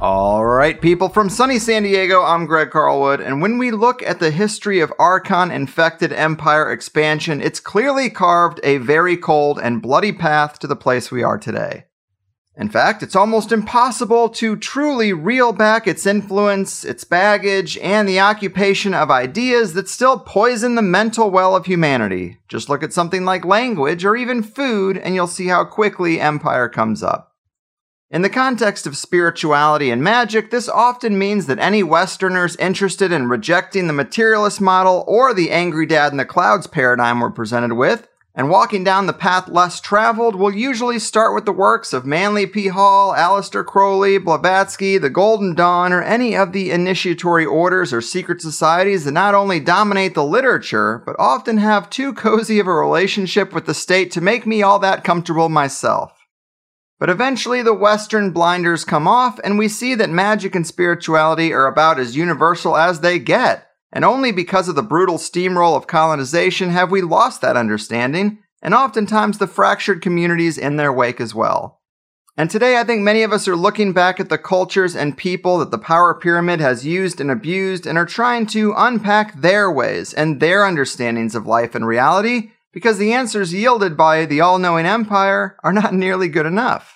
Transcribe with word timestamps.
All 0.00 0.44
right, 0.44 0.80
people 0.80 1.08
from 1.08 1.30
sunny 1.30 1.60
San 1.60 1.84
Diego, 1.84 2.22
I'm 2.22 2.46
Greg 2.46 2.70
Carlwood, 2.70 3.24
and 3.24 3.40
when 3.40 3.58
we 3.58 3.70
look 3.70 4.02
at 4.02 4.18
the 4.18 4.32
history 4.32 4.80
of 4.80 4.92
Archon 4.98 5.52
infected 5.52 6.12
empire 6.12 6.72
expansion, 6.72 7.40
it's 7.40 7.60
clearly 7.60 8.10
carved 8.10 8.58
a 8.64 8.78
very 8.78 9.16
cold 9.16 9.60
and 9.62 9.80
bloody 9.80 10.12
path 10.12 10.58
to 10.58 10.66
the 10.66 10.76
place 10.76 11.12
we 11.12 11.22
are 11.22 11.38
today. 11.38 11.84
In 12.56 12.68
fact, 12.68 13.02
it's 13.02 13.16
almost 13.16 13.52
impossible 13.52 14.28
to 14.30 14.56
truly 14.56 15.12
reel 15.12 15.52
back 15.52 15.86
its 15.86 16.06
influence, 16.06 16.84
its 16.84 17.04
baggage, 17.04 17.78
and 17.78 18.08
the 18.08 18.20
occupation 18.20 18.94
of 18.94 19.10
ideas 19.10 19.74
that 19.74 19.88
still 19.88 20.18
poison 20.18 20.74
the 20.74 20.82
mental 20.82 21.30
well 21.30 21.56
of 21.56 21.66
humanity. 21.66 22.38
Just 22.48 22.68
look 22.68 22.82
at 22.82 22.92
something 22.92 23.24
like 23.24 23.44
language 23.44 24.04
or 24.04 24.16
even 24.16 24.42
food, 24.42 24.98
and 24.98 25.14
you'll 25.14 25.26
see 25.28 25.46
how 25.46 25.64
quickly 25.64 26.20
empire 26.20 26.68
comes 26.68 27.02
up. 27.02 27.33
In 28.14 28.22
the 28.22 28.30
context 28.30 28.86
of 28.86 28.96
spirituality 28.96 29.90
and 29.90 30.00
magic, 30.00 30.52
this 30.52 30.68
often 30.68 31.18
means 31.18 31.46
that 31.46 31.58
any 31.58 31.82
Westerners 31.82 32.54
interested 32.58 33.10
in 33.10 33.28
rejecting 33.28 33.88
the 33.88 33.92
materialist 33.92 34.60
model 34.60 35.02
or 35.08 35.34
the 35.34 35.50
angry 35.50 35.84
dad 35.84 36.12
in 36.12 36.18
the 36.18 36.24
clouds 36.24 36.68
paradigm 36.68 37.18
we're 37.18 37.30
presented 37.30 37.74
with, 37.74 38.06
and 38.32 38.50
walking 38.50 38.84
down 38.84 39.08
the 39.08 39.12
path 39.12 39.48
less 39.48 39.80
traveled, 39.80 40.36
will 40.36 40.54
usually 40.54 41.00
start 41.00 41.34
with 41.34 41.44
the 41.44 41.50
works 41.50 41.92
of 41.92 42.06
Manly 42.06 42.46
P. 42.46 42.68
Hall, 42.68 43.12
Aleister 43.14 43.66
Crowley, 43.66 44.18
Blavatsky, 44.18 44.96
the 44.96 45.10
Golden 45.10 45.52
Dawn, 45.52 45.92
or 45.92 46.00
any 46.00 46.36
of 46.36 46.52
the 46.52 46.70
initiatory 46.70 47.44
orders 47.44 47.92
or 47.92 48.00
secret 48.00 48.40
societies 48.40 49.06
that 49.06 49.10
not 49.10 49.34
only 49.34 49.58
dominate 49.58 50.14
the 50.14 50.24
literature, 50.24 51.02
but 51.04 51.16
often 51.18 51.58
have 51.58 51.90
too 51.90 52.12
cozy 52.12 52.60
of 52.60 52.68
a 52.68 52.72
relationship 52.72 53.52
with 53.52 53.66
the 53.66 53.74
state 53.74 54.12
to 54.12 54.20
make 54.20 54.46
me 54.46 54.62
all 54.62 54.78
that 54.78 55.02
comfortable 55.02 55.48
myself. 55.48 56.13
But 57.04 57.10
eventually, 57.10 57.60
the 57.60 57.74
Western 57.74 58.30
blinders 58.30 58.82
come 58.82 59.06
off, 59.06 59.38
and 59.44 59.58
we 59.58 59.68
see 59.68 59.94
that 59.94 60.08
magic 60.08 60.54
and 60.54 60.66
spirituality 60.66 61.52
are 61.52 61.66
about 61.66 61.98
as 61.98 62.16
universal 62.16 62.78
as 62.78 63.00
they 63.00 63.18
get. 63.18 63.68
And 63.92 64.06
only 64.06 64.32
because 64.32 64.70
of 64.70 64.74
the 64.74 64.82
brutal 64.82 65.18
steamroll 65.18 65.76
of 65.76 65.86
colonization 65.86 66.70
have 66.70 66.90
we 66.90 67.02
lost 67.02 67.42
that 67.42 67.58
understanding, 67.58 68.38
and 68.62 68.72
oftentimes 68.72 69.36
the 69.36 69.46
fractured 69.46 70.00
communities 70.00 70.56
in 70.56 70.76
their 70.76 70.90
wake 70.90 71.20
as 71.20 71.34
well. 71.34 71.82
And 72.38 72.50
today, 72.50 72.78
I 72.78 72.84
think 72.84 73.02
many 73.02 73.22
of 73.22 73.34
us 73.34 73.46
are 73.48 73.54
looking 73.54 73.92
back 73.92 74.18
at 74.18 74.30
the 74.30 74.38
cultures 74.38 74.96
and 74.96 75.14
people 75.14 75.58
that 75.58 75.70
the 75.70 75.76
power 75.76 76.14
pyramid 76.14 76.60
has 76.60 76.86
used 76.86 77.20
and 77.20 77.30
abused 77.30 77.86
and 77.86 77.98
are 77.98 78.06
trying 78.06 78.46
to 78.46 78.72
unpack 78.74 79.42
their 79.42 79.70
ways 79.70 80.14
and 80.14 80.40
their 80.40 80.64
understandings 80.64 81.34
of 81.34 81.46
life 81.46 81.74
and 81.74 81.86
reality 81.86 82.52
because 82.72 82.96
the 82.96 83.12
answers 83.12 83.54
yielded 83.54 83.96
by 83.96 84.24
the 84.24 84.40
all 84.40 84.58
knowing 84.58 84.84
empire 84.84 85.56
are 85.62 85.72
not 85.72 85.94
nearly 85.94 86.28
good 86.28 86.44
enough. 86.44 86.93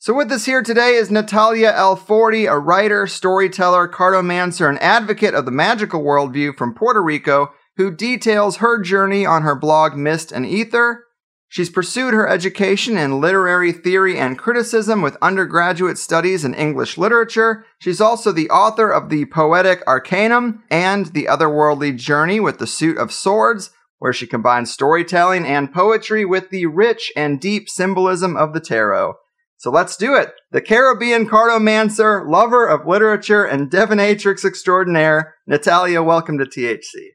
So, 0.00 0.14
with 0.14 0.30
us 0.30 0.44
here 0.44 0.62
today 0.62 0.94
is 0.94 1.10
Natalia 1.10 1.72
L. 1.74 1.96
Forty, 1.96 2.46
a 2.46 2.56
writer, 2.56 3.08
storyteller, 3.08 3.88
cartomancer, 3.88 4.68
and 4.68 4.80
advocate 4.80 5.34
of 5.34 5.44
the 5.44 5.50
magical 5.50 6.04
worldview 6.04 6.56
from 6.56 6.72
Puerto 6.72 7.02
Rico, 7.02 7.52
who 7.76 7.90
details 7.90 8.58
her 8.58 8.80
journey 8.80 9.26
on 9.26 9.42
her 9.42 9.56
blog 9.56 9.96
Mist 9.96 10.30
and 10.30 10.46
Ether. 10.46 11.04
She's 11.48 11.68
pursued 11.68 12.14
her 12.14 12.28
education 12.28 12.96
in 12.96 13.20
literary 13.20 13.72
theory 13.72 14.16
and 14.16 14.38
criticism 14.38 15.02
with 15.02 15.16
undergraduate 15.20 15.98
studies 15.98 16.44
in 16.44 16.54
English 16.54 16.96
literature. 16.96 17.64
She's 17.80 18.00
also 18.00 18.30
the 18.30 18.50
author 18.50 18.92
of 18.92 19.08
The 19.08 19.24
Poetic 19.24 19.82
Arcanum 19.84 20.62
and 20.70 21.06
The 21.06 21.24
Otherworldly 21.24 21.96
Journey 21.96 22.38
with 22.38 22.58
the 22.58 22.68
Suit 22.68 22.98
of 22.98 23.12
Swords, 23.12 23.70
where 23.98 24.12
she 24.12 24.28
combines 24.28 24.72
storytelling 24.72 25.44
and 25.44 25.72
poetry 25.72 26.24
with 26.24 26.50
the 26.50 26.66
rich 26.66 27.10
and 27.16 27.40
deep 27.40 27.68
symbolism 27.68 28.36
of 28.36 28.52
the 28.52 28.60
tarot. 28.60 29.14
So 29.58 29.72
let's 29.72 29.96
do 29.96 30.14
it. 30.14 30.32
The 30.52 30.60
Caribbean 30.60 31.28
cartomancer, 31.28 32.24
lover 32.28 32.64
of 32.66 32.86
literature, 32.86 33.44
and 33.44 33.68
divinatrix 33.68 34.44
extraordinaire, 34.44 35.34
Natalia, 35.48 36.00
welcome 36.00 36.38
to 36.38 36.44
THC. 36.44 37.08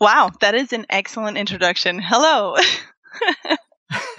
Wow, 0.00 0.32
that 0.40 0.56
is 0.56 0.72
an 0.72 0.84
excellent 0.90 1.38
introduction. 1.38 2.00
Hello. 2.02 2.56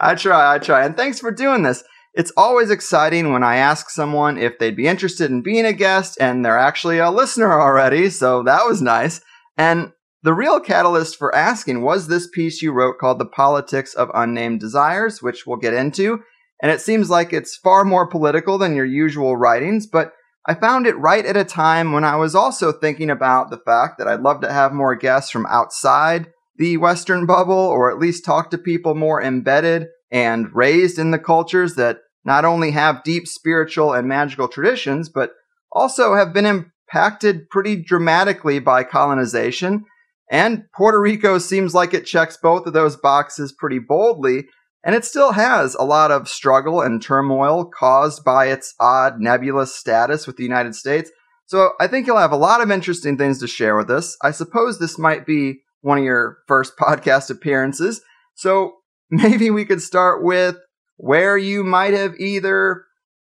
I 0.00 0.16
try, 0.16 0.54
I 0.54 0.58
try. 0.58 0.84
And 0.84 0.96
thanks 0.96 1.20
for 1.20 1.30
doing 1.30 1.62
this. 1.62 1.84
It's 2.14 2.32
always 2.36 2.70
exciting 2.70 3.32
when 3.32 3.44
I 3.44 3.58
ask 3.58 3.88
someone 3.88 4.38
if 4.38 4.58
they'd 4.58 4.74
be 4.74 4.88
interested 4.88 5.30
in 5.30 5.42
being 5.42 5.66
a 5.66 5.72
guest 5.72 6.18
and 6.20 6.44
they're 6.44 6.58
actually 6.58 6.98
a 6.98 7.12
listener 7.12 7.60
already, 7.60 8.10
so 8.10 8.42
that 8.42 8.66
was 8.66 8.82
nice. 8.82 9.20
And 9.56 9.92
the 10.22 10.34
real 10.34 10.58
catalyst 10.60 11.16
for 11.16 11.34
asking 11.34 11.82
was 11.82 12.08
this 12.08 12.28
piece 12.28 12.60
you 12.60 12.72
wrote 12.72 12.98
called 12.98 13.18
The 13.18 13.26
Politics 13.26 13.94
of 13.94 14.10
Unnamed 14.14 14.60
Desires, 14.60 15.22
which 15.22 15.46
we'll 15.46 15.58
get 15.58 15.74
into. 15.74 16.20
And 16.60 16.72
it 16.72 16.80
seems 16.80 17.08
like 17.08 17.32
it's 17.32 17.56
far 17.56 17.84
more 17.84 18.08
political 18.08 18.58
than 18.58 18.74
your 18.74 18.84
usual 18.84 19.36
writings, 19.36 19.86
but 19.86 20.12
I 20.46 20.54
found 20.54 20.86
it 20.86 20.98
right 20.98 21.24
at 21.24 21.36
a 21.36 21.44
time 21.44 21.92
when 21.92 22.04
I 22.04 22.16
was 22.16 22.34
also 22.34 22.72
thinking 22.72 23.10
about 23.10 23.50
the 23.50 23.60
fact 23.64 23.98
that 23.98 24.08
I'd 24.08 24.22
love 24.22 24.40
to 24.40 24.52
have 24.52 24.72
more 24.72 24.96
guests 24.96 25.30
from 25.30 25.46
outside 25.46 26.28
the 26.56 26.78
Western 26.78 27.26
bubble, 27.26 27.54
or 27.54 27.90
at 27.90 27.98
least 27.98 28.24
talk 28.24 28.50
to 28.50 28.58
people 28.58 28.94
more 28.94 29.22
embedded 29.22 29.86
and 30.10 30.48
raised 30.52 30.98
in 30.98 31.12
the 31.12 31.18
cultures 31.18 31.74
that 31.76 31.98
not 32.24 32.44
only 32.44 32.72
have 32.72 33.04
deep 33.04 33.28
spiritual 33.28 33.92
and 33.92 34.08
magical 34.08 34.48
traditions, 34.48 35.08
but 35.08 35.32
also 35.70 36.14
have 36.14 36.32
been 36.32 36.46
impacted 36.46 37.48
pretty 37.50 37.76
dramatically 37.76 38.58
by 38.58 38.82
colonization 38.82 39.84
and 40.30 40.64
Puerto 40.74 41.00
Rico 41.00 41.38
seems 41.38 41.74
like 41.74 41.94
it 41.94 42.04
checks 42.04 42.36
both 42.36 42.66
of 42.66 42.72
those 42.72 42.96
boxes 42.96 43.52
pretty 43.52 43.78
boldly, 43.78 44.46
and 44.84 44.94
it 44.94 45.04
still 45.04 45.32
has 45.32 45.74
a 45.74 45.84
lot 45.84 46.10
of 46.10 46.28
struggle 46.28 46.80
and 46.80 47.02
turmoil 47.02 47.64
caused 47.64 48.24
by 48.24 48.46
its 48.46 48.74
odd 48.78 49.20
nebulous 49.20 49.74
status 49.74 50.26
with 50.26 50.36
the 50.36 50.44
United 50.44 50.74
States. 50.74 51.10
So 51.46 51.70
I 51.80 51.86
think 51.86 52.06
you'll 52.06 52.18
have 52.18 52.32
a 52.32 52.36
lot 52.36 52.60
of 52.60 52.70
interesting 52.70 53.16
things 53.16 53.40
to 53.40 53.46
share 53.46 53.76
with 53.76 53.90
us. 53.90 54.16
I 54.22 54.30
suppose 54.30 54.78
this 54.78 54.98
might 54.98 55.24
be 55.26 55.60
one 55.80 55.98
of 55.98 56.04
your 56.04 56.38
first 56.46 56.76
podcast 56.80 57.30
appearances. 57.30 58.02
So 58.34 58.74
maybe 59.10 59.50
we 59.50 59.64
could 59.64 59.80
start 59.80 60.22
with 60.22 60.56
where 60.96 61.38
you 61.38 61.64
might 61.64 61.94
have 61.94 62.14
either 62.18 62.84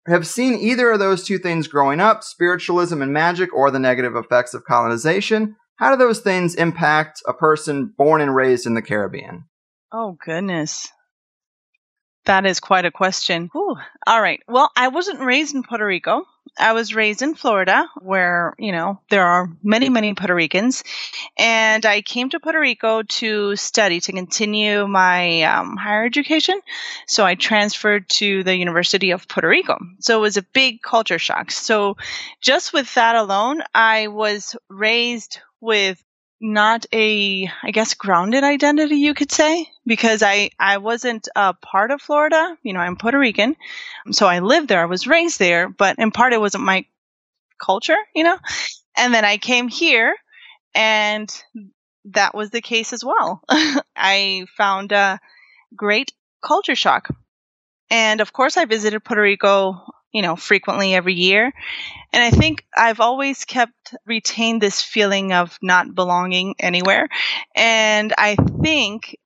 have 0.07 0.27
seen 0.27 0.55
either 0.55 0.93
of 0.93 1.01
those 1.01 1.25
two 1.25 1.37
things 1.37 1.67
growing 1.67 1.99
up, 1.99 2.23
spiritualism 2.23 3.03
and 3.03 3.13
magic 3.13 3.53
or 3.53 3.73
the 3.73 3.81
negative 3.81 4.15
effects 4.15 4.55
of 4.55 4.65
colonization 4.65 5.57
how 5.76 5.90
do 5.90 5.96
those 5.96 6.20
things 6.20 6.55
impact 6.55 7.23
a 7.26 7.32
person 7.32 7.93
born 7.96 8.20
and 8.20 8.34
raised 8.34 8.67
in 8.67 8.75
the 8.75 8.82
Caribbean? 8.82 9.44
Oh, 9.93 10.17
goodness. 10.25 10.88
That 12.25 12.44
is 12.44 12.58
quite 12.58 12.84
a 12.84 12.90
question. 12.90 13.49
Whew. 13.52 13.76
All 14.06 14.20
right. 14.20 14.40
Well, 14.49 14.70
I 14.76 14.88
wasn't 14.88 15.20
raised 15.20 15.55
in 15.55 15.62
Puerto 15.62 15.87
Rico. 15.87 16.25
I 16.58 16.73
was 16.73 16.94
raised 16.94 17.23
in 17.23 17.34
Florida, 17.34 17.87
where, 18.00 18.55
you 18.58 18.73
know, 18.73 19.00
there 19.11 19.26
are 19.26 19.49
many, 19.62 19.90
many 19.90 20.14
Puerto 20.14 20.34
Ricans. 20.34 20.82
And 21.37 21.84
I 21.84 22.00
came 22.00 22.31
to 22.31 22.40
Puerto 22.40 22.58
Rico 22.58 23.02
to 23.02 23.55
study, 23.56 24.00
to 24.00 24.12
continue 24.12 24.87
my 24.87 25.43
um, 25.43 25.76
higher 25.76 26.05
education. 26.05 26.61
So 27.06 27.25
I 27.25 27.34
transferred 27.34 28.08
to 28.11 28.43
the 28.43 28.56
University 28.56 29.11
of 29.11 29.28
Puerto 29.28 29.49
Rico. 29.49 29.76
So 30.00 30.19
it 30.19 30.23
was 30.23 30.37
a 30.37 30.43
big 30.43 30.82
culture 30.82 31.19
shock. 31.19 31.50
So 31.50 31.96
just 32.40 32.73
with 32.73 32.93
that 32.94 33.17
alone, 33.17 33.62
I 33.75 34.08
was 34.08 34.56
raised 34.69 35.40
with 35.61 36.03
not 36.41 36.85
a 36.93 37.50
i 37.62 37.70
guess 37.70 37.94
grounded 37.94 38.44
identity 38.44 38.97
you 38.97 39.14
could 39.14 39.32
say 39.32 39.67
because 39.87 40.23
i 40.23 40.50
i 40.61 40.76
wasn't 40.76 41.29
a 41.35 41.55
part 41.55 41.91
of 41.91 42.00
florida. 42.03 42.56
You 42.62 42.75
know 42.75 42.81
i'm 42.81 42.97
puerto 42.97 43.19
rican 43.19 43.56
so 44.11 44.26
i 44.26 44.41
lived 44.41 44.69
there. 44.69 44.82
I 44.82 44.87
was 44.87 45.06
raised 45.06 45.38
there 45.38 45.69
but 45.69 45.99
in 45.99 46.11
part 46.11 46.35
it 46.35 46.41
wasn't 46.41 46.64
my 46.64 46.85
culture 47.61 47.97
you 48.14 48.25
know? 48.25 48.38
And 48.97 49.14
then 49.14 49.25
i 49.25 49.38
came 49.38 49.69
here 49.69 50.14
and 50.75 51.31
that 52.06 52.35
was 52.35 52.50
the 52.50 52.61
case 52.61 52.93
as 52.93 53.05
well. 53.05 53.43
I 53.97 54.47
found 54.56 54.93
a 54.93 55.19
great 55.75 56.12
culture 56.43 56.76
shock. 56.76 57.09
And 57.91 58.20
of 58.20 58.32
course 58.32 58.56
i 58.56 58.64
visited 58.67 59.05
puerto 59.05 59.23
rico 59.23 59.85
you 60.17 60.23
know, 60.23 60.35
frequently 60.35 60.95
every 60.95 61.13
year. 61.13 61.53
And 62.11 62.25
I 62.25 62.31
think 62.31 62.65
I've 62.75 63.01
always 63.01 63.45
kept 63.45 63.95
retained 64.07 64.63
this 64.63 64.81
feeling 64.81 65.35
of 65.35 65.59
not 65.61 65.95
belonging 65.95 66.55
anywhere. 66.59 67.11
And 67.55 68.15
I 68.17 68.37
think 68.63 69.19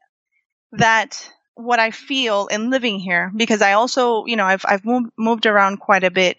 that 0.73 1.31
what 1.55 1.79
I 1.79 1.93
feel 1.93 2.49
in 2.49 2.71
living 2.71 2.99
here, 2.99 3.31
because 3.37 3.63
I 3.63 3.75
also, 3.75 4.25
you 4.27 4.35
know, 4.35 4.45
I've, 4.45 4.65
I've 4.67 4.85
moved, 4.85 5.13
moved 5.17 5.47
around 5.47 5.77
quite 5.77 6.03
a 6.03 6.11
bit. 6.11 6.39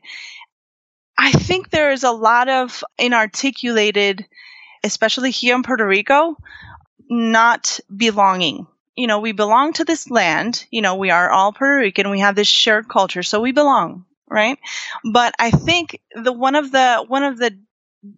I 1.17 1.31
think 1.31 1.69
there's 1.69 2.03
a 2.03 2.11
lot 2.11 2.49
of 2.49 2.83
inarticulated, 2.99 4.25
especially 4.83 5.31
here 5.31 5.55
in 5.55 5.63
Puerto 5.63 5.87
Rico, 5.87 6.35
not 7.09 7.79
belonging 7.95 8.67
you 8.97 9.07
know, 9.07 9.21
we 9.21 9.31
belong 9.31 9.71
to 9.71 9.85
this 9.85 10.11
land. 10.11 10.65
You 10.69 10.81
know, 10.81 10.95
we 10.95 11.11
are 11.11 11.31
all 11.31 11.53
Puerto 11.53 11.77
Rican. 11.77 12.09
We 12.09 12.19
have 12.19 12.35
this 12.35 12.49
shared 12.49 12.89
culture, 12.89 13.23
so 13.23 13.39
we 13.39 13.53
belong 13.53 14.05
right? 14.31 14.57
But 15.11 15.35
I 15.39 15.51
think 15.51 16.01
the 16.15 16.33
one 16.33 16.55
of 16.55 16.71
the 16.71 17.05
one 17.07 17.23
of 17.23 17.37
the 17.37 17.57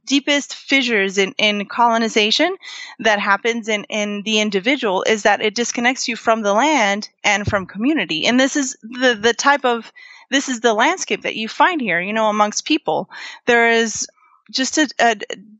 deepest 0.06 0.56
fissures 0.56 1.18
in, 1.18 1.34
in 1.38 1.66
colonization 1.66 2.56
that 3.00 3.20
happens 3.20 3.68
in, 3.68 3.84
in 3.86 4.22
the 4.24 4.40
individual 4.40 5.04
is 5.04 5.24
that 5.24 5.42
it 5.42 5.56
disconnects 5.56 6.08
you 6.08 6.16
from 6.16 6.42
the 6.42 6.54
land 6.54 7.10
and 7.24 7.46
from 7.46 7.66
community. 7.66 8.26
And 8.26 8.40
this 8.40 8.56
is 8.56 8.78
the, 8.82 9.18
the 9.22 9.34
type 9.34 9.66
of 9.66 9.92
this 10.32 10.48
is 10.48 10.62
the 10.62 10.74
landscape 10.74 11.24
that 11.24 11.36
you 11.36 11.50
find 11.50 11.82
here, 11.82 12.00
you 12.00 12.14
know, 12.14 12.30
amongst 12.30 12.66
people. 12.66 13.10
There 13.46 13.70
is 13.72 14.08
just 14.52 14.78
a, 14.78 14.88
a 15.00 15.16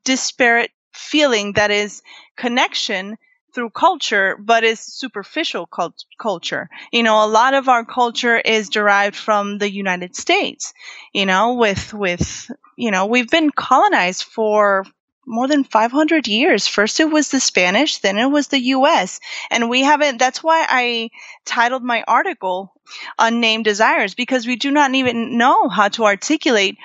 disparate 0.06 0.72
feeling 0.94 1.54
that 1.54 1.72
is 1.72 2.02
connection 2.38 3.18
through 3.54 3.70
culture, 3.70 4.36
but 4.40 4.64
it's 4.64 4.82
superficial 4.82 5.66
cult- 5.66 6.06
culture. 6.20 6.70
You 6.92 7.04
know, 7.04 7.24
a 7.24 7.28
lot 7.28 7.54
of 7.54 7.70
our 7.70 7.86
culture 7.86 8.38
is 8.38 8.70
derived 8.70 9.16
from 9.16 9.58
the 9.58 9.72
United 9.72 10.16
States. 10.16 10.74
You 11.14 11.26
know, 11.26 11.54
with 11.54 11.94
with 11.94 12.50
you 12.78 12.92
know, 12.92 13.06
we've 13.06 13.30
been 13.30 13.52
colonized 13.52 14.24
for 14.24 14.86
more 15.26 15.48
than 15.48 15.64
500 15.64 16.28
years. 16.28 16.68
First 16.68 17.00
it 17.00 17.10
was 17.10 17.30
the 17.30 17.40
Spanish, 17.40 18.00
then 18.00 18.18
it 18.18 18.26
was 18.26 18.48
the 18.48 18.60
US. 18.60 19.20
And 19.50 19.70
we 19.70 19.82
haven't, 19.82 20.18
that's 20.18 20.44
why 20.44 20.66
I 20.68 21.10
titled 21.46 21.84
my 21.84 22.04
article 22.08 22.74
Unnamed 23.18 23.66
Desires, 23.66 24.16
because 24.16 24.46
we 24.46 24.56
do 24.58 24.72
not 24.72 24.94
even 24.94 25.38
know 25.38 25.70
how 25.70 25.88
to 25.90 26.06
articulate 26.06 26.78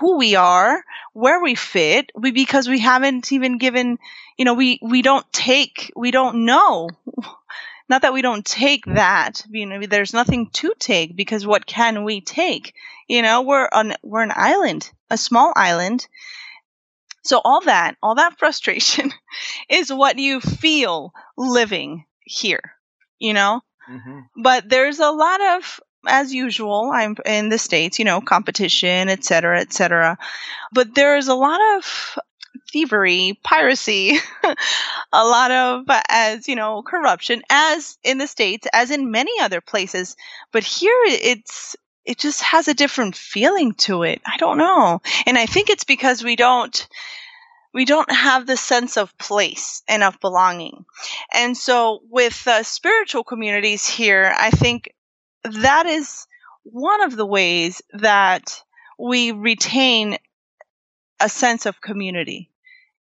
who 0.00 0.16
we 0.16 0.34
are, 0.34 0.84
where 1.12 1.40
we 1.40 1.54
fit, 1.54 2.10
we, 2.14 2.30
because 2.30 2.68
we 2.68 2.80
haven't 2.80 3.32
even 3.32 3.58
given 3.58 3.98
you 4.36 4.44
know, 4.44 4.54
we, 4.54 4.78
we 4.82 5.02
don't 5.02 5.30
take, 5.32 5.92
we 5.96 6.10
don't 6.10 6.44
know. 6.44 6.88
Not 7.88 8.02
that 8.02 8.12
we 8.12 8.22
don't 8.22 8.44
take 8.44 8.84
that, 8.86 9.44
you 9.48 9.64
know, 9.64 9.80
there's 9.86 10.12
nothing 10.12 10.50
to 10.54 10.72
take 10.78 11.14
because 11.14 11.46
what 11.46 11.66
can 11.66 12.02
we 12.02 12.20
take? 12.20 12.74
You 13.08 13.22
know, 13.22 13.42
we're 13.42 13.68
on, 13.72 13.94
we're 14.02 14.22
an 14.22 14.32
island, 14.34 14.90
a 15.08 15.16
small 15.16 15.52
island. 15.54 16.06
So 17.22 17.40
all 17.44 17.60
that, 17.62 17.96
all 18.02 18.16
that 18.16 18.38
frustration 18.38 19.12
is 19.68 19.92
what 19.92 20.18
you 20.18 20.40
feel 20.40 21.12
living 21.36 22.06
here, 22.24 22.72
you 23.20 23.34
know? 23.34 23.60
Mm-hmm. 23.88 24.42
But 24.42 24.68
there's 24.68 24.98
a 24.98 25.10
lot 25.10 25.40
of 25.40 25.80
as 26.08 26.32
usual, 26.32 26.90
I'm 26.94 27.16
in 27.24 27.48
the 27.48 27.58
States, 27.58 27.98
you 27.98 28.04
know, 28.04 28.20
competition, 28.20 29.08
et 29.08 29.24
cetera, 29.24 29.60
et 29.60 29.72
cetera. 29.72 30.18
But 30.72 30.94
there 30.94 31.16
is 31.16 31.28
a 31.28 31.34
lot 31.34 31.60
of 31.76 32.18
thievery, 32.76 33.40
piracy, 33.42 34.18
a 34.44 35.24
lot 35.24 35.50
of, 35.50 35.84
as 36.10 36.46
you 36.46 36.54
know, 36.54 36.82
corruption, 36.82 37.40
as 37.48 37.96
in 38.04 38.18
the 38.18 38.26
States, 38.26 38.66
as 38.70 38.90
in 38.90 39.10
many 39.10 39.32
other 39.40 39.62
places. 39.62 40.14
But 40.52 40.62
here 40.62 41.00
it's, 41.06 41.74
it 42.04 42.18
just 42.18 42.42
has 42.42 42.68
a 42.68 42.74
different 42.74 43.16
feeling 43.16 43.72
to 43.86 44.02
it. 44.02 44.20
I 44.26 44.36
don't 44.36 44.58
know. 44.58 45.00
And 45.24 45.38
I 45.38 45.46
think 45.46 45.70
it's 45.70 45.84
because 45.84 46.22
we 46.22 46.36
don't, 46.36 46.86
we 47.72 47.86
don't 47.86 48.12
have 48.12 48.46
the 48.46 48.58
sense 48.58 48.98
of 48.98 49.16
place 49.16 49.82
and 49.88 50.02
of 50.02 50.20
belonging. 50.20 50.84
And 51.32 51.56
so 51.56 52.00
with 52.10 52.46
uh, 52.46 52.62
spiritual 52.62 53.24
communities 53.24 53.86
here, 53.86 54.34
I 54.38 54.50
think 54.50 54.92
that 55.44 55.86
is 55.86 56.26
one 56.64 57.02
of 57.02 57.16
the 57.16 57.26
ways 57.26 57.80
that 57.94 58.62
we 58.98 59.32
retain 59.32 60.18
a 61.18 61.30
sense 61.30 61.64
of 61.64 61.80
community 61.80 62.50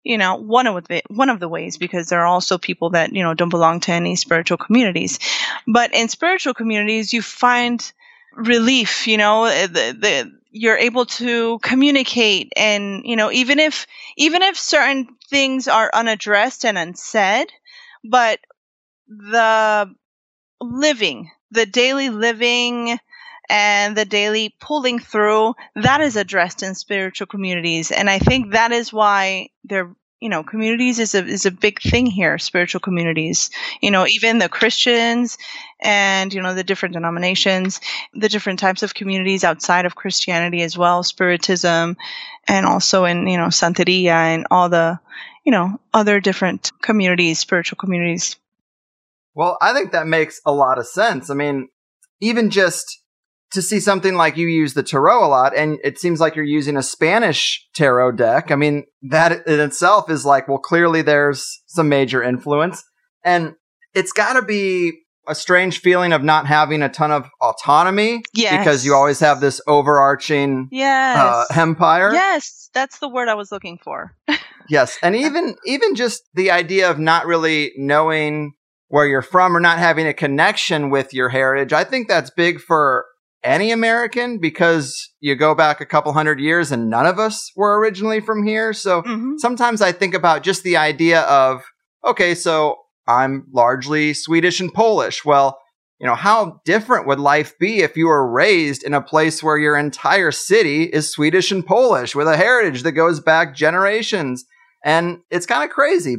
you 0.05 0.19
know 0.19 0.37
one 0.37 0.67
of 0.67 0.87
the 0.89 1.03
one 1.09 1.31
of 1.31 1.41
the 1.41 1.49
ways 1.49 1.79
because 1.79 2.09
there 2.09 2.21
are 2.21 2.27
also 2.27 2.59
people 2.59 2.91
that 2.91 3.13
you 3.13 3.23
know 3.23 3.35
don't 3.35 3.49
belong 3.49 3.81
to 3.81 3.93
any 3.93 4.17
spiritual 4.17 4.57
communities. 4.57 5.19
But 5.67 5.95
in 5.95 6.09
spiritual 6.09 6.55
communities 6.55 7.13
you 7.13 7.23
find 7.23 7.93
relief 8.35 9.07
you 9.07 9.19
know 9.19 9.45
eh, 9.45 9.67
the, 9.67 9.97
the 9.99 10.33
you're 10.51 10.77
able 10.77 11.07
to 11.07 11.59
communicate 11.61 12.53
and 12.57 13.05
you 13.05 13.17
know 13.17 13.31
even 13.33 13.59
if 13.59 13.87
even 14.17 14.43
if 14.43 14.59
certain 14.59 15.09
things 15.29 15.69
are 15.69 15.91
unaddressed 15.93 16.65
and 16.65 16.79
unsaid 16.79 17.53
but 18.05 18.39
the 19.09 19.95
living 20.61 21.31
the 21.51 21.67
daily 21.67 22.11
living 22.11 22.99
and 23.53 23.95
the 23.95 24.07
daily 24.07 24.57
pulling 24.61 24.99
through 24.99 25.55
that 25.77 26.01
is 26.01 26.17
addressed 26.17 26.63
in 26.63 26.75
spiritual 26.75 27.27
communities. 27.27 27.93
And 27.93 28.09
i 28.09 28.19
think 28.19 28.53
that 28.53 28.73
is 28.73 28.93
why 28.93 29.51
they're 29.63 29.95
you 30.21 30.29
know 30.29 30.43
communities 30.43 30.99
is 30.99 31.15
a 31.15 31.25
is 31.25 31.47
a 31.47 31.51
big 31.51 31.83
thing 31.83 32.07
here 32.07 32.39
spiritual 32.39 32.81
communities. 32.81 33.51
You 33.83 33.91
know 33.91 34.07
even 34.07 34.39
the 34.39 34.49
christians 34.49 35.37
and 35.81 36.33
you 36.33 36.41
know 36.41 36.55
the 36.55 36.65
different 36.65 36.95
denominations 36.95 37.81
the 38.15 38.29
different 38.31 38.59
types 38.59 38.83
of 38.83 38.95
communities 38.95 39.45
outside 39.45 39.85
of 39.85 39.97
christianity 39.97 40.63
as 40.63 40.79
well 40.79 41.03
spiritism 41.03 41.97
and 42.49 42.67
also 42.67 43.05
in 43.05 43.27
you 43.27 43.37
know 43.37 43.49
santeria 43.49 44.35
and 44.35 44.47
all 44.51 44.69
the 44.71 44.99
you 45.45 45.53
know 45.53 45.79
other 45.93 46.21
different 46.21 46.73
communities 46.81 47.39
spiritual 47.39 47.77
communities. 47.77 48.37
Well 49.35 49.59
i 49.61 49.75
think 49.75 49.93
that 49.93 50.07
makes 50.07 50.41
a 50.47 50.53
lot 50.53 50.79
of 50.79 50.87
sense. 50.87 51.29
I 51.29 51.35
mean 51.35 51.69
even 52.21 52.51
just 52.51 53.02
to 53.53 53.63
see 53.63 53.81
something 53.81 54.15
like 54.15 54.37
you 54.37 54.49
use 54.49 54.75
the 54.75 54.83
tarot 54.83 55.25
a 55.25 55.29
lot 55.29 55.57
and 55.57 55.79
it 55.85 55.99
seems 55.99 56.21
like 56.21 56.35
you're 56.35 56.45
using 56.45 56.77
a 56.77 56.83
Spanish 56.83 57.67
tarot 57.75 58.13
deck. 58.13 58.51
I 58.51 58.57
mean, 58.57 58.85
that 59.03 59.47
in 59.47 59.61
itself 59.61 60.11
is 60.11 60.25
like, 60.25 60.49
well, 60.49 60.59
clearly 60.59 61.03
there's 61.03 61.63
some 61.67 61.89
major 61.89 62.23
influence. 62.23 62.83
And 63.25 63.55
it's 63.95 64.13
got 64.13 64.35
to 64.35 64.43
be 64.43 64.93
a 65.29 65.35
strange 65.35 65.81
feeling 65.81 66.13
of 66.13 66.23
not 66.23 66.47
having 66.47 66.83
a 66.83 66.89
ton 66.89 67.11
of 67.11 67.29
autonomy. 67.41 68.23
Yes. 68.35 68.59
Because 68.59 68.85
you 68.85 68.95
always 68.95 69.21
have 69.21 69.41
this 69.41 69.61
overarching 69.67 70.69
yes. 70.73 71.17
Uh, 71.17 71.45
empire. 71.61 72.13
Yes, 72.13 72.71
that's 72.75 72.99
the 72.99 73.09
word 73.09 73.29
I 73.29 73.35
was 73.35 73.53
looking 73.53 73.79
for. 73.83 74.17
yes. 74.69 74.99
And 75.03 75.15
even 75.15 75.57
even 75.67 75.95
just 75.95 76.23
the 76.35 76.51
idea 76.51 76.91
of 76.91 76.99
not 76.99 77.27
really 77.27 77.73
knowing 77.77 78.53
where 78.89 79.07
you're 79.07 79.23
from 79.23 79.57
or 79.57 79.61
not 79.61 79.79
having 79.79 80.07
a 80.07 80.15
connection 80.15 80.91
with 80.91 81.15
your 81.15 81.29
heritage, 81.29 81.73
I 81.73 81.85
think 81.85 82.09
that's 82.09 82.31
big 82.31 82.61
for 82.61 83.07
any 83.45 83.73
American 83.73 84.39
because 84.39 85.11
you 85.21 85.35
go 85.35 85.55
back 85.55 85.81
a 85.81 85.87
couple 85.87 86.13
hundred 86.13 86.41
years 86.41 86.71
and 86.71 86.89
none 86.89 87.07
of 87.07 87.19
us 87.19 87.51
were 87.57 87.79
originally 87.79 88.21
from 88.21 88.47
here. 88.47 88.73
So 88.73 89.03
mm-hmm. 89.03 89.39
sometimes 89.39 89.83
I 89.83 89.93
think 89.93 90.15
about 90.15 90.43
just 90.43 90.63
the 90.63 90.77
idea 90.77 91.23
of, 91.23 91.63
okay, 92.05 92.35
so 92.35 92.79
I'm 93.07 93.47
largely 93.53 94.15
Swedish 94.15 94.61
and 94.61 94.73
Polish. 94.73 95.25
Well, 95.25 95.59
you 95.99 96.07
know, 96.07 96.15
how 96.15 96.61
different 96.65 97.07
would 97.07 97.21
life 97.21 97.57
be 97.59 97.81
if 97.81 97.97
you 97.97 98.07
were 98.07 98.29
raised 98.29 98.83
in 98.83 98.95
a 98.95 99.03
place 99.03 99.43
where 99.43 99.59
your 99.59 99.77
entire 99.77 100.33
city 100.33 100.85
is 100.85 101.11
Swedish 101.11 101.53
and 101.53 101.65
Polish 101.65 102.15
with 102.15 102.27
a 102.27 102.37
heritage 102.37 102.83
that 102.83 102.93
goes 102.93 103.21
back 103.21 103.55
generations? 103.55 104.45
And 104.85 105.19
it's 105.31 105.47
kind 105.47 105.63
of 105.63 105.71
crazy. 105.71 106.17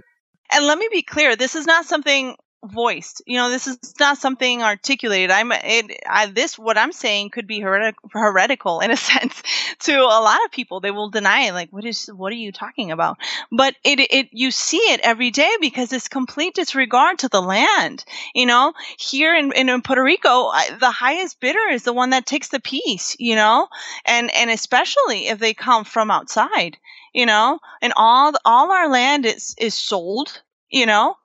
And 0.54 0.66
let 0.68 0.78
me 0.78 0.88
be 0.92 1.02
clear 1.02 1.36
this 1.36 1.56
is 1.56 1.66
not 1.66 1.86
something 1.86 2.36
voiced. 2.64 3.22
You 3.26 3.38
know, 3.38 3.50
this 3.50 3.68
is 3.68 3.78
not 4.00 4.18
something 4.18 4.64
articulated. 4.64 5.32
I'm 5.32 5.52
it. 5.52 6.00
I, 6.10 6.28
this 6.28 6.58
what 6.58 6.78
I'm 6.78 6.92
saying 6.92 7.32
could 7.32 7.48
be 7.48 7.60
heretic, 7.60 7.96
heretical 8.12 8.80
in 8.80 8.92
a 8.92 8.98
sense 9.12 9.42
to 9.80 9.94
a 9.94 10.22
lot 10.22 10.44
of 10.46 10.52
people. 10.52 10.80
They 10.80 10.92
will 10.92 11.10
deny 11.10 11.48
it. 11.48 11.54
Like, 11.54 11.70
what 11.72 11.86
is 11.86 12.08
what 12.08 12.32
are 12.32 12.38
you 12.38 12.52
talking 12.52 12.92
about? 12.92 13.18
But 13.52 13.76
it 13.84 14.00
it 14.00 14.30
you 14.32 14.52
see 14.52 14.78
it 14.78 15.02
every 15.02 15.32
day 15.32 15.52
because 15.62 15.92
it's 15.94 16.08
complete 16.08 16.56
disregard 16.56 17.20
to 17.20 17.30
the 17.30 17.42
land. 17.42 18.06
You 18.34 18.46
know, 18.46 18.74
here 18.98 19.36
in 19.36 19.52
in 19.52 19.82
Puerto 19.82 20.04
Rico, 20.04 20.52
the 20.80 20.92
highest 20.92 21.40
bidder 21.40 21.70
is 21.72 21.84
the 21.84 21.94
one 21.94 22.12
that 22.12 22.26
takes 22.26 22.50
the 22.50 22.60
piece. 22.60 23.16
You 23.20 23.36
know, 23.36 23.68
and 24.06 24.34
and 24.34 24.50
especially 24.50 25.28
if 25.28 25.40
they 25.40 25.54
come 25.54 25.84
from 25.84 26.12
outside. 26.12 26.78
You 27.14 27.28
know, 27.28 27.60
and 27.82 27.94
all 27.96 28.34
all 28.46 28.72
our 28.72 28.90
land 28.90 29.26
is 29.26 29.54
is 29.58 29.76
sold. 29.76 30.42
You 30.70 30.88
know, 30.88 31.16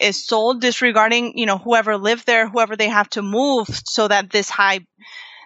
is 0.00 0.24
sold 0.24 0.60
disregarding 0.60 1.36
you 1.36 1.46
know 1.46 1.58
whoever 1.58 1.96
lived 1.96 2.26
there 2.26 2.48
whoever 2.48 2.76
they 2.76 2.88
have 2.88 3.08
to 3.08 3.22
move 3.22 3.68
so 3.84 4.08
that 4.08 4.30
this 4.30 4.50
high 4.50 4.80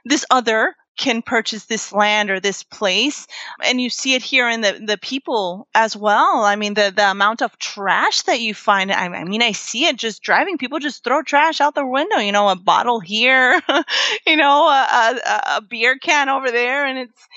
this 0.05 0.25
other 0.31 0.75
can 0.99 1.23
purchase 1.23 1.65
this 1.65 1.93
land 1.93 2.31
or 2.31 2.39
this 2.39 2.63
place. 2.63 3.27
And 3.65 3.81
you 3.81 3.89
see 3.89 4.15
it 4.15 4.23
here 4.23 4.49
in 4.49 4.61
the 4.61 4.83
the 4.85 4.99
people 4.99 5.67
as 5.75 5.97
well. 5.97 6.45
I 6.45 6.57
mean 6.57 6.75
the 6.75 6.93
the 6.95 7.11
amount 7.11 7.43
of 7.43 7.59
trash 7.59 8.23
that 8.23 8.41
you 8.41 8.55
find 8.55 8.93
i, 8.93 9.07
I 9.07 9.25
mean 9.25 9.43
i 9.43 9.53
see 9.53 9.87
it 9.87 9.97
just 9.97 10.23
driving. 10.23 10.59
People 10.59 10.79
just 10.79 11.03
throw 11.03 11.23
trash 11.23 11.61
out 11.61 11.75
the 11.75 11.87
window 11.87 12.19
you 12.19 12.33
know 12.33 12.49
a 12.49 12.57
bottle 12.57 13.01
here 13.01 13.61
you 14.27 14.37
know 14.37 14.69
a, 14.69 15.19
a, 15.25 15.43
a 15.57 15.63
beer 15.63 15.97
can 15.97 16.29
over 16.29 16.51
there. 16.51 16.87
And 16.87 16.99
it's 16.99 17.29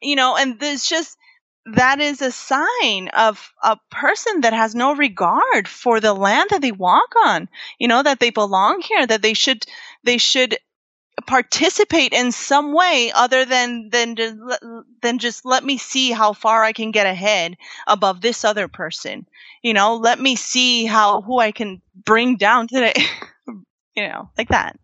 you 0.00 0.16
know 0.16 0.36
and 0.36 0.58
there's 0.58 0.88
just 0.88 1.16
that 1.66 2.00
is 2.00 2.20
a 2.20 2.30
sign 2.30 3.08
of 3.08 3.52
a 3.62 3.76
person 3.90 4.42
that 4.42 4.52
has 4.52 4.74
no 4.74 4.94
regard 4.94 5.66
for 5.66 6.00
the 6.00 6.12
land 6.12 6.50
that 6.50 6.60
they 6.60 6.72
walk 6.72 7.14
on 7.24 7.48
you 7.78 7.88
know 7.88 8.02
that 8.02 8.20
they 8.20 8.30
belong 8.30 8.82
here 8.82 9.06
that 9.06 9.22
they 9.22 9.34
should 9.34 9.64
they 10.04 10.18
should 10.18 10.58
participate 11.26 12.12
in 12.12 12.32
some 12.32 12.72
way 12.72 13.12
other 13.14 13.44
than 13.44 13.88
than 13.90 14.14
than 15.02 15.18
just 15.18 15.44
let 15.44 15.64
me 15.64 15.78
see 15.78 16.10
how 16.10 16.32
far 16.32 16.62
I 16.62 16.72
can 16.72 16.90
get 16.90 17.06
ahead 17.06 17.56
above 17.86 18.20
this 18.20 18.44
other 18.44 18.68
person. 18.68 19.26
You 19.62 19.74
know 19.74 19.96
let 19.96 20.20
me 20.20 20.36
see 20.36 20.86
how 20.86 21.22
who 21.22 21.38
I 21.38 21.52
can 21.52 21.80
bring 21.94 22.36
down 22.36 22.68
today. 22.68 22.94
You 23.96 24.08
know 24.08 24.28
like 24.36 24.48
that 24.48 24.76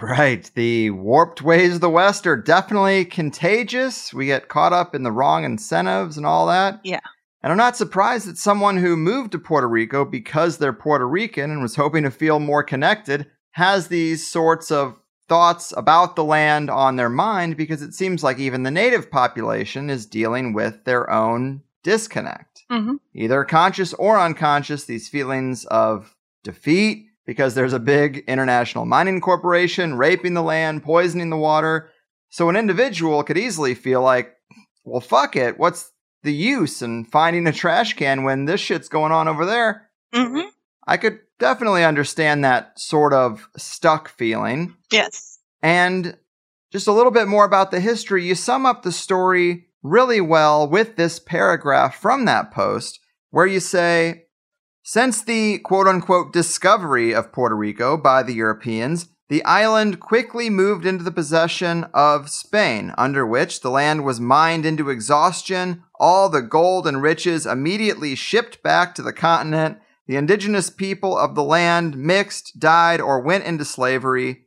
Right. 0.00 0.50
The 0.54 0.90
warped 0.90 1.40
ways 1.40 1.76
of 1.76 1.80
the 1.80 1.88
West 1.88 2.26
are 2.26 2.36
definitely 2.36 3.06
contagious. 3.06 4.12
We 4.12 4.26
get 4.26 4.48
caught 4.48 4.74
up 4.74 4.94
in 4.94 5.02
the 5.02 5.12
wrong 5.12 5.44
incentives 5.44 6.18
and 6.18 6.26
all 6.26 6.46
that. 6.48 6.80
Yeah. 6.84 7.00
And 7.42 7.50
I'm 7.50 7.56
not 7.56 7.76
surprised 7.76 8.26
that 8.26 8.36
someone 8.36 8.76
who 8.76 8.96
moved 8.96 9.32
to 9.32 9.38
Puerto 9.38 9.68
Rico 9.68 10.04
because 10.04 10.58
they're 10.58 10.72
Puerto 10.72 11.08
Rican 11.08 11.50
and 11.50 11.62
was 11.62 11.76
hoping 11.76 12.02
to 12.02 12.10
feel 12.10 12.40
more 12.40 12.62
connected 12.62 13.26
has 13.52 13.88
these 13.88 14.28
sorts 14.28 14.70
of 14.70 14.96
thoughts 15.28 15.72
about 15.76 16.14
the 16.14 16.24
land 16.24 16.68
on 16.68 16.96
their 16.96 17.08
mind 17.08 17.56
because 17.56 17.82
it 17.82 17.94
seems 17.94 18.22
like 18.22 18.38
even 18.38 18.64
the 18.64 18.70
native 18.70 19.10
population 19.10 19.88
is 19.88 20.06
dealing 20.06 20.52
with 20.52 20.84
their 20.84 21.10
own 21.10 21.62
disconnect. 21.82 22.64
Mm-hmm. 22.70 22.96
Either 23.14 23.44
conscious 23.44 23.94
or 23.94 24.18
unconscious, 24.18 24.84
these 24.84 25.08
feelings 25.08 25.64
of 25.66 26.14
defeat, 26.44 27.06
because 27.26 27.54
there's 27.54 27.72
a 27.72 27.80
big 27.80 28.24
international 28.28 28.86
mining 28.86 29.20
corporation 29.20 29.96
raping 29.96 30.34
the 30.34 30.42
land, 30.42 30.82
poisoning 30.82 31.30
the 31.30 31.36
water. 31.36 31.90
So 32.30 32.48
an 32.48 32.56
individual 32.56 33.22
could 33.22 33.36
easily 33.36 33.74
feel 33.74 34.00
like, 34.00 34.32
well, 34.84 35.00
fuck 35.00 35.36
it. 35.36 35.58
What's 35.58 35.90
the 36.22 36.32
use 36.32 36.82
in 36.82 37.04
finding 37.04 37.46
a 37.46 37.52
trash 37.52 37.94
can 37.94 38.22
when 38.22 38.44
this 38.44 38.60
shit's 38.60 38.88
going 38.88 39.12
on 39.12 39.28
over 39.28 39.44
there? 39.44 39.90
Mm-hmm. 40.14 40.48
I 40.86 40.96
could 40.96 41.18
definitely 41.38 41.84
understand 41.84 42.44
that 42.44 42.78
sort 42.78 43.12
of 43.12 43.48
stuck 43.56 44.08
feeling. 44.08 44.76
Yes. 44.92 45.38
And 45.62 46.16
just 46.72 46.86
a 46.86 46.92
little 46.92 47.10
bit 47.10 47.26
more 47.26 47.44
about 47.44 47.70
the 47.70 47.80
history. 47.80 48.24
You 48.24 48.34
sum 48.34 48.66
up 48.66 48.82
the 48.82 48.92
story 48.92 49.66
really 49.82 50.20
well 50.20 50.68
with 50.68 50.96
this 50.96 51.18
paragraph 51.18 51.96
from 52.00 52.24
that 52.26 52.52
post 52.52 53.00
where 53.30 53.46
you 53.46 53.60
say, 53.60 54.25
since 54.88 55.20
the 55.20 55.58
quote 55.58 55.88
unquote 55.88 56.32
discovery 56.32 57.12
of 57.12 57.32
Puerto 57.32 57.56
Rico 57.56 57.96
by 57.96 58.22
the 58.22 58.34
Europeans, 58.34 59.08
the 59.28 59.44
island 59.44 59.98
quickly 59.98 60.48
moved 60.48 60.86
into 60.86 61.02
the 61.02 61.10
possession 61.10 61.84
of 61.92 62.30
Spain, 62.30 62.94
under 62.96 63.26
which 63.26 63.62
the 63.62 63.68
land 63.68 64.04
was 64.04 64.20
mined 64.20 64.64
into 64.64 64.88
exhaustion, 64.88 65.82
all 65.98 66.28
the 66.28 66.40
gold 66.40 66.86
and 66.86 67.02
riches 67.02 67.46
immediately 67.46 68.14
shipped 68.14 68.62
back 68.62 68.94
to 68.94 69.02
the 69.02 69.12
continent, 69.12 69.78
the 70.06 70.14
indigenous 70.14 70.70
people 70.70 71.18
of 71.18 71.34
the 71.34 71.42
land 71.42 71.96
mixed, 71.96 72.60
died, 72.60 73.00
or 73.00 73.20
went 73.20 73.42
into 73.42 73.64
slavery. 73.64 74.46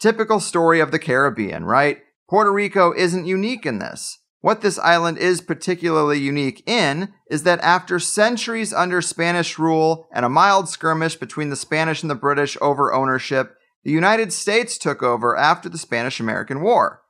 Typical 0.00 0.40
story 0.40 0.80
of 0.80 0.92
the 0.92 0.98
Caribbean, 0.98 1.66
right? 1.66 1.98
Puerto 2.30 2.50
Rico 2.50 2.94
isn't 2.94 3.26
unique 3.26 3.66
in 3.66 3.80
this. 3.80 4.18
What 4.44 4.60
this 4.60 4.78
island 4.80 5.16
is 5.16 5.40
particularly 5.40 6.18
unique 6.18 6.62
in 6.68 7.14
is 7.30 7.44
that 7.44 7.62
after 7.62 7.98
centuries 7.98 8.74
under 8.74 9.00
Spanish 9.00 9.58
rule 9.58 10.06
and 10.12 10.22
a 10.22 10.28
mild 10.28 10.68
skirmish 10.68 11.16
between 11.16 11.48
the 11.48 11.56
Spanish 11.56 12.02
and 12.02 12.10
the 12.10 12.14
British 12.14 12.58
over 12.60 12.92
ownership, 12.92 13.56
the 13.84 13.90
United 13.90 14.34
States 14.34 14.76
took 14.76 15.02
over 15.02 15.34
after 15.34 15.70
the 15.70 15.78
Spanish 15.78 16.20
American 16.20 16.60
War. 16.60 17.00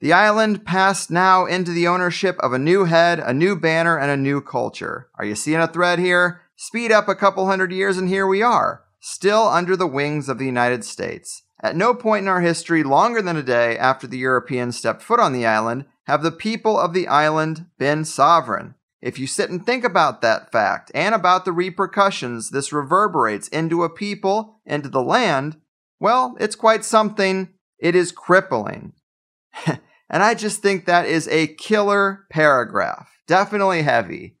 The 0.00 0.14
island 0.14 0.64
passed 0.64 1.10
now 1.10 1.44
into 1.44 1.72
the 1.72 1.86
ownership 1.86 2.38
of 2.38 2.54
a 2.54 2.58
new 2.58 2.86
head, 2.86 3.18
a 3.18 3.34
new 3.34 3.54
banner, 3.54 3.98
and 3.98 4.10
a 4.10 4.16
new 4.16 4.40
culture. 4.40 5.10
Are 5.18 5.26
you 5.26 5.34
seeing 5.34 5.60
a 5.60 5.68
thread 5.68 5.98
here? 5.98 6.40
Speed 6.56 6.90
up 6.90 7.06
a 7.06 7.14
couple 7.14 7.44
hundred 7.44 7.70
years, 7.70 7.98
and 7.98 8.08
here 8.08 8.26
we 8.26 8.40
are, 8.40 8.84
still 8.98 9.46
under 9.46 9.76
the 9.76 9.86
wings 9.86 10.30
of 10.30 10.38
the 10.38 10.46
United 10.46 10.86
States. 10.86 11.42
At 11.62 11.76
no 11.76 11.92
point 11.92 12.22
in 12.22 12.28
our 12.28 12.40
history 12.40 12.82
longer 12.82 13.20
than 13.20 13.36
a 13.36 13.42
day 13.42 13.76
after 13.76 14.06
the 14.06 14.16
Europeans 14.16 14.78
stepped 14.78 15.02
foot 15.02 15.20
on 15.20 15.34
the 15.34 15.44
island 15.44 15.84
have 16.08 16.22
the 16.22 16.32
people 16.32 16.78
of 16.80 16.94
the 16.94 17.06
island 17.06 17.66
been 17.78 18.02
sovereign. 18.02 18.74
If 19.02 19.18
you 19.18 19.26
sit 19.26 19.50
and 19.50 19.64
think 19.64 19.84
about 19.84 20.22
that 20.22 20.50
fact 20.50 20.90
and 20.94 21.14
about 21.14 21.44
the 21.44 21.52
repercussions 21.52 22.48
this 22.50 22.72
reverberates 22.72 23.46
into 23.48 23.84
a 23.84 23.90
people, 23.90 24.58
into 24.64 24.88
the 24.88 25.02
land, 25.02 25.60
well, 26.00 26.34
it's 26.40 26.56
quite 26.56 26.84
something. 26.84 27.50
It 27.78 27.94
is 27.94 28.10
crippling. 28.10 28.94
and 29.66 30.22
I 30.22 30.32
just 30.32 30.62
think 30.62 30.86
that 30.86 31.04
is 31.04 31.28
a 31.28 31.46
killer 31.46 32.24
paragraph. 32.30 33.10
Definitely 33.26 33.82
heavy. 33.82 34.38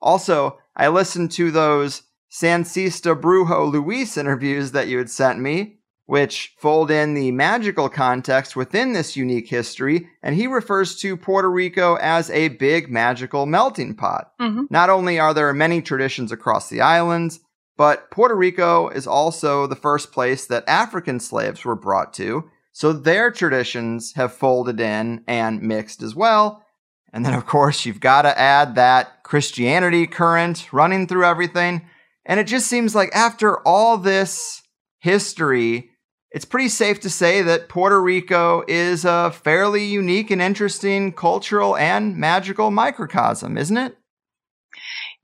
Also, 0.00 0.60
I 0.76 0.86
listened 0.86 1.32
to 1.32 1.50
those 1.50 2.04
Sancista 2.30 3.20
Brujo 3.20 3.70
Luis 3.70 4.16
interviews 4.16 4.70
that 4.70 4.86
you 4.86 4.98
had 4.98 5.10
sent 5.10 5.40
me, 5.40 5.77
which 6.08 6.54
fold 6.56 6.90
in 6.90 7.12
the 7.12 7.30
magical 7.32 7.86
context 7.86 8.56
within 8.56 8.94
this 8.94 9.14
unique 9.14 9.46
history, 9.46 10.08
and 10.22 10.34
he 10.34 10.46
refers 10.46 10.96
to 10.96 11.18
Puerto 11.18 11.50
Rico 11.50 11.96
as 11.96 12.30
a 12.30 12.48
big 12.48 12.90
magical 12.90 13.44
melting 13.44 13.94
pot. 13.94 14.32
Mm-hmm. 14.40 14.62
Not 14.70 14.88
only 14.88 15.18
are 15.18 15.34
there 15.34 15.52
many 15.52 15.82
traditions 15.82 16.32
across 16.32 16.70
the 16.70 16.80
islands, 16.80 17.40
but 17.76 18.10
Puerto 18.10 18.34
Rico 18.34 18.88
is 18.88 19.06
also 19.06 19.66
the 19.66 19.76
first 19.76 20.10
place 20.10 20.46
that 20.46 20.64
African 20.66 21.20
slaves 21.20 21.62
were 21.62 21.76
brought 21.76 22.14
to, 22.14 22.50
so 22.72 22.94
their 22.94 23.30
traditions 23.30 24.14
have 24.14 24.32
folded 24.32 24.80
in 24.80 25.22
and 25.28 25.60
mixed 25.60 26.02
as 26.02 26.14
well. 26.14 26.64
And 27.12 27.22
then, 27.22 27.34
of 27.34 27.44
course, 27.44 27.84
you've 27.84 28.00
got 28.00 28.22
to 28.22 28.38
add 28.38 28.76
that 28.76 29.24
Christianity 29.24 30.06
current 30.06 30.72
running 30.72 31.06
through 31.06 31.26
everything. 31.26 31.82
And 32.24 32.40
it 32.40 32.44
just 32.44 32.66
seems 32.66 32.94
like 32.94 33.14
after 33.14 33.58
all 33.68 33.98
this 33.98 34.62
history, 35.00 35.90
it's 36.30 36.44
pretty 36.44 36.68
safe 36.68 37.00
to 37.00 37.10
say 37.10 37.42
that 37.42 37.68
Puerto 37.68 38.00
Rico 38.00 38.62
is 38.68 39.04
a 39.04 39.30
fairly 39.30 39.84
unique 39.84 40.30
and 40.30 40.42
interesting 40.42 41.12
cultural 41.12 41.76
and 41.76 42.16
magical 42.16 42.70
microcosm, 42.70 43.56
isn't 43.56 43.76
it? 43.76 43.96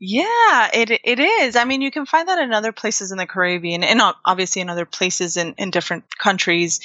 Yeah, 0.00 0.70
it 0.74 0.90
it 0.90 1.20
is. 1.20 1.56
I 1.56 1.64
mean, 1.64 1.80
you 1.80 1.90
can 1.90 2.04
find 2.04 2.28
that 2.28 2.38
in 2.38 2.52
other 2.52 2.72
places 2.72 3.12
in 3.12 3.18
the 3.18 3.26
Caribbean, 3.26 3.84
and 3.84 4.02
obviously 4.24 4.60
in 4.60 4.68
other 4.68 4.84
places 4.84 5.36
in, 5.36 5.54
in 5.56 5.70
different 5.70 6.04
countries. 6.18 6.80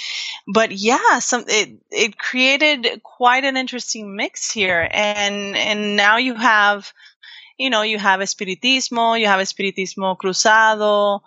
But 0.47 0.71
yeah, 0.71 1.19
some 1.19 1.43
it 1.47 1.81
it 1.89 2.17
created 2.17 3.01
quite 3.03 3.45
an 3.45 3.57
interesting 3.57 4.15
mix 4.15 4.51
here, 4.51 4.88
and 4.91 5.57
and 5.57 5.95
now 5.95 6.17
you 6.17 6.35
have, 6.35 6.93
you 7.57 7.69
know, 7.69 7.81
you 7.81 7.97
have 7.97 8.19
espiritismo, 8.19 9.19
you 9.19 9.25
have 9.25 9.41
espiritismo 9.41 10.15
cruzado, 10.17 11.21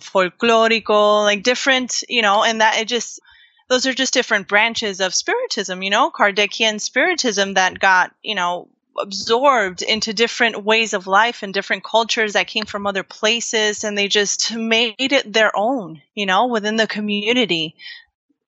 folklorico, 0.00 1.22
like 1.24 1.42
different, 1.42 2.02
you 2.08 2.22
know, 2.22 2.42
and 2.44 2.60
that 2.60 2.78
it 2.78 2.88
just 2.88 3.20
those 3.68 3.86
are 3.86 3.94
just 3.94 4.12
different 4.12 4.48
branches 4.48 5.00
of 5.00 5.14
spiritism, 5.14 5.82
you 5.82 5.90
know, 5.90 6.10
Kardecian 6.10 6.80
spiritism 6.80 7.54
that 7.54 7.78
got, 7.78 8.14
you 8.22 8.34
know, 8.34 8.68
absorbed 8.98 9.82
into 9.82 10.12
different 10.12 10.64
ways 10.64 10.92
of 10.92 11.06
life 11.06 11.42
and 11.42 11.52
different 11.52 11.82
cultures 11.82 12.34
that 12.34 12.46
came 12.46 12.64
from 12.64 12.86
other 12.86 13.02
places 13.02 13.84
and 13.84 13.96
they 13.96 14.08
just 14.08 14.54
made 14.54 14.94
it 14.98 15.32
their 15.32 15.50
own, 15.56 16.02
you 16.14 16.26
know, 16.26 16.46
within 16.46 16.76
the 16.76 16.86
community. 16.86 17.74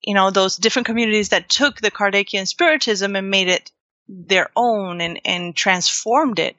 You 0.01 0.13
know, 0.13 0.29
those 0.29 0.55
different 0.55 0.85
communities 0.85 1.29
that 1.29 1.49
took 1.49 1.81
the 1.81 1.91
Kardecian 1.91 2.47
spiritism 2.47 3.15
and 3.15 3.29
made 3.29 3.49
it 3.49 3.71
their 4.07 4.49
own 4.55 5.01
and, 5.01 5.19
and 5.25 5.55
transformed 5.55 6.39
it 6.39 6.55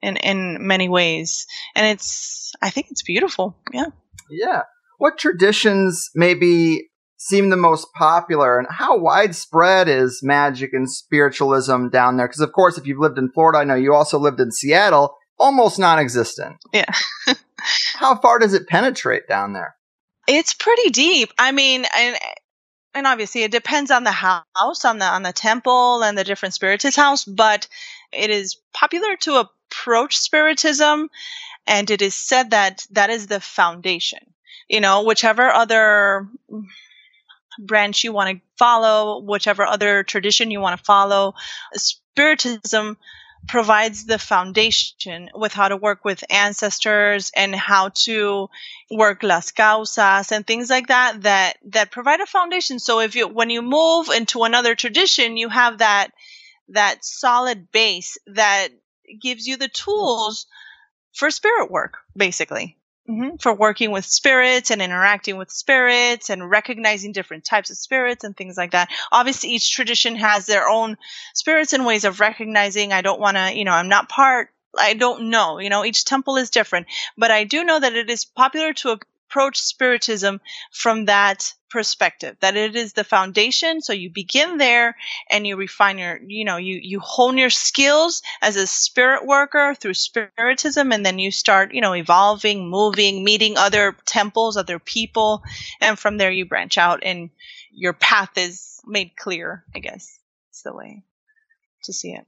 in, 0.00 0.16
in 0.16 0.66
many 0.66 0.88
ways. 0.88 1.46
And 1.74 1.86
it's, 1.86 2.52
I 2.62 2.70
think 2.70 2.88
it's 2.90 3.02
beautiful. 3.02 3.56
Yeah. 3.72 3.86
Yeah. 4.30 4.62
what 4.98 5.18
traditions 5.18 6.10
maybe 6.14 6.88
seem 7.16 7.48
the 7.48 7.56
most 7.56 7.86
popular 7.96 8.58
and 8.58 8.66
how 8.70 8.98
widespread 8.98 9.88
is 9.88 10.20
magic 10.22 10.72
and 10.72 10.90
spiritualism 10.90 11.88
down 11.88 12.16
there? 12.16 12.28
Because, 12.28 12.40
of 12.40 12.52
course, 12.52 12.78
if 12.78 12.86
you've 12.86 12.98
lived 12.98 13.18
in 13.18 13.30
Florida, 13.30 13.58
I 13.58 13.64
know 13.64 13.74
you 13.74 13.94
also 13.94 14.18
lived 14.18 14.40
in 14.40 14.52
Seattle, 14.52 15.16
almost 15.38 15.78
non 15.78 15.98
existent. 15.98 16.56
Yeah. 16.72 16.92
how 17.94 18.16
far 18.16 18.38
does 18.38 18.54
it 18.54 18.68
penetrate 18.68 19.28
down 19.28 19.52
there? 19.52 19.76
It's 20.26 20.54
pretty 20.54 20.90
deep. 20.90 21.32
I 21.38 21.52
mean, 21.52 21.84
and 21.96 22.16
and 22.94 23.06
obviously 23.06 23.42
it 23.42 23.50
depends 23.50 23.90
on 23.90 24.04
the 24.04 24.12
house, 24.12 24.84
on 24.84 24.98
the 24.98 25.06
on 25.06 25.22
the 25.22 25.32
temple 25.32 26.02
and 26.02 26.16
the 26.16 26.24
different 26.24 26.54
spiritist 26.54 26.96
house, 26.96 27.24
but 27.24 27.68
it 28.12 28.30
is 28.30 28.56
popular 28.72 29.16
to 29.16 29.46
approach 29.70 30.16
spiritism 30.16 31.10
and 31.66 31.90
it 31.90 32.02
is 32.02 32.14
said 32.14 32.50
that 32.50 32.86
that 32.90 33.10
is 33.10 33.26
the 33.26 33.40
foundation. 33.40 34.20
You 34.68 34.80
know, 34.80 35.02
whichever 35.02 35.50
other 35.50 36.28
branch 37.58 38.04
you 38.04 38.12
want 38.12 38.36
to 38.36 38.42
follow, 38.58 39.20
whichever 39.20 39.64
other 39.64 40.02
tradition 40.02 40.50
you 40.50 40.60
want 40.60 40.78
to 40.78 40.84
follow, 40.84 41.34
spiritism 41.74 42.96
provides 43.46 44.06
the 44.06 44.18
foundation 44.18 45.30
with 45.34 45.52
how 45.52 45.68
to 45.68 45.76
work 45.76 46.04
with 46.04 46.24
ancestors 46.30 47.30
and 47.36 47.54
how 47.54 47.90
to 47.90 48.48
work 48.90 49.22
las 49.22 49.50
causas 49.50 50.32
and 50.32 50.46
things 50.46 50.70
like 50.70 50.86
that 50.86 51.22
that 51.22 51.58
that 51.62 51.90
provide 51.90 52.20
a 52.20 52.26
foundation 52.26 52.78
so 52.78 53.00
if 53.00 53.14
you 53.14 53.28
when 53.28 53.50
you 53.50 53.60
move 53.60 54.08
into 54.08 54.44
another 54.44 54.74
tradition 54.74 55.36
you 55.36 55.50
have 55.50 55.78
that 55.78 56.08
that 56.68 57.04
solid 57.04 57.70
base 57.70 58.16
that 58.26 58.68
gives 59.20 59.46
you 59.46 59.56
the 59.58 59.68
tools 59.68 60.46
for 61.14 61.30
spirit 61.30 61.70
work 61.70 61.98
basically 62.16 62.76
Mm-hmm. 63.08 63.36
For 63.36 63.52
working 63.52 63.90
with 63.90 64.06
spirits 64.06 64.70
and 64.70 64.80
interacting 64.80 65.36
with 65.36 65.50
spirits 65.50 66.30
and 66.30 66.48
recognizing 66.48 67.12
different 67.12 67.44
types 67.44 67.68
of 67.68 67.76
spirits 67.76 68.24
and 68.24 68.34
things 68.34 68.56
like 68.56 68.70
that. 68.70 68.88
Obviously, 69.12 69.50
each 69.50 69.72
tradition 69.72 70.16
has 70.16 70.46
their 70.46 70.66
own 70.66 70.96
spirits 71.34 71.74
and 71.74 71.84
ways 71.84 72.04
of 72.04 72.20
recognizing. 72.20 72.94
I 72.94 73.02
don't 73.02 73.20
want 73.20 73.36
to, 73.36 73.52
you 73.54 73.66
know, 73.66 73.72
I'm 73.72 73.90
not 73.90 74.08
part, 74.08 74.48
I 74.78 74.94
don't 74.94 75.28
know, 75.28 75.58
you 75.58 75.68
know, 75.68 75.84
each 75.84 76.06
temple 76.06 76.38
is 76.38 76.48
different. 76.48 76.86
But 77.18 77.30
I 77.30 77.44
do 77.44 77.62
know 77.62 77.78
that 77.78 77.92
it 77.92 78.08
is 78.08 78.24
popular 78.24 78.72
to 78.72 78.98
approach 79.34 79.60
spiritism 79.60 80.40
from 80.70 81.06
that 81.06 81.52
perspective 81.68 82.36
that 82.38 82.56
it 82.56 82.76
is 82.76 82.92
the 82.92 83.02
foundation. 83.02 83.82
So 83.82 83.92
you 83.92 84.08
begin 84.08 84.58
there 84.58 84.94
and 85.28 85.44
you 85.44 85.56
refine 85.56 85.98
your 85.98 86.20
you 86.24 86.44
know 86.44 86.56
you 86.56 86.78
you 86.80 87.00
hone 87.00 87.36
your 87.36 87.50
skills 87.50 88.22
as 88.40 88.54
a 88.54 88.66
spirit 88.66 89.26
worker 89.26 89.74
through 89.74 89.94
spiritism. 89.94 90.92
And 90.92 91.04
then 91.04 91.18
you 91.18 91.32
start 91.32 91.74
you 91.74 91.80
know 91.80 91.96
evolving 91.96 92.70
moving 92.70 93.24
meeting 93.24 93.58
other 93.58 93.96
temples 94.06 94.56
other 94.56 94.78
people. 94.78 95.42
And 95.80 95.98
from 95.98 96.16
there 96.16 96.30
you 96.30 96.46
branch 96.46 96.78
out 96.78 97.00
and 97.02 97.30
your 97.72 97.92
path 97.92 98.38
is 98.38 98.78
made 98.86 99.16
clear 99.16 99.64
i 99.74 99.80
guess 99.80 100.20
it's 100.50 100.62
the 100.62 100.72
way 100.72 101.02
to 101.82 101.92
see 101.92 102.12
it. 102.12 102.24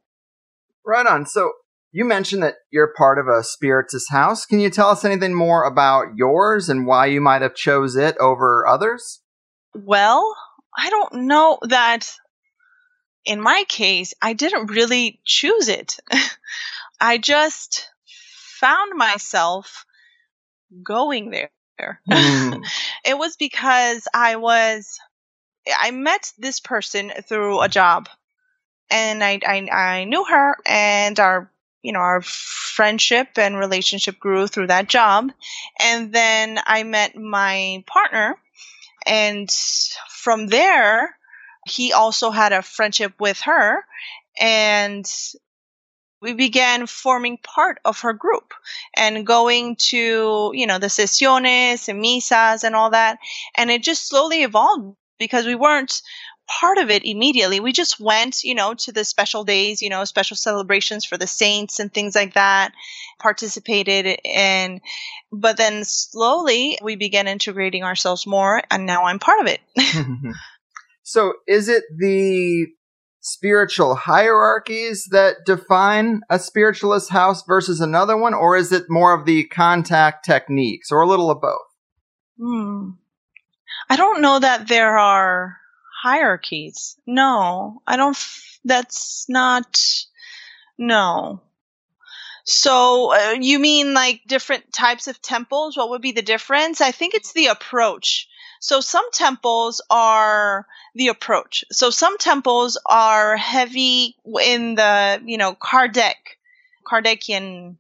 Right 0.85 1.07
on. 1.07 1.27
So 1.27 1.53
you 1.97 2.05
mentioned 2.05 2.43
that 2.43 2.57
you're 2.71 2.93
part 2.95 3.19
of 3.19 3.26
a 3.26 3.43
spiritist 3.43 4.11
house. 4.11 4.45
Can 4.45 4.61
you 4.61 4.69
tell 4.69 4.91
us 4.91 5.03
anything 5.03 5.33
more 5.33 5.65
about 5.65 6.09
yours 6.15 6.69
and 6.69 6.87
why 6.87 7.07
you 7.07 7.23
might 7.23 7.41
have 7.41 7.55
chose 7.55 7.97
it 7.97 8.19
over 8.19 8.67
others? 8.67 9.23
Well, 9.75 10.37
I 10.76 10.91
don't 10.91 11.26
know 11.26 11.59
that 11.62 12.12
in 13.25 13.41
my 13.41 13.65
case, 13.67 14.12
I 14.21 14.35
didn't 14.35 14.67
really 14.67 15.23
choose 15.25 15.71
it. 15.71 15.97
I 17.00 17.17
just 17.17 17.88
found 18.61 18.93
myself 18.95 19.87
going 20.83 21.31
there. 21.31 22.03
Mm. 22.11 22.62
it 23.07 23.17
was 23.17 23.37
because 23.37 24.07
I 24.12 24.37
was 24.37 24.99
I 25.75 25.93
met 25.93 26.31
this 26.37 26.61
person 26.61 27.11
through 27.26 27.62
a 27.62 27.71
job 27.71 28.11
and 28.91 29.25
I, 29.25 29.41
I, 29.47 29.69
I 29.73 30.05
knew 30.05 30.25
her 30.26 30.57
and 30.67 31.19
our 31.19 31.50
you 31.87 31.93
know, 31.93 32.00
our 32.00 32.21
friendship 32.21 33.38
and 33.38 33.57
relationship 33.57 34.19
grew 34.19 34.49
through 34.49 34.67
that 34.67 34.89
job. 34.89 35.30
And 35.80 36.13
then 36.13 36.58
I 36.67 36.82
met 36.82 37.15
my 37.15 37.84
partner. 37.87 38.37
And 39.06 39.49
from 40.11 40.49
there, 40.49 41.17
he 41.65 41.93
also 41.93 42.30
had 42.30 42.52
a 42.52 42.63
friendship 42.63 43.13
with 43.21 43.39
her. 43.43 43.84
And 44.41 45.08
we 46.21 46.32
began 46.32 46.89
forming 46.89 47.39
part 47.39 47.78
of 47.84 48.00
her 48.00 48.13
group 48.13 48.52
and 48.97 49.25
going 49.25 49.76
to, 49.76 50.50
you 50.54 50.67
know, 50.67 50.80
the 50.80 50.89
sesiones 50.89 51.89
and 51.89 52.02
misas 52.02 52.65
and 52.65 52.75
all 52.75 52.91
that. 52.91 53.19
And 53.54 53.71
it 53.71 53.84
just 53.84 54.08
slowly 54.08 54.43
evolved 54.43 54.97
because 55.21 55.47
we 55.47 55.54
weren't 55.54 56.02
part 56.47 56.78
of 56.78 56.91
it 56.91 57.04
immediately. 57.04 57.61
We 57.61 57.73
just 57.73 57.99
went, 58.00 58.45
you 58.45 58.54
know, 58.54 58.75
to 58.75 58.93
the 58.93 59.04
special 59.04 59.45
days, 59.45 59.82
you 59.82 59.91
know, 59.91 60.04
special 60.04 60.37
celebrations 60.37 61.04
for 61.04 61.17
the 61.17 61.26
saints 61.26 61.80
and 61.80 61.93
things 61.93 62.15
like 62.15 62.35
that, 62.35 62.73
participated 63.19 64.19
and 64.25 64.80
but 65.32 65.56
then 65.56 65.85
slowly 65.85 66.78
we 66.82 66.97
began 66.97 67.26
integrating 67.26 67.82
ourselves 67.82 68.26
more 68.26 68.63
and 68.71 68.87
now 68.87 69.04
I'm 69.04 69.19
part 69.19 69.41
of 69.41 69.47
it. 69.47 69.61
so 71.02 71.35
is 71.47 71.69
it 71.69 71.85
the 71.97 72.67
spiritual 73.21 73.97
hierarchies 73.97 75.09
that 75.11 75.37
define 75.45 76.21
a 76.30 76.39
spiritualist 76.39 77.11
house 77.11 77.43
versus 77.45 77.80
another 77.80 78.17
one 78.17 78.35
or 78.35 78.56
is 78.56 78.71
it 78.71 78.85
more 78.89 79.13
of 79.19 79.26
the 79.26 79.45
contact 79.47 80.25
techniques 80.25 80.93
or 80.93 81.00
a 81.00 81.09
little 81.09 81.30
of 81.30 81.41
both? 81.41 81.59
Hmm. 82.39 82.91
I 83.89 83.97
don't 83.97 84.21
know 84.21 84.39
that 84.39 84.69
there 84.69 84.99
are 84.99 85.56
hierarchies. 86.06 86.97
No, 87.06 87.82
I 87.86 87.97
don't. 87.97 88.16
That's 88.64 89.26
not. 89.28 89.82
No. 90.78 91.40
So 92.45 93.12
uh, 93.12 93.36
you 93.40 93.58
mean 93.58 93.92
like 93.92 94.21
different 94.26 94.73
types 94.73 95.08
of 95.08 95.21
temples? 95.21 95.76
What 95.76 95.90
would 95.90 96.02
be 96.02 96.12
the 96.12 96.23
difference? 96.23 96.80
I 96.80 96.92
think 96.92 97.14
it's 97.14 97.32
the 97.32 97.47
approach. 97.47 98.28
So 98.60 98.80
some 98.80 99.10
temples 99.12 99.82
are 99.90 100.66
the 100.95 101.08
approach. 101.08 101.64
So 101.73 101.90
some 101.90 102.19
temples 102.19 102.78
are 102.86 103.36
heavy 103.36 104.16
in 104.42 104.76
the, 104.76 105.21
you 105.25 105.38
know, 105.38 105.54
Kardec, 105.54 106.14
Kardecian 106.84 107.76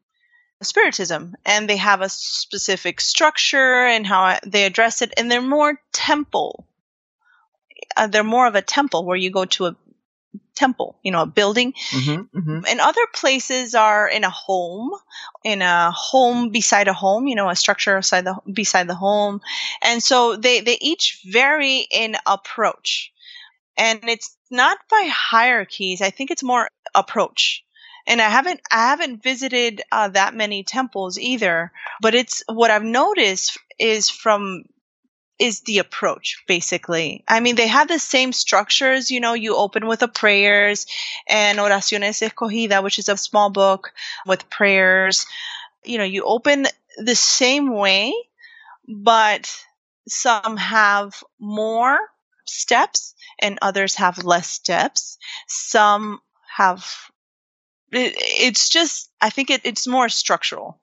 spiritism 0.62 1.36
and 1.44 1.68
they 1.68 1.76
have 1.76 2.00
a 2.00 2.08
specific 2.08 3.00
structure 3.00 3.86
and 3.86 4.06
how 4.06 4.38
they 4.44 4.64
address 4.64 5.02
it 5.02 5.12
and 5.16 5.30
they're 5.30 5.42
more 5.42 5.80
temple 5.92 6.66
uh, 7.96 8.06
they're 8.06 8.24
more 8.24 8.46
of 8.46 8.54
a 8.54 8.62
temple 8.62 9.04
where 9.04 9.16
you 9.16 9.30
go 9.30 9.44
to 9.44 9.66
a 9.66 9.76
temple, 10.56 10.98
you 11.02 11.12
know, 11.12 11.22
a 11.22 11.26
building. 11.26 11.72
Mm-hmm, 11.90 12.38
mm-hmm. 12.38 12.60
And 12.66 12.80
other 12.80 13.06
places 13.14 13.74
are 13.74 14.08
in 14.08 14.24
a 14.24 14.30
home, 14.30 14.90
in 15.44 15.62
a 15.62 15.90
home 15.92 16.50
beside 16.50 16.88
a 16.88 16.92
home, 16.92 17.28
you 17.28 17.36
know, 17.36 17.48
a 17.48 17.56
structure 17.56 17.96
beside 17.96 18.24
the 18.24 18.36
beside 18.52 18.88
the 18.88 18.94
home. 18.94 19.40
And 19.82 20.02
so 20.02 20.36
they 20.36 20.60
they 20.60 20.78
each 20.80 21.20
vary 21.24 21.86
in 21.90 22.16
approach. 22.26 23.12
And 23.76 24.00
it's 24.04 24.36
not 24.50 24.78
by 24.90 25.08
hierarchies. 25.12 26.00
I 26.00 26.10
think 26.10 26.30
it's 26.30 26.42
more 26.42 26.68
approach. 26.94 27.62
And 28.06 28.22
I 28.22 28.28
haven't 28.28 28.60
I 28.70 28.88
haven't 28.88 29.22
visited 29.22 29.82
uh, 29.92 30.08
that 30.08 30.34
many 30.34 30.64
temples 30.64 31.18
either, 31.18 31.72
but 32.00 32.14
it's 32.14 32.42
what 32.48 32.70
I've 32.70 32.84
noticed 32.84 33.58
is 33.78 34.08
from 34.08 34.64
is 35.38 35.60
the 35.60 35.78
approach 35.78 36.42
basically. 36.46 37.24
I 37.28 37.40
mean, 37.40 37.56
they 37.56 37.66
have 37.66 37.88
the 37.88 37.98
same 37.98 38.32
structures, 38.32 39.10
you 39.10 39.20
know, 39.20 39.34
you 39.34 39.56
open 39.56 39.86
with 39.86 40.00
the 40.00 40.08
prayers 40.08 40.86
and 41.28 41.58
oraciones 41.58 42.26
escogida, 42.26 42.82
which 42.82 42.98
is 42.98 43.08
a 43.08 43.16
small 43.16 43.50
book 43.50 43.92
with 44.26 44.48
prayers. 44.50 45.26
You 45.84 45.98
know, 45.98 46.04
you 46.04 46.24
open 46.24 46.66
the 46.98 47.14
same 47.14 47.72
way, 47.74 48.14
but 48.88 49.54
some 50.08 50.56
have 50.56 51.22
more 51.38 51.98
steps 52.46 53.14
and 53.38 53.58
others 53.60 53.96
have 53.96 54.24
less 54.24 54.48
steps. 54.48 55.18
Some 55.48 56.20
have, 56.56 56.86
it, 57.92 58.14
it's 58.16 58.70
just, 58.70 59.10
I 59.20 59.30
think 59.30 59.50
it, 59.50 59.60
it's 59.64 59.86
more 59.86 60.08
structural 60.08 60.80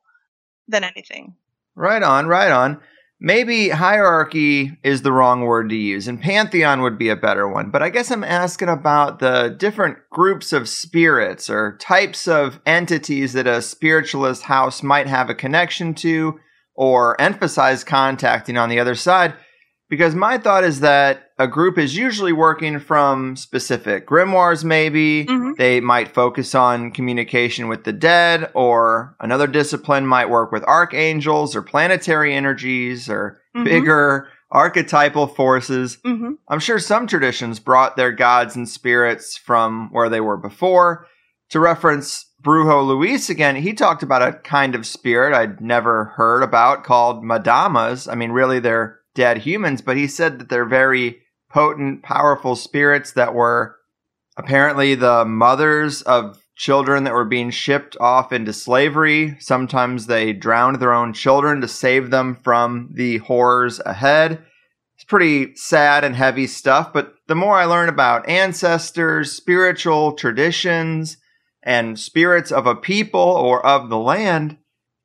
than 0.68 0.84
anything. 0.84 1.36
Right 1.76 2.04
on, 2.04 2.28
right 2.28 2.52
on 2.52 2.80
maybe 3.24 3.70
hierarchy 3.70 4.78
is 4.84 5.02
the 5.02 5.14
wrong 5.14 5.42
word 5.42 5.70
to 5.70 5.76
use, 5.76 6.08
and 6.08 6.22
pantheon 6.22 6.82
would 6.82 7.00
be 7.00 7.08
a 7.10 7.16
better 7.16 7.48
one. 7.48 7.72
But 7.72 7.82
I 7.82 7.90
guess 7.90 8.12
I'm 8.12 8.24
asking 8.24 8.68
about 8.68 9.20
the 9.20 9.56
different 9.58 9.98
groups 10.12 10.52
of 10.52 10.68
spirits 10.70 11.50
or 11.50 11.78
types 11.78 12.28
of 12.28 12.60
entities 12.66 13.34
that 13.34 13.48
a 13.48 13.62
spiritualist 13.62 14.44
house 14.44 14.84
might 14.84 15.08
have 15.08 15.30
a 15.30 15.36
connection 15.36 15.96
to 15.96 16.38
or 16.76 17.20
emphasize 17.22 17.84
contacting 17.84 18.58
on 18.58 18.68
the 18.68 18.80
other 18.80 18.96
side. 18.96 19.34
Because 19.94 20.16
my 20.16 20.40
thought 20.40 20.64
is 20.64 20.80
that 20.80 21.30
a 21.38 21.48
group 21.48 21.78
is 21.78 21.96
usually 21.96 22.34
working 22.34 22.80
from 22.80 23.36
specific 23.36 24.08
grimoires, 24.08 24.64
maybe. 24.64 25.24
Mm-hmm. 25.26 25.52
They 25.60 25.82
might 25.82 26.08
focus 26.16 26.56
on 26.56 26.90
communication 26.90 27.68
with 27.68 27.84
the 27.84 27.94
dead, 27.94 28.50
or 28.56 29.16
another 29.20 29.46
discipline 29.46 30.08
might 30.08 30.32
work 30.32 30.52
with 30.52 30.64
archangels 30.64 31.56
or 31.56 31.62
planetary 31.62 32.34
energies 32.34 33.08
or 33.08 33.40
Mhm. 33.56 33.66
bigger 33.66 34.30
archetypal 34.50 35.28
forces. 35.28 36.00
hmm 36.04 36.32
I'm 36.48 36.60
sure 36.60 36.80
some 36.80 37.06
traditions 37.06 37.60
brought 37.60 37.96
their 37.96 38.12
gods 38.12 38.56
and 38.56 38.68
spirits 38.68 39.38
from 39.38 39.90
where 39.92 40.10
they 40.10 40.22
were 40.22 40.38
before. 40.38 41.06
To 41.52 41.60
reference 41.60 42.32
Brujo 42.44 42.84
Luis 42.88 43.30
again, 43.30 43.58
he 43.58 43.74
talked 43.74 44.02
about 44.02 44.28
a 44.28 44.34
kind 44.40 44.74
of 44.74 44.88
spirit 44.88 45.36
I'd 45.36 45.62
never 45.62 46.06
heard 46.16 46.42
about 46.42 46.84
called 46.84 47.24
Madamas. 47.24 48.12
I 48.12 48.16
mean, 48.16 48.32
really, 48.32 48.60
they're 48.60 48.98
dead 49.16 49.40
humans, 49.40 49.82
but 49.82 49.98
he 49.98 50.08
said 50.08 50.40
that 50.40 50.50
they're 50.50 50.66
very 50.66 51.20
potent, 51.52 52.04
powerful 52.04 52.56
spirits 52.56 53.12
that 53.14 53.34
were 53.34 53.78
apparently 54.38 54.96
the 54.96 55.24
mothers 55.26 56.02
of 56.02 56.40
children 56.56 57.04
that 57.04 57.14
were 57.14 57.26
being 57.26 57.50
shipped 57.50 57.98
off 58.00 58.32
into 58.32 58.54
slavery. 58.54 59.36
Sometimes 59.40 60.08
they 60.08 60.34
drowned 60.34 60.80
their 60.80 60.94
own 60.94 61.14
children 61.14 61.62
to 61.62 61.68
save 61.68 62.10
them 62.10 62.36
from 62.36 62.90
the 62.94 63.18
horrors 63.20 63.80
ahead. 63.86 64.44
It's 64.96 65.04
pretty 65.04 65.56
sad 65.56 66.04
and 66.04 66.16
heavy 66.16 66.48
stuff, 66.48 66.94
but 66.94 67.16
the 67.28 67.36
more 67.36 67.58
I 67.58 67.66
learn 67.66 67.90
about 67.90 68.28
ancestors, 68.28 69.32
spiritual 69.32 70.14
traditions, 70.14 71.18
and 71.64 72.00
spirits 72.00 72.52
of 72.52 72.68
a 72.68 72.76
people 72.76 73.20
or 73.20 73.66
of 73.66 73.90
the 73.90 73.98
land, 73.98 74.58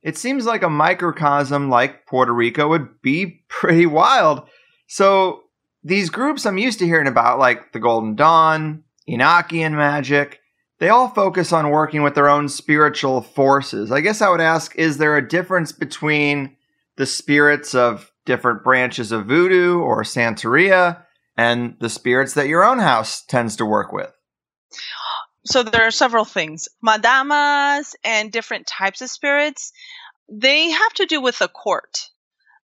it 0.03 0.17
seems 0.17 0.47
like 0.47 0.63
a 0.63 0.71
microcosm 0.71 1.71
like 1.71 2.07
Puerto 2.07 2.33
Rico 2.33 2.69
would 2.69 3.01
be 3.03 3.45
pretty 3.49 3.87
wild. 3.87 4.49
So, 4.87 5.43
these 5.85 6.11
groups 6.11 6.45
I'm 6.45 6.59
used 6.59 6.81
to 6.81 6.87
hearing 6.87 7.07
about, 7.07 7.39
like 7.39 7.73
the 7.73 7.79
Golden 7.79 8.17
Dawn, 8.17 8.83
Enochian 9.09 9.73
magic, 9.73 10.41
they 10.81 10.89
all 10.89 11.09
focus 11.09 11.53
on 11.53 11.71
working 11.71 12.03
with 12.03 12.15
their 12.15 12.29
own 12.29 12.49
spiritual 12.49 13.21
forces. 13.21 13.91
I 13.91 14.01
guess 14.01 14.21
I 14.21 14.29
would 14.29 14.41
ask 14.41 14.75
is 14.77 14.99
there 14.99 15.17
a 15.17 15.27
difference 15.27 15.73
between 15.73 16.57
the 16.97 17.07
spirits 17.07 17.75
of 17.75 18.13
different 18.27 18.63
branches 18.63 19.13
of 19.13 19.27
voodoo 19.27 19.79
or 19.79 20.03
Santeria 20.03 21.03
and 21.37 21.77
the 21.81 21.89
spirits 21.89 22.35
that 22.35 22.49
your 22.49 22.65
own 22.65 22.79
house 22.79 23.25
tends 23.25 23.57
to 23.57 23.65
work 23.65 23.93
with? 23.93 24.13
So 25.49 25.63
there 25.63 25.87
are 25.87 25.91
several 25.91 26.27
things. 26.27 26.69
Madamas 26.87 27.95
and 28.05 28.31
different 28.31 28.67
types 28.67 29.01
of 29.01 29.09
spirits, 29.09 29.73
they 30.29 30.69
have 30.69 30.93
to 30.95 31.07
do 31.07 31.23
with 31.23 31.41
a 31.41 31.49
court. 31.49 32.11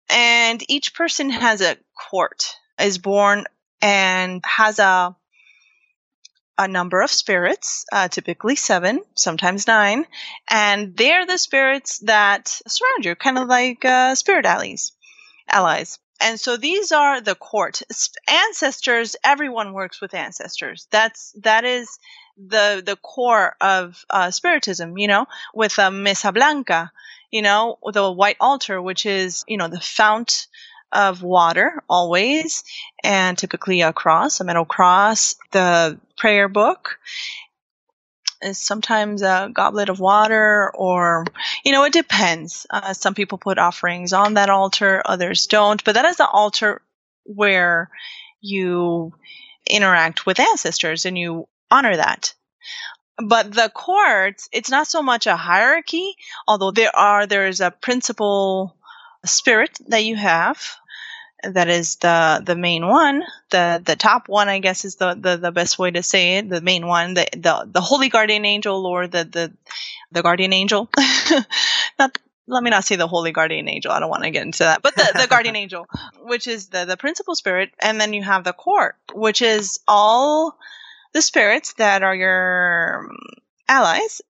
And 0.09 0.59
each 0.67 0.95
person 0.95 1.29
has 1.29 1.61
a 1.61 1.77
court, 2.09 2.55
is 2.79 2.97
born 2.97 3.45
and 3.79 4.43
has 4.43 4.79
a 4.79 5.15
a 6.57 6.67
number 6.67 7.01
of 7.01 7.11
spirits, 7.11 7.85
uh, 7.91 8.07
typically 8.07 8.55
seven, 8.55 9.01
sometimes 9.15 9.67
nine, 9.67 10.05
and 10.49 10.97
they're 10.97 11.25
the 11.25 11.37
spirits 11.37 11.99
that 11.99 12.47
surround 12.47 13.05
you, 13.05 13.15
kind 13.15 13.37
of 13.37 13.47
like 13.47 13.85
uh, 13.85 14.15
spirit 14.15 14.45
allies, 14.45 14.93
allies. 15.47 15.99
And 16.21 16.39
so 16.39 16.57
these 16.57 16.91
are 16.91 17.21
the 17.21 17.35
court 17.35 17.81
ancestors. 18.27 19.15
Everyone 19.23 19.73
works 19.73 20.01
with 20.01 20.13
ancestors. 20.13 20.87
That's 20.89 21.33
that 21.41 21.65
is 21.65 21.99
the 22.37 22.81
the 22.85 22.95
core 22.95 23.55
of 23.61 24.05
uh, 24.09 24.31
spiritism. 24.31 24.97
You 24.97 25.07
know, 25.07 25.25
with 25.53 25.77
a 25.77 25.91
mesa 25.91 26.31
blanca, 26.31 26.91
you 27.31 27.41
know, 27.41 27.77
the 27.91 28.11
white 28.11 28.37
altar, 28.39 28.81
which 28.81 29.05
is 29.05 29.43
you 29.47 29.57
know 29.57 29.67
the 29.67 29.79
fount 29.79 30.47
of 30.91 31.23
water 31.23 31.83
always, 31.89 32.63
and 33.03 33.37
typically 33.37 33.81
a 33.81 33.93
cross, 33.93 34.39
a 34.39 34.43
metal 34.43 34.65
cross, 34.65 35.35
the 35.51 35.99
prayer 36.17 36.47
book 36.47 36.99
is 38.43 38.57
sometimes 38.59 39.21
a 39.21 39.49
goblet 39.53 39.89
of 39.89 39.99
water 39.99 40.71
or 40.75 41.25
you 41.63 41.71
know 41.71 41.85
it 41.85 41.93
depends 41.93 42.67
uh, 42.69 42.93
some 42.93 43.13
people 43.13 43.37
put 43.37 43.57
offerings 43.57 44.11
on 44.11 44.33
that 44.33 44.49
altar 44.49 45.01
others 45.05 45.47
don't 45.47 45.83
but 45.83 45.95
that 45.95 46.05
is 46.05 46.17
the 46.17 46.27
altar 46.27 46.81
where 47.23 47.89
you 48.41 49.13
interact 49.69 50.25
with 50.25 50.39
ancestors 50.39 51.05
and 51.05 51.17
you 51.17 51.47
honor 51.71 51.95
that. 51.95 52.33
But 53.17 53.53
the 53.53 53.71
courts 53.73 54.49
it's 54.51 54.71
not 54.71 54.87
so 54.87 55.01
much 55.01 55.27
a 55.27 55.35
hierarchy 55.35 56.15
although 56.47 56.71
there 56.71 56.95
are 56.95 57.27
there 57.27 57.47
is 57.47 57.61
a 57.61 57.71
principal 57.71 58.75
spirit 59.25 59.77
that 59.87 60.03
you 60.03 60.15
have. 60.15 60.75
That 61.43 61.67
is 61.69 61.97
the 61.97 62.41
the 62.43 62.55
main 62.55 62.87
one. 62.87 63.23
The 63.49 63.81
the 63.83 63.95
top 63.95 64.29
one 64.29 64.47
i 64.47 64.59
guess 64.59 64.85
is 64.85 64.95
the 64.95 65.13
the, 65.13 65.37
the 65.37 65.51
best 65.51 65.77
way 65.77 65.91
to 65.91 66.01
say 66.01 66.37
it. 66.37 66.49
The 66.49 66.61
main 66.61 66.87
one 66.87 67.13
the, 67.13 67.27
the 67.33 67.67
the 67.69 67.81
holy 67.81 68.09
guardian 68.09 68.45
angel 68.45 68.85
or 68.85 69.07
the 69.07 69.25
the 69.25 69.53
the 70.11 70.23
guardian 70.23 70.53
angel. 70.53 70.89
Not 71.99 72.17
let 72.47 72.63
me 72.63 72.69
not 72.69 72.83
say 72.83 72.97
the 72.97 73.07
holy 73.07 73.31
guardian 73.31 73.69
angel. 73.69 73.91
I 73.91 73.99
don't 73.99 74.09
want 74.09 74.23
to 74.23 74.31
get 74.31 74.45
into 74.45 74.63
that. 74.63 74.81
But 74.81 74.95
the, 74.95 75.17
the 75.21 75.27
guardian 75.27 75.55
angel 75.55 75.87
which 76.21 76.47
is 76.47 76.67
the 76.67 76.85
the 76.85 76.97
principal 76.97 77.35
spirit. 77.35 77.71
And 77.79 77.99
then 77.99 78.13
you 78.13 78.23
have 78.23 78.43
the 78.43 78.53
court 78.53 78.95
which 79.13 79.41
is 79.41 79.79
all 79.87 80.57
the 81.13 81.21
spirits 81.21 81.73
that 81.73 82.03
are 82.03 82.15
your 82.15 83.09
allies 83.67 84.21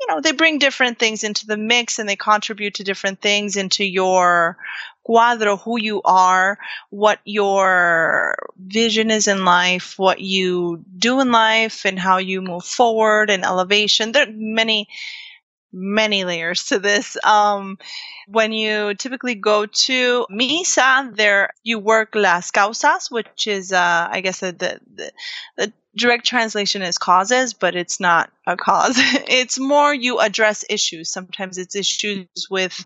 you 0.00 0.06
know 0.08 0.20
they 0.20 0.32
bring 0.32 0.58
different 0.58 0.98
things 0.98 1.24
into 1.24 1.46
the 1.46 1.56
mix 1.56 1.98
and 1.98 2.08
they 2.08 2.16
contribute 2.16 2.74
to 2.74 2.84
different 2.84 3.20
things 3.20 3.56
into 3.56 3.84
your 3.84 4.58
cuadro 5.08 5.58
who 5.60 5.78
you 5.80 6.02
are 6.04 6.58
what 6.90 7.20
your 7.24 8.36
vision 8.58 9.10
is 9.10 9.28
in 9.28 9.44
life 9.44 9.94
what 9.98 10.20
you 10.20 10.84
do 10.98 11.20
in 11.20 11.30
life 11.30 11.86
and 11.86 11.98
how 11.98 12.18
you 12.18 12.42
move 12.42 12.64
forward 12.64 13.30
and 13.30 13.44
elevation. 13.44 14.12
There 14.12 14.28
are 14.28 14.32
many 14.32 14.88
many 15.72 16.24
layers 16.24 16.66
to 16.66 16.78
this. 16.78 17.16
Um 17.24 17.78
when 18.28 18.52
you 18.52 18.94
typically 18.94 19.34
go 19.36 19.66
to 19.66 20.26
misa 20.30 21.14
there 21.14 21.50
you 21.62 21.78
work 21.78 22.14
las 22.14 22.50
causas 22.50 23.08
which 23.10 23.46
is 23.46 23.72
uh 23.72 24.08
i 24.10 24.20
guess 24.20 24.40
the, 24.40 24.52
the, 24.52 25.12
the 25.56 25.72
direct 25.96 26.26
translation 26.26 26.82
is 26.82 26.98
causes, 26.98 27.54
but 27.54 27.74
it's 27.74 27.98
not 28.00 28.30
a 28.46 28.56
cause. 28.56 28.94
it's 28.98 29.58
more 29.58 29.92
you 29.92 30.18
address 30.20 30.64
issues. 30.68 31.10
Sometimes 31.10 31.58
it's 31.58 31.74
issues 31.74 32.26
with 32.50 32.84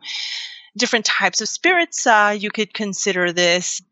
different 0.76 1.04
types 1.04 1.40
of 1.40 1.48
spirits. 1.48 2.06
Uh, 2.06 2.36
you 2.38 2.50
could 2.50 2.72
consider 2.72 3.32
this, 3.32 3.82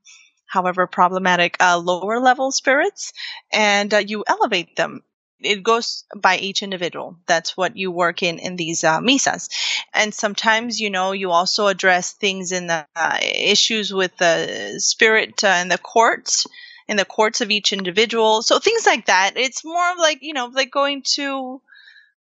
however 0.46 0.86
problematic, 0.86 1.56
uh, 1.60 1.78
lower 1.78 2.20
level 2.20 2.52
spirits, 2.52 3.12
and 3.52 3.92
uh, 3.92 3.98
you 3.98 4.24
elevate 4.26 4.76
them. 4.76 5.02
It 5.40 5.62
goes 5.62 6.04
by 6.16 6.38
each 6.38 6.64
individual. 6.64 7.16
That's 7.26 7.56
what 7.56 7.76
you 7.76 7.92
work 7.92 8.24
in 8.24 8.40
in 8.40 8.56
these 8.56 8.82
uh, 8.82 8.98
misas. 8.98 9.48
And 9.94 10.12
sometimes, 10.12 10.80
you 10.80 10.90
know, 10.90 11.12
you 11.12 11.30
also 11.30 11.68
address 11.68 12.12
things 12.12 12.50
in 12.50 12.66
the 12.66 12.86
uh, 12.96 13.18
issues 13.22 13.94
with 13.94 14.16
the 14.16 14.74
spirit 14.78 15.44
uh, 15.44 15.58
in 15.60 15.68
the 15.68 15.78
courts 15.78 16.44
in 16.88 16.96
the 16.96 17.04
courts 17.04 17.40
of 17.40 17.50
each 17.50 17.72
individual. 17.72 18.42
So 18.42 18.58
things 18.58 18.86
like 18.86 19.06
that. 19.06 19.32
It's 19.36 19.64
more 19.64 19.90
of 19.92 19.98
like, 19.98 20.22
you 20.22 20.32
know, 20.32 20.46
like 20.46 20.70
going 20.70 21.02
to, 21.14 21.60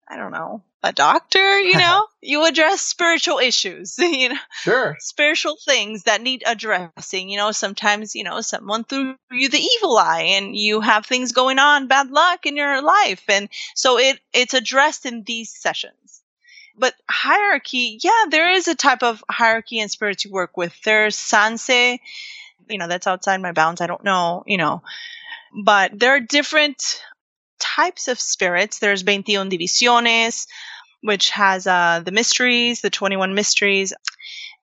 I 0.08 0.16
don't 0.16 0.32
know, 0.32 0.62
a 0.82 0.92
doctor, 0.92 1.60
you 1.60 1.76
know? 1.78 2.06
you 2.20 2.44
address 2.44 2.80
spiritual 2.82 3.38
issues, 3.38 3.96
you 3.98 4.30
know, 4.30 4.36
Sure. 4.62 4.96
spiritual 5.00 5.56
things 5.64 6.04
that 6.04 6.20
need 6.22 6.42
addressing. 6.46 7.30
You 7.30 7.38
know, 7.38 7.52
sometimes, 7.52 8.14
you 8.14 8.24
know, 8.24 8.40
someone 8.42 8.84
threw 8.84 9.16
you 9.30 9.48
the 9.48 9.58
evil 9.58 9.96
eye 9.96 10.34
and 10.36 10.54
you 10.56 10.80
have 10.80 11.06
things 11.06 11.32
going 11.32 11.58
on, 11.58 11.86
bad 11.88 12.10
luck 12.10 12.44
in 12.46 12.56
your 12.56 12.82
life. 12.82 13.22
And 13.28 13.48
so 13.74 13.98
it, 13.98 14.20
it's 14.32 14.54
addressed 14.54 15.06
in 15.06 15.22
these 15.22 15.50
sessions. 15.50 16.20
But 16.76 16.94
hierarchy, 17.10 17.98
yeah, 18.02 18.24
there 18.30 18.50
is 18.52 18.66
a 18.68 18.74
type 18.74 19.02
of 19.02 19.22
hierarchy 19.28 19.80
in 19.80 19.88
spirits 19.90 20.24
you 20.24 20.30
work 20.30 20.56
with. 20.56 20.74
There's 20.82 21.14
sanse, 21.16 21.98
you 22.70 22.78
know 22.78 22.88
that's 22.88 23.06
outside 23.06 23.40
my 23.40 23.52
bounds 23.52 23.80
i 23.80 23.86
don't 23.86 24.04
know 24.04 24.42
you 24.46 24.56
know. 24.56 24.82
But 25.64 25.98
there 25.98 26.14
are 26.14 26.20
different 26.20 27.02
types 27.58 28.08
of 28.08 28.20
spirits. 28.20 28.78
There's 28.78 29.02
21 29.02 29.50
divisiones 29.50 30.46
which 31.02 31.30
has 31.30 31.66
uh, 31.66 32.02
the 32.04 32.12
mysteries 32.12 32.82
the 32.82 32.90
21 32.90 33.34
mysteries. 33.34 33.92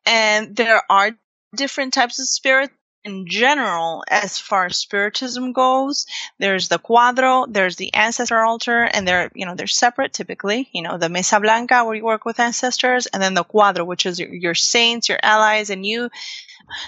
And 0.06 0.56
there 0.56 0.82
are 0.90 1.12
different 1.56 1.94
types 1.94 2.20
of 2.20 2.28
spirits 2.28 2.74
in 3.08 3.26
general 3.26 4.04
as 4.10 4.38
far 4.38 4.66
as 4.66 4.76
spiritism 4.76 5.54
goes 5.54 6.06
there's 6.40 6.68
the 6.68 6.78
cuadro 6.78 7.46
there's 7.50 7.78
the 7.78 7.94
ancestor 7.94 8.40
altar 8.40 8.84
and 8.84 9.08
they're 9.08 9.32
you 9.34 9.46
know 9.46 9.56
they're 9.56 9.66
separate 9.66 10.12
typically 10.12 10.68
you 10.74 10.82
know 10.82 10.98
the 10.98 11.08
mesa 11.08 11.40
blanca 11.40 11.86
where 11.86 11.96
you 11.96 12.04
work 12.04 12.26
with 12.26 12.40
ancestors 12.40 13.06
and 13.08 13.24
then 13.24 13.34
the 13.34 13.46
cuadro 13.46 13.86
which 13.86 14.06
is 14.06 14.20
your, 14.20 14.34
your 14.34 14.56
saints 14.56 15.08
your 15.08 15.20
allies 15.24 15.70
and 15.70 15.86
you. 15.86 16.10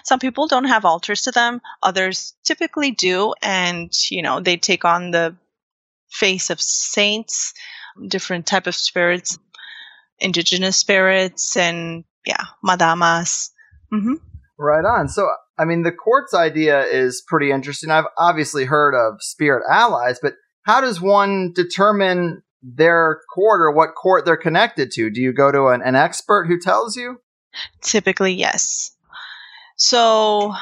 Some 0.03 0.19
people 0.19 0.47
don't 0.47 0.65
have 0.65 0.84
altars 0.84 1.21
to 1.21 1.32
them 1.32 1.62
others 1.82 2.34
typically 2.43 2.91
do 2.91 3.34
and 3.41 3.89
you 4.12 4.21
know 4.21 4.41
they 4.41 4.58
take 4.58 4.84
on 4.84 5.12
the 5.12 5.38
face 6.10 6.49
of 6.49 6.60
saints 6.60 7.53
different 8.08 8.45
type 8.45 8.67
of 8.67 8.75
spirits 8.75 9.39
indigenous 10.19 10.75
spirits 10.75 11.55
and 11.55 12.03
yeah 12.25 12.43
madamas. 12.62 13.51
Hmm 13.89 14.15
Right 14.60 14.84
on. 14.84 15.08
So 15.08 15.25
I 15.60 15.65
mean, 15.65 15.84
the 15.84 15.91
courts 15.91 16.34
idea 16.34 16.84
is 16.86 17.22
pretty 17.28 17.52
interesting. 17.52 17.91
I've 17.91 18.08
obviously 18.17 18.65
heard 18.65 18.95
of 18.95 19.22
spirit 19.22 19.63
allies, 19.69 20.19
but 20.22 20.34
how 20.63 20.80
does 20.80 21.02
one 21.02 21.52
determine 21.54 22.41
their 22.63 23.22
court 23.34 23.62
or 23.62 23.72
what 23.72 23.95
court 23.95 24.26
they're 24.26 24.38
connected 24.38 24.91
to? 24.93 25.10
Do 25.10 25.22
you 25.22 25.34
go 25.34 25.52
to 25.52 25.67
an, 25.67 25.82
an 25.82 25.95
expert 25.95 26.45
who 26.45 26.60
tells 26.60 26.95
you? 26.95 27.19
Typically, 27.82 28.34
yes. 28.34 28.95
So 29.76 30.54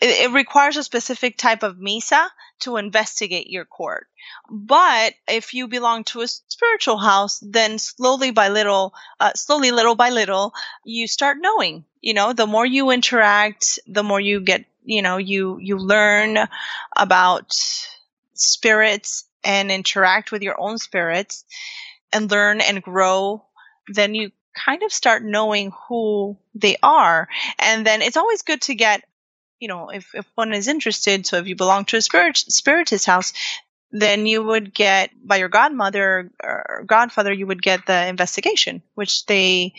it, 0.00 0.30
it, 0.30 0.32
requires 0.32 0.76
a 0.76 0.82
specific 0.82 1.36
type 1.36 1.62
of 1.62 1.76
misa 1.76 2.28
to 2.60 2.76
investigate 2.76 3.48
your 3.48 3.64
court. 3.64 4.06
But 4.50 5.14
if 5.28 5.54
you 5.54 5.68
belong 5.68 6.04
to 6.04 6.22
a 6.22 6.28
spiritual 6.28 6.98
house, 6.98 7.40
then 7.40 7.78
slowly 7.78 8.30
by 8.30 8.48
little, 8.48 8.94
uh, 9.20 9.32
slowly 9.34 9.70
little 9.70 9.94
by 9.94 10.10
little, 10.10 10.52
you 10.84 11.06
start 11.06 11.38
knowing. 11.40 11.84
You 12.00 12.14
know, 12.14 12.32
the 12.32 12.46
more 12.46 12.66
you 12.66 12.90
interact, 12.90 13.78
the 13.86 14.02
more 14.02 14.20
you 14.20 14.40
get. 14.40 14.64
You 14.88 15.02
know, 15.02 15.16
you 15.16 15.58
you 15.58 15.78
learn 15.78 16.38
about 16.96 17.52
spirits 18.34 19.24
and 19.42 19.72
interact 19.72 20.30
with 20.30 20.42
your 20.42 20.60
own 20.60 20.78
spirits, 20.78 21.44
and 22.12 22.30
learn 22.30 22.60
and 22.60 22.80
grow. 22.80 23.44
Then 23.88 24.14
you 24.14 24.30
kind 24.56 24.82
of 24.82 24.92
start 24.92 25.22
knowing 25.22 25.72
who 25.88 26.36
they 26.54 26.76
are. 26.82 27.28
And 27.58 27.86
then 27.86 28.02
it's 28.02 28.16
always 28.16 28.42
good 28.42 28.62
to 28.62 28.74
get 28.74 29.04
you 29.60 29.68
know, 29.68 29.90
if, 29.90 30.14
if 30.14 30.26
one 30.34 30.52
is 30.52 30.68
interested, 30.68 31.26
so 31.26 31.38
if 31.38 31.46
you 31.46 31.56
belong 31.56 31.84
to 31.86 31.96
a 31.96 32.02
spirit, 32.02 32.36
spiritist 32.36 33.06
house, 33.06 33.32
then 33.92 34.26
you 34.26 34.42
would 34.42 34.74
get 34.74 35.10
by 35.24 35.36
your 35.36 35.48
godmother 35.48 36.30
or 36.42 36.84
godfather, 36.86 37.32
you 37.32 37.46
would 37.46 37.62
get 37.62 37.86
the 37.86 38.06
investigation, 38.06 38.82
which 38.94 39.24
they 39.26 39.72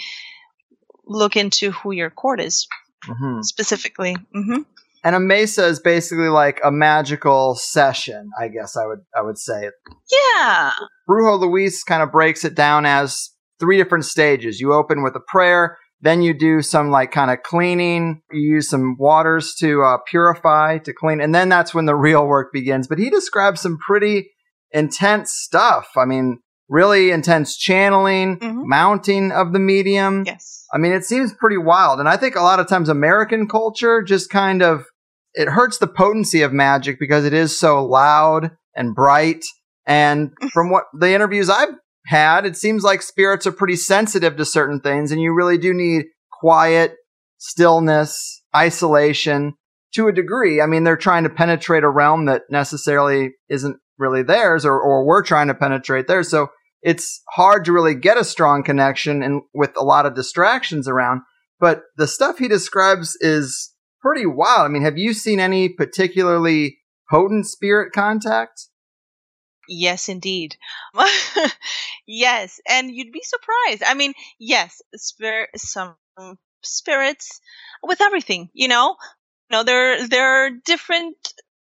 look 1.05 1.35
into 1.35 1.71
who 1.71 1.91
your 1.91 2.09
court 2.09 2.39
is 2.39 2.67
mm-hmm. 3.05 3.41
specifically. 3.41 4.15
Mm-hmm. 4.35 4.61
And 5.03 5.15
a 5.15 5.19
mesa 5.19 5.65
is 5.65 5.79
basically 5.79 6.29
like 6.29 6.59
a 6.63 6.71
magical 6.71 7.55
session, 7.55 8.29
I 8.39 8.47
guess 8.47 8.75
I 8.75 8.85
would 8.85 9.01
I 9.15 9.21
would 9.21 9.37
say. 9.37 9.69
Yeah. 10.11 10.71
Brujo 11.07 11.39
Luis 11.39 11.83
kind 11.83 12.01
of 12.01 12.11
breaks 12.11 12.43
it 12.43 12.55
down 12.55 12.85
as 12.85 13.29
three 13.59 13.77
different 13.77 14.05
stages. 14.05 14.59
You 14.59 14.73
open 14.73 15.03
with 15.03 15.15
a 15.15 15.21
prayer, 15.27 15.77
then 16.01 16.21
you 16.21 16.33
do 16.33 16.61
some 16.61 16.89
like 16.89 17.11
kind 17.11 17.31
of 17.31 17.43
cleaning. 17.43 18.21
You 18.31 18.55
use 18.55 18.69
some 18.69 18.97
waters 18.99 19.55
to 19.55 19.81
uh, 19.81 19.97
purify, 20.07 20.77
to 20.79 20.93
clean. 20.93 21.21
And 21.21 21.33
then 21.33 21.49
that's 21.49 21.73
when 21.73 21.85
the 21.85 21.95
real 21.95 22.25
work 22.27 22.53
begins. 22.53 22.87
But 22.87 22.99
he 22.99 23.09
describes 23.09 23.61
some 23.61 23.77
pretty 23.77 24.29
intense 24.71 25.33
stuff. 25.33 25.89
I 25.97 26.05
mean, 26.05 26.39
really 26.69 27.11
intense 27.11 27.57
channeling, 27.57 28.39
mm-hmm. 28.39 28.67
mounting 28.67 29.31
of 29.31 29.53
the 29.53 29.59
medium. 29.59 30.23
Yes. 30.25 30.65
I 30.73 30.77
mean, 30.77 30.91
it 30.91 31.05
seems 31.05 31.33
pretty 31.33 31.57
wild. 31.57 31.99
And 31.99 32.09
I 32.09 32.17
think 32.17 32.35
a 32.35 32.41
lot 32.41 32.59
of 32.59 32.67
times 32.67 32.89
American 32.89 33.47
culture 33.47 34.03
just 34.03 34.29
kind 34.29 34.61
of, 34.61 34.85
it 35.33 35.47
hurts 35.47 35.77
the 35.77 35.87
potency 35.87 36.41
of 36.41 36.51
magic 36.53 36.99
because 36.99 37.25
it 37.25 37.33
is 37.33 37.57
so 37.57 37.83
loud 37.85 38.51
and 38.75 38.93
bright. 38.93 39.43
And 39.85 40.31
from 40.53 40.69
what 40.69 40.83
the 40.97 41.13
interviews 41.13 41.49
I've 41.49 41.69
had, 42.07 42.45
it 42.45 42.55
seems 42.55 42.83
like 42.83 43.01
spirits 43.01 43.45
are 43.45 43.51
pretty 43.51 43.75
sensitive 43.75 44.37
to 44.37 44.45
certain 44.45 44.79
things, 44.79 45.11
and 45.11 45.21
you 45.21 45.33
really 45.33 45.57
do 45.57 45.73
need 45.73 46.05
quiet, 46.31 46.95
stillness, 47.37 48.41
isolation 48.55 49.53
to 49.93 50.07
a 50.07 50.13
degree. 50.13 50.61
I 50.61 50.67
mean, 50.67 50.83
they're 50.83 50.97
trying 50.97 51.23
to 51.23 51.29
penetrate 51.29 51.83
a 51.83 51.89
realm 51.89 52.25
that 52.25 52.43
necessarily 52.49 53.31
isn't 53.49 53.77
really 53.97 54.23
theirs, 54.23 54.65
or, 54.65 54.79
or 54.79 55.05
we're 55.05 55.23
trying 55.23 55.47
to 55.47 55.53
penetrate 55.53 56.07
theirs. 56.07 56.29
So 56.29 56.47
it's 56.81 57.21
hard 57.31 57.65
to 57.65 57.73
really 57.73 57.95
get 57.95 58.17
a 58.17 58.23
strong 58.23 58.63
connection 58.63 59.21
and 59.21 59.41
with 59.53 59.75
a 59.77 59.83
lot 59.83 60.05
of 60.05 60.15
distractions 60.15 60.87
around. 60.87 61.21
But 61.59 61.81
the 61.97 62.07
stuff 62.07 62.37
he 62.37 62.47
describes 62.47 63.17
is 63.19 63.73
pretty 63.99 64.25
wild. 64.25 64.65
I 64.65 64.67
mean, 64.69 64.83
have 64.83 64.97
you 64.97 65.13
seen 65.13 65.39
any 65.39 65.69
particularly 65.69 66.77
potent 67.09 67.47
spirit 67.47 67.91
contact? 67.93 68.67
Yes, 69.67 70.09
indeed. 70.09 70.55
yes, 72.07 72.59
and 72.67 72.89
you'd 72.89 73.11
be 73.11 73.23
surprised. 73.23 73.83
I 73.85 73.93
mean, 73.93 74.13
yes, 74.39 74.81
spirit, 74.95 75.49
some 75.55 75.95
spirits 76.61 77.41
with 77.83 78.01
everything. 78.01 78.49
You 78.53 78.67
know, 78.67 78.95
you 79.49 79.57
know 79.57 79.63
there 79.63 80.07
there 80.07 80.45
are 80.45 80.49
different 80.49 81.15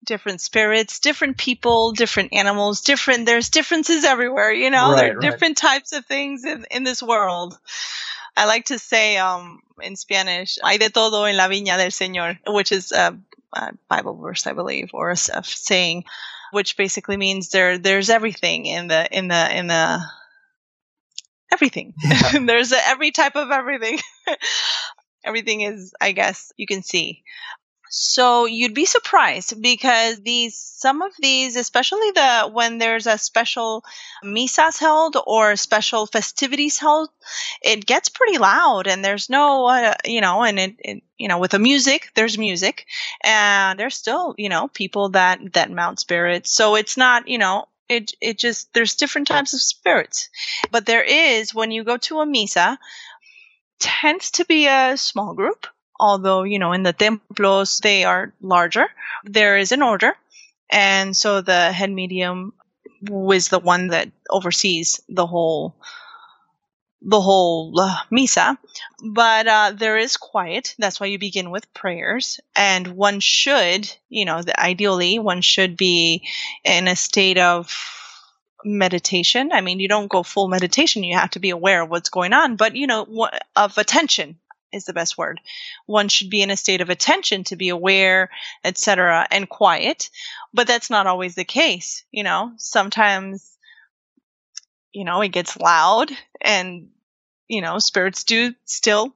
different 0.05 0.41
spirits, 0.41 1.01
different 1.01 1.39
people, 1.39 1.93
different 1.93 2.33
animals, 2.33 2.83
different. 2.83 3.27
There's 3.27 3.51
differences 3.51 4.05
everywhere. 4.05 4.53
You 4.53 4.71
know, 4.71 4.91
right, 4.91 4.97
there 4.97 5.13
are 5.13 5.15
right. 5.17 5.31
different 5.31 5.57
types 5.57 5.93
of 5.93 6.05
things 6.07 6.45
in 6.45 6.67
in 6.71 6.85
this 6.85 7.03
world. 7.03 7.59
I 8.37 8.47
like 8.47 8.67
to 8.67 8.79
say 8.79 9.17
um, 9.17 9.61
in 9.81 9.97
Spanish, 9.97 10.59
"Hay 10.63 10.79
de 10.79 10.91
todo 10.91 11.25
en 11.25 11.37
la 11.37 11.49
viña 11.49 11.77
del 11.77 11.91
Señor," 11.91 12.39
which 12.47 12.73
is 12.73 12.93
a, 12.93 13.19
a 13.53 13.73
Bible 13.89 14.17
verse, 14.17 14.47
I 14.47 14.53
believe, 14.53 14.91
or 14.93 15.11
a, 15.11 15.17
a 15.33 15.45
saying 15.45 16.05
which 16.53 16.77
basically 16.77 17.17
means 17.17 17.51
there 17.51 17.79
there's 17.79 18.11
everything 18.11 18.67
in 18.67 18.89
the 18.89 19.07
in 19.17 19.29
the 19.29 19.57
in 19.59 19.67
the 19.67 20.01
everything. 21.53 21.95
Yeah. 22.03 22.39
there's 22.47 22.73
a, 22.73 22.89
every 22.89 23.11
type 23.11 23.37
of 23.37 23.51
everything. 23.51 23.99
everything 25.25 25.63
is, 25.63 25.95
I 26.01 26.13
guess, 26.13 26.53
you 26.57 26.67
can 26.67 26.83
see. 26.83 27.23
So 27.97 28.47
you'd 28.47 28.75
be 28.75 28.87
surprised 28.87 29.63
because 29.63 30.21
these 30.21 30.57
some 30.57 31.01
of 31.01 31.13
these, 31.21 31.55
especially 31.55 32.11
the 32.11 32.51
when 32.53 32.79
there's 32.79 33.07
a 33.07 33.19
special 33.19 33.85
misas 34.25 34.81
held 34.81 35.17
or 35.25 35.55
special 35.55 36.05
festivities 36.07 36.77
held, 36.77 37.11
it 37.63 37.87
gets 37.87 38.09
pretty 38.09 38.39
loud 38.39 38.89
and 38.89 39.05
there's 39.05 39.31
no 39.31 39.67
uh, 39.67 39.95
you 40.05 40.21
know 40.21 40.43
and 40.43 40.59
it, 40.59 40.75
it 40.81 41.03
you 41.19 41.29
know 41.29 41.39
with 41.39 41.53
the 41.53 41.61
music 41.61 42.11
there's 42.17 42.37
music 42.37 42.85
and 43.23 43.79
there's 43.79 43.95
still 43.95 44.35
you 44.39 44.49
know 44.49 44.67
people 44.67 45.11
that 45.11 45.53
that 45.53 45.71
mount 45.71 46.01
spirits. 46.01 46.51
So 46.51 46.75
it's 46.75 46.97
not 46.97 47.29
you 47.29 47.39
know 47.39 47.67
it 47.89 48.11
it 48.21 48.39
just 48.41 48.75
there's 48.75 48.97
different 48.97 49.29
types 49.29 49.55
of 49.55 49.63
spirits, 49.63 50.31
but 50.73 50.85
there 50.85 51.05
is 51.05 51.55
when 51.55 51.71
you 51.71 51.85
go 51.85 51.97
to 51.99 52.19
a 52.19 52.27
misa 52.27 52.77
tends 53.79 54.33
to 54.33 54.45
be 54.45 54.67
a 54.67 54.97
small 54.97 55.33
group 55.35 55.69
although 55.99 56.43
you 56.43 56.59
know 56.59 56.73
in 56.73 56.83
the 56.83 56.93
templos 56.93 57.81
they 57.81 58.05
are 58.05 58.33
larger 58.41 58.87
there 59.25 59.57
is 59.57 59.73
an 59.73 59.83
order. 59.83 60.15
And 60.71 61.17
so 61.17 61.41
the 61.41 61.73
head 61.73 61.91
medium 61.91 62.55
is 63.33 63.49
the 63.49 63.59
one 63.59 63.89
that 63.89 64.11
oversees 64.31 65.01
the 65.09 65.27
whole 65.27 65.77
the 67.07 67.21
whole 67.21 67.79
uh, 67.79 67.99
misa. 68.11 68.57
But 69.05 69.47
uh, 69.47 69.73
there 69.77 69.99
is 69.99 70.17
quiet. 70.17 70.75
That's 70.79 70.99
why 70.99 71.09
you 71.09 71.19
begin 71.19 71.51
with 71.51 71.73
prayers. 71.75 72.41
And 72.57 72.89
one 72.89 73.21
should 73.21 73.95
you 74.09 74.25
know 74.25 74.43
the, 74.43 74.59
ideally 74.59 75.19
one 75.19 75.43
should 75.43 75.77
be 75.77 76.27
in 76.65 76.89
a 76.89 76.97
state 76.97 77.39
of 77.39 77.71
meditation. 78.65 79.53
I 79.53 79.61
mean 79.61 79.81
you 79.81 79.89
don't 79.89 80.09
go 80.09 80.23
full 80.23 80.49
meditation. 80.49 81.05
You 81.05 81.17
have 81.17 81.31
to 81.33 81.41
be 81.41 81.51
aware 81.51 81.83
of 81.83 81.91
what's 81.91 82.09
going 82.09 82.33
on. 82.33 82.57
But 82.57 82.75
you 82.75 82.87
know 82.87 83.29
of 83.55 83.77
attention 83.77 84.39
is 84.75 84.85
the 84.85 84.93
best 84.93 85.17
word. 85.17 85.41
One 85.87 86.09
should 86.09 86.31
be 86.31 86.43
in 86.43 86.51
a 86.51 86.57
state 86.57 86.81
of 86.81 86.91
attention 86.91 87.45
to 87.45 87.57
be 87.57 87.69
aware, 87.69 88.31
etc., 88.65 89.27
and 89.31 89.49
quiet. 89.49 90.11
But 90.53 90.67
that's 90.67 90.91
not 90.91 91.07
always 91.07 91.35
the 91.35 91.45
case. 91.45 92.05
You 92.11 92.25
know, 92.25 92.53
sometimes, 92.57 93.57
you 94.93 95.05
know, 95.05 95.21
it 95.21 95.29
gets 95.29 95.57
loud 95.57 96.11
and, 96.41 96.89
you 97.49 97.61
know, 97.61 97.79
spirits 97.79 98.25
do 98.25 98.55
still 98.65 99.15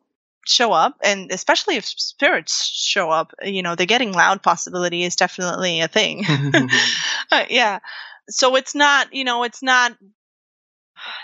show 0.48 0.72
up 0.72 0.96
and 1.04 1.30
especially 1.30 1.76
if 1.76 1.84
spirits 1.84 2.64
show 2.64 3.10
up 3.10 3.34
you 3.42 3.62
know 3.62 3.74
the 3.74 3.84
getting 3.84 4.12
loud 4.12 4.42
possibility 4.42 5.04
is 5.04 5.14
definitely 5.14 5.80
a 5.80 5.88
thing 5.88 6.24
uh, 7.30 7.44
yeah 7.50 7.78
so 8.30 8.56
it's 8.56 8.74
not 8.74 9.12
you 9.12 9.24
know 9.24 9.42
it's 9.42 9.62
not 9.62 9.92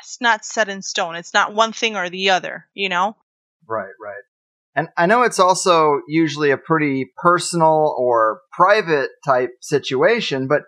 it's 0.00 0.20
not 0.20 0.44
set 0.44 0.68
in 0.68 0.82
stone 0.82 1.16
it's 1.16 1.32
not 1.32 1.54
one 1.54 1.72
thing 1.72 1.96
or 1.96 2.10
the 2.10 2.30
other 2.30 2.66
you 2.74 2.88
know 2.88 3.16
Right, 3.68 3.92
right. 4.02 4.22
And 4.76 4.88
I 4.96 5.06
know 5.06 5.22
it's 5.22 5.38
also 5.38 6.00
usually 6.08 6.50
a 6.50 6.58
pretty 6.58 7.06
personal 7.16 7.94
or 7.96 8.40
private 8.52 9.10
type 9.24 9.50
situation, 9.60 10.48
but 10.48 10.62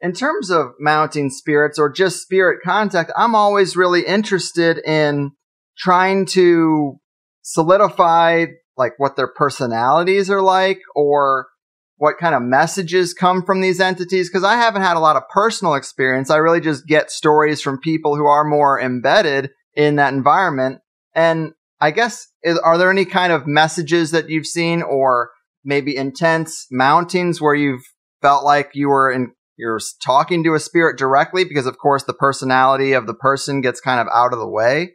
in 0.00 0.12
terms 0.12 0.50
of 0.50 0.72
mounting 0.78 1.28
spirits 1.28 1.78
or 1.78 1.90
just 1.90 2.22
spirit 2.22 2.60
contact, 2.64 3.10
I'm 3.16 3.34
always 3.34 3.76
really 3.76 4.06
interested 4.06 4.78
in 4.78 5.32
trying 5.76 6.26
to 6.26 7.00
solidify 7.42 8.46
like 8.76 8.92
what 8.98 9.16
their 9.16 9.26
personalities 9.26 10.30
are 10.30 10.42
like 10.42 10.80
or 10.94 11.48
what 11.96 12.18
kind 12.18 12.34
of 12.34 12.42
messages 12.42 13.12
come 13.12 13.42
from 13.42 13.60
these 13.60 13.80
entities 13.80 14.28
because 14.28 14.44
I 14.44 14.54
haven't 14.54 14.82
had 14.82 14.96
a 14.96 15.00
lot 15.00 15.16
of 15.16 15.28
personal 15.30 15.74
experience. 15.74 16.30
I 16.30 16.36
really 16.36 16.60
just 16.60 16.86
get 16.86 17.10
stories 17.10 17.60
from 17.60 17.80
people 17.80 18.14
who 18.14 18.26
are 18.26 18.44
more 18.44 18.80
embedded 18.80 19.50
in 19.74 19.96
that 19.96 20.12
environment. 20.12 20.78
And 21.12 21.54
I 21.80 21.90
guess, 21.90 22.26
is, 22.42 22.58
are 22.58 22.76
there 22.76 22.90
any 22.90 23.04
kind 23.04 23.32
of 23.32 23.46
messages 23.46 24.10
that 24.10 24.28
you've 24.28 24.46
seen 24.46 24.82
or 24.82 25.30
maybe 25.64 25.96
intense 25.96 26.66
mountings 26.72 27.40
where 27.40 27.54
you've 27.54 27.84
felt 28.20 28.44
like 28.44 28.70
you 28.74 28.88
were 28.88 29.10
in, 29.10 29.32
you're 29.56 29.80
talking 30.04 30.42
to 30.44 30.54
a 30.54 30.60
spirit 30.60 30.98
directly 30.98 31.44
because 31.44 31.66
of 31.66 31.78
course 31.78 32.04
the 32.04 32.14
personality 32.14 32.92
of 32.92 33.06
the 33.06 33.14
person 33.14 33.60
gets 33.60 33.80
kind 33.80 34.00
of 34.00 34.08
out 34.12 34.32
of 34.32 34.38
the 34.38 34.48
way. 34.48 34.94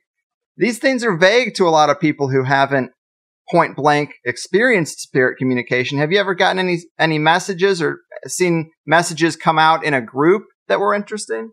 These 0.58 0.80
things 0.80 1.04
are 1.04 1.16
vague 1.16 1.56
to 1.56 1.68
a 1.68 1.70
lot 1.70 1.90
of 1.90 2.00
people 2.00 2.30
who 2.30 2.44
haven't 2.44 2.92
point 3.52 3.76
blank 3.76 4.14
experienced 4.26 5.00
spirit 5.00 5.38
communication. 5.38 5.98
Have 5.98 6.12
you 6.12 6.20
ever 6.20 6.36
gotten 6.36 6.60
any 6.60 6.80
any 7.00 7.20
messages 7.20 7.82
or 7.82 8.00
seen 8.28 8.72
messages 8.86 9.36
come 9.36 9.60
out 9.60 9.84
in 9.84 9.94
a 9.94 10.02
group 10.02 10.44
that 10.68 10.80
were 10.80 10.94
interesting? 10.94 11.52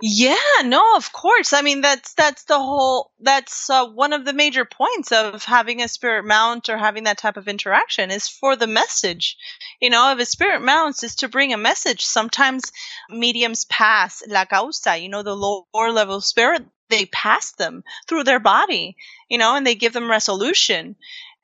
Yeah, 0.00 0.36
no, 0.64 0.96
of 0.96 1.12
course. 1.12 1.52
I 1.52 1.62
mean, 1.62 1.80
that's 1.82 2.14
that's 2.14 2.44
the 2.44 2.58
whole. 2.58 3.12
That's 3.20 3.68
uh, 3.68 3.86
one 3.86 4.12
of 4.12 4.24
the 4.24 4.32
major 4.32 4.64
points 4.64 5.12
of 5.12 5.44
having 5.44 5.82
a 5.82 5.88
spirit 5.88 6.24
mount 6.24 6.68
or 6.68 6.78
having 6.78 7.04
that 7.04 7.18
type 7.18 7.36
of 7.36 7.48
interaction 7.48 8.10
is 8.10 8.28
for 8.28 8.56
the 8.56 8.66
message. 8.66 9.36
You 9.80 9.90
know, 9.90 10.12
if 10.12 10.18
a 10.20 10.24
spirit 10.26 10.62
mounts 10.62 11.02
is 11.02 11.16
to 11.16 11.28
bring 11.28 11.52
a 11.52 11.58
message. 11.58 12.04
Sometimes 12.04 12.72
mediums 13.10 13.64
pass 13.66 14.22
la 14.26 14.44
causa. 14.46 14.96
You 14.96 15.08
know, 15.08 15.22
the 15.22 15.36
lower 15.36 15.92
level 15.92 16.20
spirit 16.20 16.64
they 16.88 17.04
pass 17.06 17.52
them 17.52 17.82
through 18.08 18.24
their 18.24 18.40
body. 18.40 18.96
You 19.28 19.38
know, 19.38 19.54
and 19.56 19.66
they 19.66 19.74
give 19.74 19.92
them 19.92 20.10
resolution. 20.10 20.96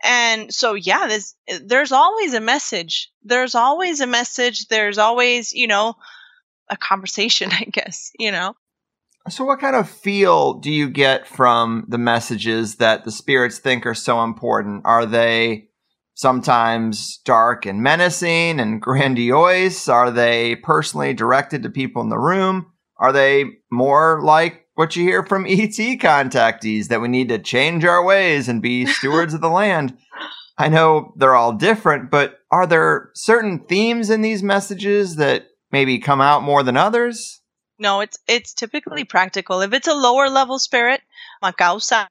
And 0.02 0.52
so, 0.52 0.74
yeah, 0.74 1.06
there's 1.06 1.34
there's 1.62 1.92
always 1.92 2.34
a 2.34 2.40
message. 2.40 3.10
There's 3.22 3.54
always 3.54 4.00
a 4.00 4.06
message. 4.06 4.68
There's 4.68 4.98
always, 4.98 5.52
you 5.52 5.66
know 5.66 5.94
a 6.68 6.76
conversation, 6.76 7.50
I 7.52 7.64
guess, 7.70 8.10
you 8.18 8.30
know? 8.30 8.54
So, 9.30 9.44
what 9.44 9.60
kind 9.60 9.74
of 9.74 9.88
feel 9.88 10.54
do 10.54 10.70
you 10.70 10.90
get 10.90 11.26
from 11.26 11.86
the 11.88 11.98
messages 11.98 12.76
that 12.76 13.04
the 13.04 13.10
spirits 13.10 13.58
think 13.58 13.86
are 13.86 13.94
so 13.94 14.22
important? 14.22 14.82
Are 14.84 15.06
they 15.06 15.68
sometimes 16.14 17.20
dark 17.24 17.64
and 17.64 17.82
menacing 17.82 18.60
and 18.60 18.82
grandiose? 18.82 19.88
Are 19.88 20.10
they 20.10 20.56
personally 20.56 21.14
directed 21.14 21.62
to 21.62 21.70
people 21.70 22.02
in 22.02 22.10
the 22.10 22.18
room? 22.18 22.66
Are 22.98 23.12
they 23.12 23.46
more 23.70 24.20
like 24.22 24.66
what 24.74 24.94
you 24.94 25.04
hear 25.04 25.22
from 25.22 25.46
ET 25.48 25.70
contactees 25.70 26.88
that 26.88 27.00
we 27.00 27.08
need 27.08 27.28
to 27.30 27.38
change 27.38 27.84
our 27.84 28.04
ways 28.04 28.48
and 28.48 28.60
be 28.60 28.84
stewards 28.86 29.32
of 29.32 29.40
the 29.40 29.48
land? 29.48 29.96
I 30.56 30.68
know 30.68 31.12
they're 31.16 31.34
all 31.34 31.52
different, 31.52 32.10
but 32.10 32.40
are 32.50 32.66
there 32.66 33.10
certain 33.14 33.60
themes 33.60 34.10
in 34.10 34.22
these 34.22 34.42
messages 34.42 35.16
that 35.16 35.46
maybe 35.74 35.98
come 35.98 36.20
out 36.20 36.44
more 36.44 36.62
than 36.62 36.76
others? 36.76 37.40
No, 37.78 38.00
it's 38.00 38.16
it's 38.28 38.54
typically 38.54 39.04
practical. 39.04 39.60
If 39.60 39.72
it's 39.72 39.88
a 39.88 39.94
lower 39.94 40.30
level 40.30 40.60
spirit, 40.60 41.00
a 41.42 41.52
causa 41.52 42.08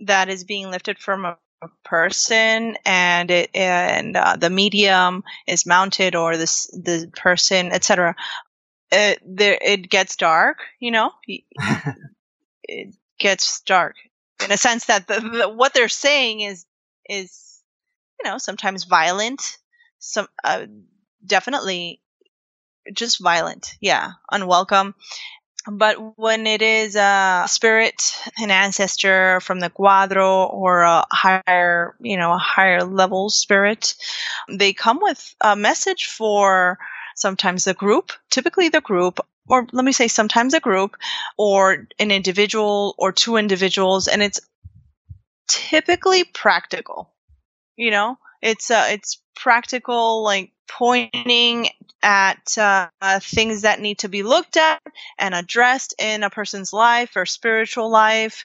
that 0.00 0.28
is 0.28 0.44
being 0.44 0.70
lifted 0.70 0.98
from 0.98 1.24
a, 1.24 1.38
person 1.84 2.76
and 2.84 3.32
it 3.32 3.50
and 3.52 4.16
uh, 4.16 4.36
the 4.36 4.48
medium 4.48 5.24
is 5.48 5.66
mounted 5.66 6.14
or 6.14 6.36
this 6.36 6.68
the 6.68 7.10
person 7.16 7.72
etc 7.72 8.14
it 8.92 9.18
there 9.26 9.58
it 9.60 9.90
gets 9.90 10.14
dark 10.14 10.58
you 10.78 10.92
know 10.92 11.10
it 12.62 12.94
gets 13.18 13.60
dark 13.62 13.96
in 14.44 14.52
a 14.52 14.56
sense 14.56 14.86
that 14.86 15.08
the, 15.08 15.18
the, 15.18 15.48
what 15.48 15.74
they're 15.74 15.88
saying 15.88 16.42
is 16.42 16.64
is 17.08 17.60
you 18.20 18.30
know 18.30 18.38
sometimes 18.38 18.84
violent 18.84 19.58
some 19.98 20.28
uh, 20.44 20.64
definitely 21.26 22.00
just 22.92 23.20
violent. 23.20 23.74
Yeah, 23.80 24.12
unwelcome. 24.30 24.94
But 25.70 26.18
when 26.18 26.46
it 26.46 26.62
is 26.62 26.96
a 26.96 27.44
spirit, 27.46 28.02
an 28.38 28.50
ancestor 28.50 29.40
from 29.40 29.60
the 29.60 29.68
cuadro 29.68 30.50
or 30.52 30.82
a 30.82 31.04
higher, 31.10 31.94
you 32.00 32.16
know, 32.16 32.32
a 32.32 32.38
higher 32.38 32.84
level 32.84 33.28
spirit, 33.28 33.94
they 34.48 34.72
come 34.72 34.98
with 35.02 35.34
a 35.42 35.56
message 35.56 36.06
for 36.06 36.78
sometimes 37.16 37.64
the 37.64 37.74
group, 37.74 38.12
typically 38.30 38.70
the 38.70 38.80
group, 38.80 39.20
or 39.46 39.66
let 39.72 39.84
me 39.84 39.92
say 39.92 40.08
sometimes 40.08 40.54
a 40.54 40.60
group 40.60 40.96
or 41.36 41.86
an 41.98 42.10
individual 42.10 42.94
or 42.96 43.12
two 43.12 43.36
individuals. 43.36 44.08
And 44.08 44.22
it's 44.22 44.40
typically 45.48 46.24
practical, 46.24 47.10
you 47.76 47.90
know, 47.90 48.16
it's, 48.42 48.70
uh, 48.70 48.86
it's 48.90 49.20
practical, 49.34 50.22
like 50.22 50.52
pointing 50.68 51.68
at 52.02 52.56
uh, 52.58 52.88
things 53.20 53.62
that 53.62 53.80
need 53.80 53.98
to 54.00 54.08
be 54.08 54.22
looked 54.22 54.56
at 54.56 54.80
and 55.18 55.34
addressed 55.34 55.94
in 55.98 56.22
a 56.22 56.30
person's 56.30 56.72
life 56.72 57.16
or 57.16 57.26
spiritual 57.26 57.90
life 57.90 58.44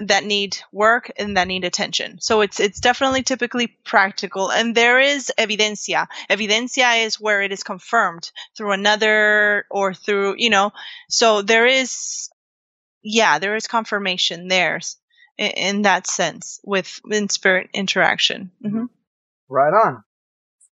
that 0.00 0.24
need 0.24 0.56
work 0.72 1.10
and 1.16 1.36
that 1.36 1.48
need 1.48 1.64
attention. 1.64 2.20
So 2.20 2.40
it's 2.40 2.60
it's 2.60 2.80
definitely 2.80 3.22
typically 3.22 3.76
practical 3.84 4.50
and 4.50 4.74
there 4.74 5.00
is 5.00 5.32
evidencia. 5.38 6.06
Evidencia 6.30 7.04
is 7.04 7.20
where 7.20 7.42
it 7.42 7.52
is 7.52 7.62
confirmed 7.62 8.30
through 8.56 8.72
another 8.72 9.66
or 9.70 9.94
through, 9.94 10.36
you 10.38 10.50
know, 10.50 10.72
so 11.08 11.42
there 11.42 11.66
is 11.66 12.30
yeah, 13.02 13.38
there 13.38 13.56
is 13.56 13.66
confirmation 13.66 14.48
there 14.48 14.80
in, 15.36 15.50
in 15.50 15.82
that 15.82 16.06
sense 16.06 16.60
with 16.64 17.00
in 17.10 17.28
spirit 17.28 17.70
interaction. 17.72 18.50
Mm-hmm. 18.64 18.84
Right 19.48 19.72
on. 19.72 20.02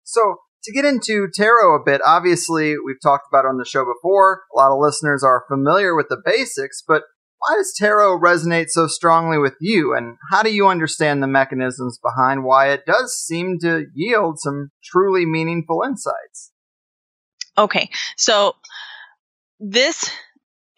So 0.04 0.36
to 0.64 0.72
get 0.72 0.84
into 0.84 1.28
tarot 1.34 1.76
a 1.76 1.84
bit, 1.84 2.00
obviously 2.04 2.74
we've 2.78 3.00
talked 3.02 3.26
about 3.30 3.46
on 3.46 3.58
the 3.58 3.64
show 3.64 3.84
before. 3.84 4.42
A 4.54 4.56
lot 4.56 4.72
of 4.72 4.80
listeners 4.80 5.22
are 5.24 5.44
familiar 5.48 5.94
with 5.94 6.08
the 6.08 6.20
basics, 6.24 6.82
but 6.86 7.02
why 7.38 7.56
does 7.56 7.74
tarot 7.76 8.20
resonate 8.20 8.68
so 8.68 8.86
strongly 8.86 9.38
with 9.38 9.56
you? 9.60 9.94
And 9.94 10.16
how 10.30 10.42
do 10.42 10.54
you 10.54 10.68
understand 10.68 11.22
the 11.22 11.26
mechanisms 11.26 11.98
behind 11.98 12.44
why 12.44 12.70
it 12.70 12.86
does 12.86 13.14
seem 13.14 13.58
to 13.62 13.86
yield 13.94 14.38
some 14.38 14.70
truly 14.84 15.26
meaningful 15.26 15.82
insights? 15.84 16.52
Okay, 17.58 17.90
so 18.16 18.54
this 19.58 20.10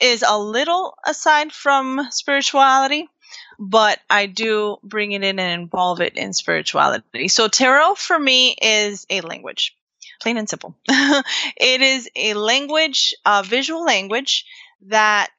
is 0.01 0.25
a 0.27 0.39
little 0.39 0.95
aside 1.07 1.53
from 1.53 2.01
spirituality, 2.11 3.09
but 3.59 3.99
I 4.09 4.27
do 4.27 4.79
bring 4.83 5.13
it 5.13 5.23
in 5.23 5.39
and 5.39 5.63
involve 5.63 6.01
it 6.01 6.17
in 6.17 6.33
spirituality. 6.33 7.29
So 7.29 7.49
tarot 7.49 7.95
for 7.95 8.19
me 8.19 8.57
is 8.61 9.07
a 9.11 9.21
language, 9.21 9.77
plain 10.21 10.37
and 10.37 10.49
simple. 10.49 10.77
it 10.89 11.81
is 11.83 12.09
a 12.17 12.35
language, 12.35 13.15
a 13.25 13.43
visual 13.43 13.85
language 13.85 14.45
that. 14.89 15.31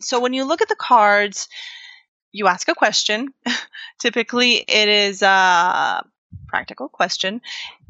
So 0.00 0.18
when 0.20 0.32
you 0.32 0.44
look 0.44 0.62
at 0.62 0.68
the 0.68 0.74
cards, 0.74 1.48
you 2.32 2.48
ask 2.48 2.68
a 2.68 2.74
question. 2.74 3.32
Typically, 4.00 4.56
it 4.56 4.88
is 4.88 5.22
a 5.22 6.04
practical 6.48 6.88
question, 6.88 7.40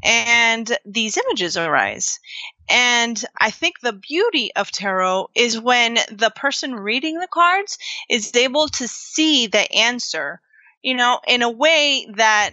and 0.03 0.77
these 0.85 1.19
images 1.19 1.57
arise. 1.57 2.21
And 2.69 3.23
I 3.39 3.51
think 3.51 3.81
the 3.81 3.93
beauty 3.93 4.53
of 4.55 4.71
tarot 4.71 5.31
is 5.35 5.59
when 5.59 5.99
the 6.11 6.33
person 6.35 6.75
reading 6.75 7.19
the 7.19 7.29
cards 7.29 7.79
is 8.09 8.35
able 8.35 8.69
to 8.69 8.89
see 8.89 9.47
the 9.49 9.71
answer, 9.73 10.41
you 10.83 10.95
know, 10.95 11.21
in 11.27 11.43
a 11.43 11.51
way 11.51 12.07
that 12.15 12.53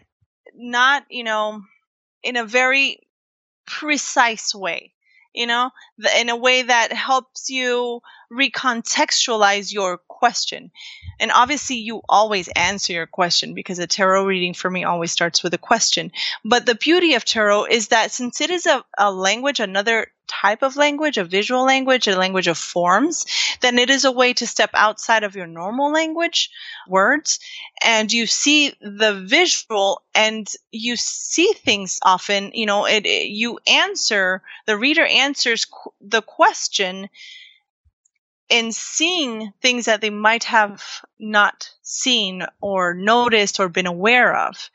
not, 0.56 1.06
you 1.10 1.24
know, 1.24 1.62
in 2.24 2.36
a 2.36 2.46
very 2.46 3.00
precise 3.66 4.54
way 4.54 4.94
you 5.40 5.48
know, 5.48 5.72
in 6.18 6.28
a 6.28 6.36
way 6.36 6.64
that 6.64 6.92
helps 6.92 7.50
you 7.50 8.02
recontextualize 8.30 9.72
your 9.72 9.98
question. 10.10 10.70
And 11.18 11.32
obviously, 11.32 11.78
you 11.78 12.02
always 12.10 12.50
answer 12.50 12.92
your 12.92 13.08
question 13.08 13.54
because 13.54 13.80
a 13.80 13.88
tarot 13.88 14.26
reading 14.26 14.54
for 14.54 14.70
me 14.70 14.84
always 14.84 15.14
starts 15.14 15.42
with 15.42 15.54
a 15.54 15.58
question. 15.58 16.12
But 16.44 16.66
the 16.66 16.76
beauty 16.76 17.14
of 17.14 17.24
tarot 17.24 17.68
is 17.72 17.88
that 17.88 18.12
since 18.12 18.42
it 18.42 18.50
is 18.50 18.66
a, 18.66 18.84
a 18.98 19.14
language, 19.14 19.62
another 19.62 20.08
type 20.30 20.62
of 20.62 20.78
language, 20.78 21.18
a 21.18 21.24
visual 21.24 21.66
language, 21.66 22.08
a 22.08 22.16
language 22.16 22.48
of 22.48 22.58
forms, 22.58 23.26
then 23.62 23.80
it 23.80 23.90
is 23.90 24.06
a 24.06 24.12
way 24.12 24.34
to 24.34 24.48
step 24.48 24.70
outside 24.74 25.24
of 25.24 25.36
your 25.36 25.48
normal 25.48 25.92
language, 25.92 26.50
words, 26.88 27.40
and 27.84 28.14
you 28.14 28.28
see 28.28 28.74
the 28.80 29.22
visual 29.26 30.02
and 30.14 30.48
you 30.72 30.96
see 30.96 31.52
things 31.54 32.00
often, 32.04 32.52
you 32.54 32.66
know, 32.66 32.86
it, 32.86 33.06
it 33.06 33.28
you 33.28 33.60
answer, 33.68 34.42
the 34.66 34.78
reader 34.78 35.06
answers 35.06 35.66
qu- 35.66 35.92
the 36.00 36.22
question 36.22 37.10
in 38.50 38.72
seeing 38.72 39.54
things 39.62 39.86
that 39.86 40.02
they 40.02 40.10
might 40.10 40.46
have 40.46 40.84
not 41.20 41.70
seen 41.84 42.44
or 42.62 42.94
noticed 42.94 43.60
or 43.60 43.70
been 43.70 43.86
aware 43.86 44.36
of. 44.36 44.70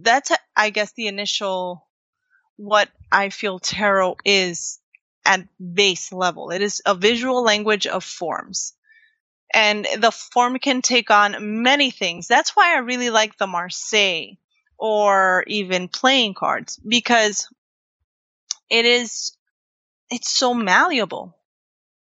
That's, 0.00 0.32
I 0.56 0.70
guess, 0.70 0.92
the 0.92 1.06
initial 1.06 1.85
what 2.56 2.88
I 3.10 3.28
feel 3.28 3.58
tarot 3.58 4.16
is 4.24 4.80
at 5.24 5.46
base 5.74 6.12
level. 6.12 6.50
It 6.50 6.62
is 6.62 6.82
a 6.86 6.94
visual 6.94 7.42
language 7.42 7.86
of 7.86 8.04
forms. 8.04 8.72
And 9.52 9.86
the 9.98 10.10
form 10.10 10.58
can 10.58 10.82
take 10.82 11.10
on 11.10 11.62
many 11.62 11.90
things. 11.90 12.26
That's 12.26 12.50
why 12.50 12.74
I 12.74 12.78
really 12.78 13.10
like 13.10 13.36
the 13.36 13.46
Marseille 13.46 14.34
or 14.78 15.44
even 15.46 15.88
playing 15.88 16.34
cards 16.34 16.78
because 16.86 17.48
it 18.68 18.84
is, 18.84 19.36
it's 20.10 20.30
so 20.30 20.52
malleable. 20.52 21.36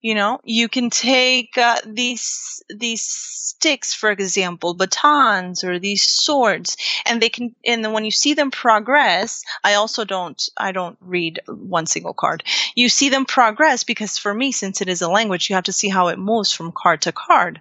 You 0.05 0.13
know, 0.13 0.39
you 0.43 0.69
can 0.69 0.91
take 0.91 1.57
uh, 1.57 1.81
these 1.83 2.61
these 2.69 3.01
sticks, 3.01 3.91
for 3.95 4.11
example, 4.11 4.75
batons 4.75 5.63
or 5.63 5.79
these 5.79 6.07
swords, 6.07 6.77
and 7.07 7.19
they 7.19 7.29
can. 7.29 7.55
And 7.65 7.83
then 7.83 7.91
when 7.91 8.05
you 8.05 8.11
see 8.11 8.35
them 8.35 8.51
progress, 8.51 9.43
I 9.63 9.73
also 9.73 10.05
don't. 10.05 10.39
I 10.57 10.73
don't 10.73 10.99
read 11.01 11.39
one 11.47 11.87
single 11.87 12.13
card. 12.13 12.43
You 12.75 12.87
see 12.87 13.09
them 13.09 13.25
progress 13.25 13.83
because 13.83 14.19
for 14.19 14.31
me, 14.31 14.51
since 14.51 14.79
it 14.79 14.89
is 14.89 15.01
a 15.01 15.09
language, 15.09 15.49
you 15.49 15.55
have 15.55 15.65
to 15.71 15.79
see 15.79 15.89
how 15.89 16.09
it 16.09 16.19
moves 16.19 16.51
from 16.53 16.71
card 16.71 17.01
to 17.01 17.11
card. 17.11 17.59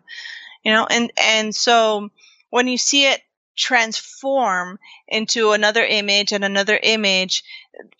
You 0.63 0.73
know, 0.73 0.87
and 0.91 1.11
and 1.17 1.55
so 1.55 2.11
when 2.51 2.69
you 2.69 2.77
see 2.77 3.07
it 3.07 3.23
transform 3.57 4.79
into 5.09 5.53
another 5.53 5.83
image 5.85 6.33
and 6.33 6.45
another 6.45 6.79
image. 6.83 7.43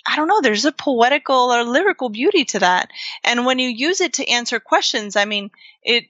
I 0.07 0.17
don't 0.17 0.29
know, 0.29 0.41
there's 0.41 0.65
a 0.65 0.73
poetical 0.73 1.53
or 1.53 1.65
lyrical 1.65 2.09
beauty 2.09 2.45
to 2.47 2.61
that. 2.61 2.91
And 3.25 3.47
when 3.47 3.59
you 3.59 3.69
use 3.69 4.01
it 4.01 4.15
to 4.15 4.29
answer 4.29 4.61
questions, 4.61 5.17
I 5.17 5.25
mean, 5.25 5.51
it, 5.83 6.05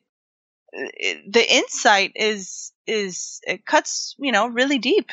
it 0.73 1.33
the 1.33 1.55
insight 1.55 2.13
is 2.15 2.73
is 2.87 3.41
it 3.45 3.65
cuts, 3.65 4.15
you 4.19 4.33
know, 4.33 4.49
really 4.49 4.79
deep. 4.79 5.09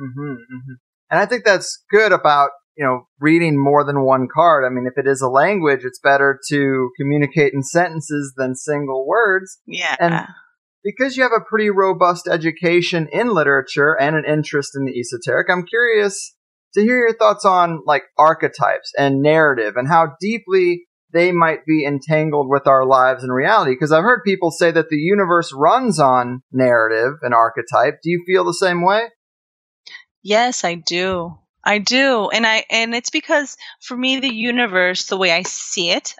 Mm-hmm, 0.00 0.32
mm-hmm. 0.32 0.74
And 1.10 1.20
I 1.20 1.26
think 1.26 1.44
that's 1.44 1.82
good 1.90 2.12
about 2.12 2.50
you 2.76 2.84
know 2.84 3.06
reading 3.20 3.62
more 3.62 3.84
than 3.84 4.04
one 4.04 4.28
card. 4.32 4.64
I 4.64 4.68
mean, 4.68 4.86
if 4.86 4.98
it 4.98 5.08
is 5.08 5.22
a 5.22 5.28
language, 5.28 5.80
it's 5.84 6.00
better 6.00 6.38
to 6.50 6.90
communicate 6.98 7.52
in 7.54 7.62
sentences 7.62 8.34
than 8.36 8.54
single 8.54 9.06
words. 9.06 9.58
Yeah. 9.66 9.96
And 9.98 10.26
because 10.82 11.16
you 11.16 11.22
have 11.22 11.32
a 11.32 11.44
pretty 11.48 11.70
robust 11.70 12.28
education 12.30 13.08
in 13.10 13.32
literature 13.32 13.96
and 13.98 14.16
an 14.16 14.24
interest 14.26 14.72
in 14.76 14.84
the 14.84 14.98
esoteric, 14.98 15.48
I'm 15.50 15.64
curious 15.64 16.33
to 16.74 16.82
hear 16.82 16.98
your 16.98 17.16
thoughts 17.16 17.44
on 17.44 17.82
like 17.86 18.04
archetypes 18.18 18.92
and 18.98 19.22
narrative 19.22 19.74
and 19.76 19.88
how 19.88 20.14
deeply 20.20 20.84
they 21.12 21.32
might 21.32 21.64
be 21.64 21.84
entangled 21.86 22.48
with 22.48 22.66
our 22.66 22.84
lives 22.84 23.22
and 23.22 23.32
reality. 23.32 23.72
Because 23.72 23.92
I've 23.92 24.02
heard 24.02 24.22
people 24.26 24.50
say 24.50 24.70
that 24.72 24.88
the 24.88 24.96
universe 24.96 25.52
runs 25.54 26.00
on 26.00 26.42
narrative 26.52 27.14
and 27.22 27.32
archetype. 27.32 28.00
Do 28.02 28.10
you 28.10 28.22
feel 28.26 28.44
the 28.44 28.52
same 28.52 28.84
way? 28.84 29.08
Yes, 30.22 30.64
I 30.64 30.74
do. 30.74 31.38
I 31.62 31.78
do. 31.78 32.28
And 32.30 32.46
I 32.46 32.64
and 32.68 32.94
it's 32.94 33.10
because 33.10 33.56
for 33.80 33.96
me 33.96 34.20
the 34.20 34.34
universe, 34.34 35.06
the 35.06 35.16
way 35.16 35.32
I 35.32 35.42
see 35.42 35.90
it, 35.90 36.14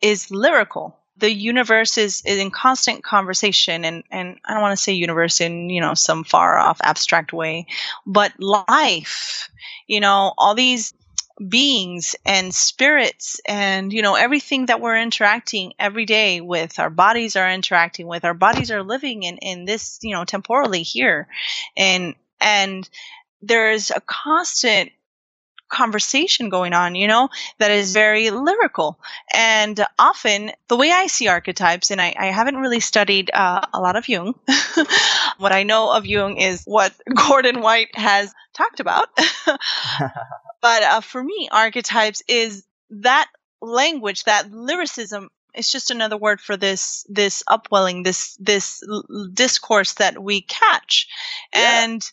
is 0.00 0.30
lyrical. 0.30 0.98
The 1.18 1.32
universe 1.32 1.98
is, 1.98 2.22
is 2.26 2.38
in 2.38 2.50
constant 2.50 3.02
conversation 3.02 3.84
and, 3.84 4.04
and 4.10 4.38
I 4.44 4.52
don't 4.52 4.62
want 4.62 4.76
to 4.76 4.82
say 4.82 4.92
universe 4.92 5.40
in, 5.40 5.70
you 5.70 5.80
know, 5.80 5.94
some 5.94 6.24
far 6.24 6.58
off 6.58 6.80
abstract 6.82 7.32
way, 7.32 7.66
but 8.06 8.32
life, 8.38 9.48
you 9.86 10.00
know, 10.00 10.34
all 10.36 10.54
these 10.54 10.92
beings 11.48 12.16
and 12.24 12.54
spirits 12.54 13.40
and 13.46 13.92
you 13.92 14.00
know 14.00 14.14
everything 14.14 14.66
that 14.66 14.80
we're 14.80 14.98
interacting 14.98 15.74
every 15.78 16.06
day 16.06 16.40
with 16.40 16.78
our 16.78 16.88
bodies 16.88 17.36
are 17.36 17.50
interacting 17.50 18.06
with 18.06 18.24
our 18.24 18.32
bodies 18.32 18.70
are 18.70 18.82
living 18.82 19.22
in 19.22 19.36
in 19.38 19.66
this 19.66 19.98
you 20.02 20.14
know 20.14 20.24
temporally 20.24 20.82
here. 20.82 21.28
And 21.76 22.14
and 22.40 22.88
there's 23.42 23.90
a 23.90 24.00
constant 24.00 24.92
conversation 25.68 26.48
going 26.48 26.72
on, 26.72 26.94
you 26.94 27.08
know, 27.08 27.28
that 27.58 27.70
is 27.70 27.92
very 27.92 28.30
lyrical. 28.30 28.98
And 29.32 29.84
often, 29.98 30.52
the 30.68 30.76
way 30.76 30.90
I 30.90 31.06
see 31.06 31.28
archetypes, 31.28 31.90
and 31.90 32.00
I, 32.00 32.14
I 32.18 32.26
haven't 32.26 32.56
really 32.56 32.80
studied 32.80 33.30
uh, 33.32 33.62
a 33.72 33.80
lot 33.80 33.96
of 33.96 34.08
Jung, 34.08 34.34
what 35.38 35.52
I 35.52 35.64
know 35.64 35.92
of 35.92 36.06
Jung 36.06 36.36
is 36.36 36.62
what 36.64 36.92
Gordon 37.28 37.60
White 37.60 37.96
has 37.96 38.32
talked 38.54 38.80
about. 38.80 39.08
but 40.60 40.82
uh, 40.82 41.00
for 41.00 41.22
me, 41.22 41.48
archetypes 41.50 42.22
is 42.28 42.64
that 42.90 43.28
language, 43.60 44.24
that 44.24 44.50
lyricism. 44.50 45.28
It's 45.54 45.72
just 45.72 45.90
another 45.90 46.18
word 46.18 46.40
for 46.40 46.56
this 46.58 47.06
this 47.08 47.42
upwelling, 47.48 48.02
this 48.02 48.36
this 48.38 48.82
l- 48.86 49.28
discourse 49.32 49.94
that 49.94 50.22
we 50.22 50.42
catch, 50.42 51.08
yeah. 51.54 51.84
and 51.84 52.12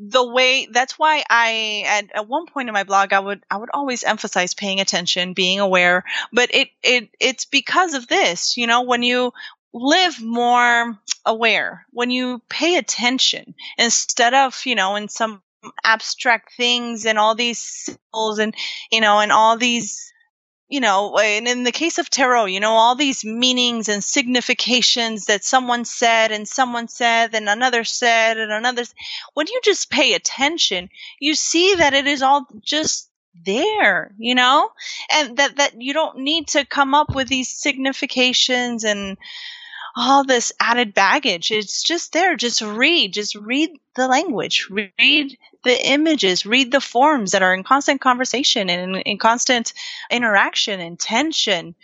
the 0.00 0.26
way 0.26 0.66
that's 0.72 0.98
why 0.98 1.22
I 1.28 1.84
at, 1.86 2.16
at 2.16 2.28
one 2.28 2.46
point 2.46 2.68
in 2.68 2.72
my 2.72 2.84
blog 2.84 3.12
I 3.12 3.20
would 3.20 3.44
I 3.50 3.58
would 3.58 3.68
always 3.74 4.02
emphasize 4.02 4.54
paying 4.54 4.80
attention, 4.80 5.34
being 5.34 5.60
aware, 5.60 6.04
but 6.32 6.48
it 6.54 6.70
it 6.82 7.10
it's 7.20 7.44
because 7.44 7.92
of 7.92 8.08
this, 8.08 8.56
you 8.56 8.66
know, 8.66 8.82
when 8.82 9.02
you 9.02 9.32
live 9.74 10.20
more 10.22 10.98
aware, 11.26 11.86
when 11.90 12.10
you 12.10 12.40
pay 12.48 12.76
attention 12.76 13.54
instead 13.76 14.32
of, 14.32 14.58
you 14.64 14.74
know, 14.74 14.96
in 14.96 15.08
some 15.08 15.42
abstract 15.84 16.54
things 16.56 17.04
and 17.04 17.18
all 17.18 17.34
these 17.34 17.58
symbols 17.58 18.38
and 18.38 18.54
you 18.90 18.98
know 18.98 19.18
and 19.20 19.30
all 19.30 19.58
these 19.58 20.09
you 20.70 20.80
know, 20.80 21.18
and 21.18 21.48
in 21.48 21.64
the 21.64 21.72
case 21.72 21.98
of 21.98 22.08
tarot, 22.08 22.44
you 22.46 22.60
know, 22.60 22.72
all 22.72 22.94
these 22.94 23.24
meanings 23.24 23.88
and 23.88 24.04
significations 24.04 25.26
that 25.26 25.44
someone 25.44 25.84
said 25.84 26.30
and 26.30 26.46
someone 26.46 26.86
said 26.86 27.34
and 27.34 27.48
another 27.48 27.82
said 27.82 28.38
and 28.38 28.52
another. 28.52 28.84
When 29.34 29.48
you 29.48 29.60
just 29.64 29.90
pay 29.90 30.14
attention, 30.14 30.88
you 31.18 31.34
see 31.34 31.74
that 31.74 31.92
it 31.92 32.06
is 32.06 32.22
all 32.22 32.46
just 32.62 33.10
there, 33.44 34.14
you 34.16 34.36
know, 34.36 34.70
and 35.12 35.36
that, 35.38 35.56
that 35.56 35.82
you 35.82 35.92
don't 35.92 36.18
need 36.18 36.46
to 36.48 36.64
come 36.64 36.94
up 36.94 37.16
with 37.16 37.26
these 37.26 37.48
significations 37.48 38.84
and 38.84 39.18
all 39.96 40.24
this 40.24 40.52
added 40.60 40.94
baggage. 40.94 41.50
It's 41.50 41.82
just 41.82 42.12
there. 42.12 42.36
Just 42.36 42.62
read. 42.62 43.12
Just 43.12 43.34
read 43.34 43.70
the 43.96 44.08
language. 44.08 44.68
Read 44.70 45.38
the 45.64 45.86
images. 45.88 46.46
Read 46.46 46.72
the 46.72 46.80
forms 46.80 47.32
that 47.32 47.42
are 47.42 47.54
in 47.54 47.64
constant 47.64 48.00
conversation 48.00 48.70
and 48.70 48.96
in, 48.96 49.02
in 49.02 49.18
constant 49.18 49.72
interaction 50.10 50.80
and 50.80 50.98
tension. 50.98 51.74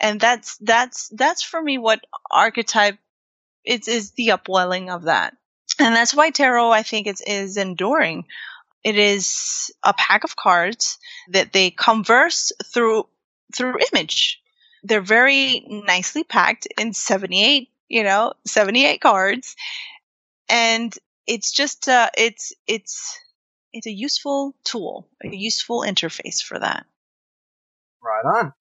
And 0.00 0.20
that's 0.20 0.56
that's 0.58 1.08
that's 1.08 1.42
for 1.42 1.60
me 1.60 1.78
what 1.78 2.04
archetype 2.30 2.98
is 3.64 3.88
is 3.88 4.12
the 4.12 4.32
upwelling 4.32 4.90
of 4.90 5.04
that. 5.04 5.36
And 5.78 5.94
that's 5.94 6.14
why 6.14 6.30
tarot 6.30 6.70
I 6.70 6.82
think 6.82 7.06
is 7.06 7.20
is 7.20 7.56
enduring. 7.56 8.24
It 8.82 8.96
is 8.96 9.70
a 9.82 9.92
pack 9.92 10.24
of 10.24 10.36
cards 10.36 10.98
that 11.28 11.52
they 11.52 11.70
converse 11.70 12.52
through 12.72 13.06
through 13.54 13.76
image 13.92 14.39
they're 14.82 15.00
very 15.00 15.64
nicely 15.68 16.24
packed 16.24 16.66
in 16.78 16.92
78, 16.92 17.68
you 17.88 18.02
know, 18.02 18.32
78 18.46 19.00
cards. 19.00 19.56
And 20.48 20.94
it's 21.26 21.52
just 21.52 21.88
uh 21.88 22.08
it's 22.16 22.52
it's 22.66 23.18
it's 23.72 23.86
a 23.86 23.92
useful 23.92 24.54
tool, 24.64 25.08
a 25.22 25.28
useful 25.28 25.82
interface 25.82 26.42
for 26.42 26.58
that. 26.58 26.86
Right 28.02 28.38
on. 28.38 28.52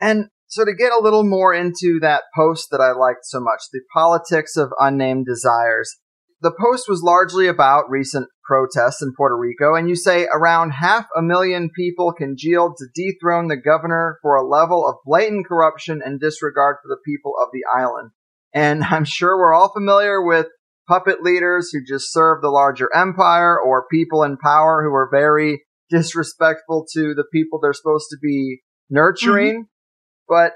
And 0.00 0.28
so 0.46 0.64
to 0.64 0.74
get 0.74 0.92
a 0.92 1.02
little 1.02 1.24
more 1.24 1.52
into 1.52 1.98
that 2.00 2.22
post 2.34 2.68
that 2.70 2.80
I 2.80 2.92
liked 2.92 3.24
so 3.24 3.40
much, 3.40 3.62
the 3.72 3.80
politics 3.92 4.56
of 4.56 4.72
unnamed 4.78 5.26
desires. 5.26 5.96
The 6.44 6.52
post 6.60 6.90
was 6.90 7.02
largely 7.02 7.48
about 7.48 7.88
recent 7.88 8.28
protests 8.44 9.00
in 9.00 9.14
Puerto 9.16 9.34
Rico, 9.34 9.74
and 9.74 9.88
you 9.88 9.96
say 9.96 10.26
around 10.30 10.72
half 10.72 11.06
a 11.16 11.22
million 11.22 11.70
people 11.74 12.12
congealed 12.12 12.76
to 12.76 12.84
dethrone 12.94 13.48
the 13.48 13.56
governor 13.56 14.18
for 14.20 14.36
a 14.36 14.46
level 14.46 14.86
of 14.86 14.96
blatant 15.06 15.46
corruption 15.46 16.02
and 16.04 16.20
disregard 16.20 16.76
for 16.82 16.88
the 16.88 17.00
people 17.02 17.32
of 17.40 17.48
the 17.50 17.62
island. 17.74 18.10
And 18.52 18.84
I'm 18.90 19.06
sure 19.06 19.38
we're 19.38 19.54
all 19.54 19.72
familiar 19.72 20.22
with 20.22 20.48
puppet 20.86 21.22
leaders 21.22 21.70
who 21.72 21.80
just 21.82 22.12
serve 22.12 22.42
the 22.42 22.50
larger 22.50 22.94
empire 22.94 23.58
or 23.58 23.86
people 23.90 24.22
in 24.22 24.36
power 24.36 24.82
who 24.82 24.94
are 24.94 25.08
very 25.10 25.64
disrespectful 25.88 26.84
to 26.92 27.14
the 27.14 27.24
people 27.32 27.58
they're 27.58 27.72
supposed 27.72 28.08
to 28.10 28.18
be 28.20 28.60
nurturing. 28.90 29.62
Mm-hmm. 29.62 30.28
But 30.28 30.52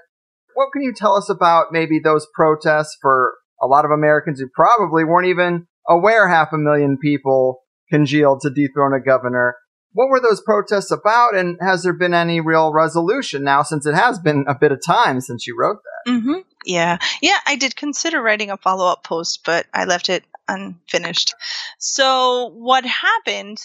what 0.52 0.68
can 0.70 0.82
you 0.82 0.92
tell 0.94 1.16
us 1.16 1.30
about 1.30 1.68
maybe 1.72 1.98
those 1.98 2.26
protests 2.34 2.94
for 3.00 3.36
a 3.62 3.66
lot 3.66 3.86
of 3.86 3.90
Americans 3.90 4.38
who 4.38 4.48
probably 4.54 5.04
weren't 5.04 5.28
even 5.28 5.66
aware 5.88 6.28
half 6.28 6.52
a 6.52 6.58
million 6.58 6.98
people 6.98 7.62
congealed 7.90 8.40
to 8.42 8.50
dethrone 8.50 8.94
a 8.94 9.00
governor. 9.00 9.56
What 9.92 10.10
were 10.10 10.20
those 10.20 10.42
protests 10.42 10.90
about, 10.90 11.34
and 11.34 11.56
has 11.60 11.82
there 11.82 11.94
been 11.94 12.14
any 12.14 12.40
real 12.40 12.72
resolution 12.72 13.42
now 13.42 13.62
since 13.62 13.86
it 13.86 13.94
has 13.94 14.18
been 14.18 14.44
a 14.46 14.54
bit 14.54 14.70
of 14.70 14.80
time 14.84 15.20
since 15.20 15.46
you 15.46 15.56
wrote 15.58 15.78
that? 15.82 16.12
Mm-hmm. 16.12 16.40
Yeah. 16.66 16.98
Yeah, 17.22 17.38
I 17.46 17.56
did 17.56 17.74
consider 17.74 18.22
writing 18.22 18.50
a 18.50 18.56
follow 18.56 18.86
up 18.86 19.02
post, 19.02 19.40
but 19.44 19.66
I 19.72 19.86
left 19.86 20.08
it 20.08 20.24
unfinished. 20.46 21.34
So, 21.78 22.50
what 22.54 22.84
happened 22.84 23.58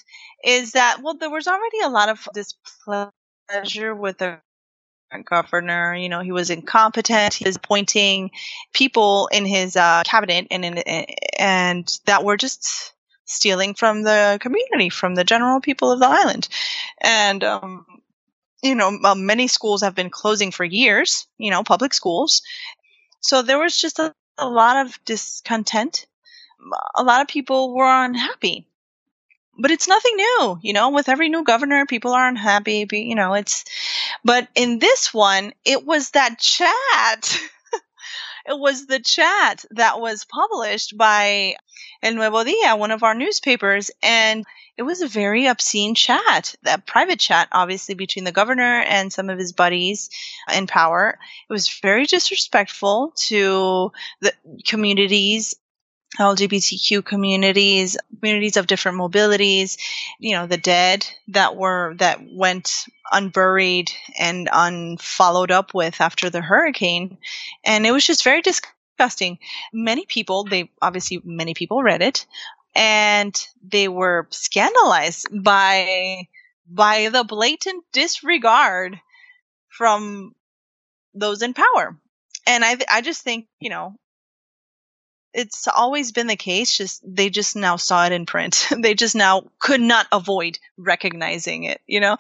is 0.44 0.72
that, 0.72 1.02
well, 1.04 1.16
there 1.16 1.30
was 1.30 1.48
already 1.48 1.80
a 1.84 1.90
lot 1.90 2.10
of 2.10 2.28
displeasure 2.34 3.94
with 3.94 4.18
the 4.20 4.40
governor. 5.22 5.96
You 5.96 6.10
know, 6.10 6.22
he 6.22 6.32
was 6.32 6.50
incompetent. 6.50 7.34
He 7.34 7.46
was 7.46 7.56
appointing 7.56 8.32
people 8.74 9.28
in 9.32 9.46
his 9.46 9.76
uh, 9.76 10.04
cabinet 10.06 10.48
and 10.52 10.66
in, 10.66 10.78
and 11.38 12.00
that 12.06 12.24
were 12.24 12.38
just 12.38 12.94
stealing 13.26 13.74
from 13.74 14.04
the 14.04 14.38
community, 14.42 14.90
from 14.90 15.16
the 15.16 15.24
general 15.24 15.62
people 15.62 15.92
of 15.92 16.00
the 16.00 16.08
island. 16.08 16.48
And, 17.02 17.44
um, 17.44 17.86
you 18.62 18.76
know, 18.76 18.92
many 19.16 19.48
schools 19.48 19.82
have 19.82 19.96
been 19.96 20.10
closing 20.10 20.52
for 20.52 20.64
years, 20.64 21.28
you 21.38 21.52
know, 21.52 21.64
public 21.64 21.94
schools. 21.94 22.42
So 23.22 23.42
there 23.42 23.60
was 23.60 23.80
just 23.80 24.00
a, 24.00 24.14
a 24.38 24.48
lot 24.48 24.86
of 24.86 25.00
discontent. 25.06 26.06
A 26.96 27.04
lot 27.04 27.22
of 27.22 27.28
people 27.28 27.74
were 27.76 28.06
unhappy. 28.06 28.68
But 29.58 29.72
it's 29.72 29.88
nothing 29.88 30.16
new, 30.16 30.60
you 30.62 30.74
know, 30.74 30.90
with 30.90 31.10
every 31.10 31.30
new 31.30 31.44
governor, 31.44 31.86
people 31.86 32.12
are 32.12 32.28
unhappy, 32.28 32.88
you 32.92 33.16
know, 33.16 33.34
it's, 33.36 33.66
but 34.24 34.48
in 34.56 34.80
this 34.80 35.14
one, 35.14 35.54
it 35.64 35.86
was 35.86 36.12
that 36.12 36.40
chat. 36.40 37.40
it 38.48 38.58
was 38.58 38.88
the 38.88 39.00
chat 39.00 39.64
that 39.72 40.00
was 40.00 40.26
published 40.26 40.98
by 40.98 41.56
El 42.02 42.16
Nuevo 42.16 42.44
Dia, 42.44 42.76
one 42.76 42.92
of 42.92 43.04
our 43.04 43.14
newspapers, 43.14 43.92
and 44.02 44.44
it 44.76 44.84
was 44.84 45.02
a 45.02 45.08
very 45.08 45.46
obscene 45.46 45.94
chat, 45.94 46.56
that 46.64 46.88
private 46.88 47.20
chat, 47.20 47.48
obviously, 47.52 47.94
between 47.94 48.26
the 48.26 48.32
governor 48.32 48.82
and 48.82 49.14
some 49.14 49.30
of 49.30 49.38
his 49.38 49.54
buddies 49.54 50.10
in 50.54 50.66
power. 50.66 51.20
It 51.48 51.54
was 51.54 51.80
very 51.82 52.06
disrespectful 52.06 53.14
to 53.28 53.92
the 54.20 54.34
communities 54.66 55.56
LGBTQ 56.20 57.04
communities, 57.04 57.98
communities 58.20 58.58
of 58.58 58.68
different 58.68 58.98
mobilities, 58.98 59.78
you 60.20 60.36
know, 60.36 60.46
the 60.46 60.58
dead 60.58 61.06
that 61.30 61.56
were, 61.56 61.96
that 61.98 62.20
went 62.32 62.86
unburied 63.12 63.92
and 64.20 64.50
unfollowed 64.52 65.52
up 65.52 65.74
with 65.74 66.02
after 66.02 66.30
the 66.30 66.42
hurricane. 66.42 67.18
And 67.64 67.86
it 67.86 67.92
was 67.92 68.06
just 68.06 68.24
very 68.24 68.42
disgusting. 68.42 69.40
Many 69.74 70.06
people, 70.06 70.44
they 70.44 70.70
obviously, 70.82 71.22
many 71.24 71.54
people 71.54 71.82
read 71.82 72.02
it 72.02 72.26
and 72.76 73.36
they 73.68 73.88
were 73.88 74.28
scandalized 74.30 75.28
by, 75.32 76.28
by 76.70 77.10
the 77.10 77.24
blatant 77.24 77.84
disregard 77.92 79.00
from 79.70 80.36
those 81.14 81.42
in 81.42 81.54
power. 81.54 81.98
And 82.46 82.64
I, 82.64 82.78
I 82.92 83.02
just 83.02 83.22
think, 83.22 83.48
you 83.60 83.70
know, 83.70 83.96
it's 85.34 85.68
always 85.68 86.12
been 86.12 86.28
the 86.28 86.36
case 86.36 86.78
just 86.78 87.02
they 87.04 87.30
just 87.30 87.56
now 87.56 87.76
saw 87.76 88.06
it 88.06 88.12
in 88.12 88.26
print. 88.26 88.68
They 88.84 88.94
just 88.94 89.16
now 89.16 89.44
could 89.60 89.82
not 89.82 90.08
avoid 90.12 90.60
recognizing 90.78 91.64
it 91.64 91.82
you 91.88 92.00
know? 92.00 92.18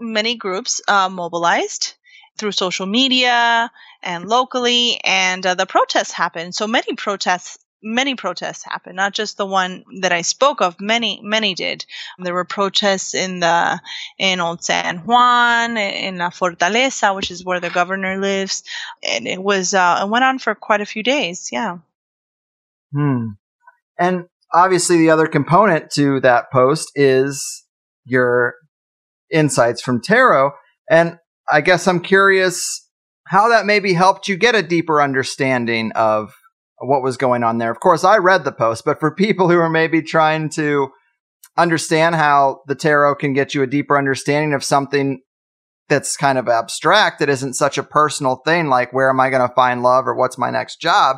Many 0.00 0.36
groups 0.36 0.80
uh, 0.86 1.08
mobilized 1.08 1.94
through 2.38 2.52
social 2.52 2.86
media 2.86 3.70
and 4.02 4.28
locally 4.28 5.00
and 5.04 5.44
uh, 5.44 5.54
the 5.54 5.66
protests 5.66 6.12
happened. 6.12 6.54
So 6.54 6.66
many 6.66 6.94
protests 6.94 7.58
many 7.80 8.16
protests 8.16 8.64
happened 8.64 8.96
not 8.96 9.12
just 9.12 9.36
the 9.36 9.46
one 9.46 9.84
that 10.00 10.10
i 10.10 10.20
spoke 10.22 10.60
of 10.60 10.80
many 10.80 11.20
many 11.22 11.54
did. 11.54 11.86
There 12.18 12.34
were 12.34 12.44
protests 12.44 13.14
in 13.14 13.38
the 13.40 13.80
in 14.18 14.40
old 14.40 14.64
san 14.64 14.98
juan 14.98 15.76
in 15.76 16.18
la 16.18 16.30
fortaleza 16.30 17.14
which 17.14 17.30
is 17.30 17.44
where 17.44 17.60
the 17.60 17.70
governor 17.70 18.18
lives 18.20 18.64
and 19.08 19.28
it 19.28 19.40
was 19.40 19.74
uh, 19.74 20.00
it 20.02 20.08
went 20.08 20.24
on 20.24 20.38
for 20.40 20.54
quite 20.56 20.80
a 20.80 20.86
few 20.86 21.04
days 21.04 21.50
yeah 21.52 21.78
Hmm. 22.92 23.26
And 23.98 24.24
obviously, 24.52 24.98
the 24.98 25.10
other 25.10 25.26
component 25.26 25.90
to 25.92 26.20
that 26.20 26.50
post 26.52 26.90
is 26.94 27.64
your 28.04 28.54
insights 29.30 29.82
from 29.82 30.00
tarot. 30.00 30.52
And 30.90 31.18
I 31.50 31.60
guess 31.60 31.86
I'm 31.86 32.00
curious 32.00 32.86
how 33.26 33.48
that 33.50 33.66
maybe 33.66 33.92
helped 33.92 34.28
you 34.28 34.36
get 34.36 34.54
a 34.54 34.62
deeper 34.62 35.02
understanding 35.02 35.92
of 35.94 36.34
what 36.78 37.02
was 37.02 37.16
going 37.16 37.42
on 37.42 37.58
there. 37.58 37.70
Of 37.70 37.80
course, 37.80 38.04
I 38.04 38.16
read 38.18 38.44
the 38.44 38.52
post, 38.52 38.84
but 38.84 39.00
for 39.00 39.14
people 39.14 39.48
who 39.50 39.58
are 39.58 39.70
maybe 39.70 40.02
trying 40.02 40.48
to 40.50 40.90
understand 41.56 42.14
how 42.14 42.60
the 42.66 42.74
tarot 42.74 43.16
can 43.16 43.32
get 43.32 43.54
you 43.54 43.62
a 43.62 43.66
deeper 43.66 43.98
understanding 43.98 44.54
of 44.54 44.64
something 44.64 45.20
that's 45.88 46.16
kind 46.16 46.38
of 46.38 46.48
abstract, 46.48 47.18
that 47.18 47.28
isn't 47.28 47.54
such 47.54 47.78
a 47.78 47.82
personal 47.82 48.36
thing 48.44 48.68
like 48.68 48.92
where 48.92 49.10
am 49.10 49.20
I 49.20 49.30
going 49.30 49.46
to 49.46 49.54
find 49.54 49.82
love 49.82 50.06
or 50.06 50.14
what's 50.14 50.38
my 50.38 50.50
next 50.50 50.80
job, 50.80 51.16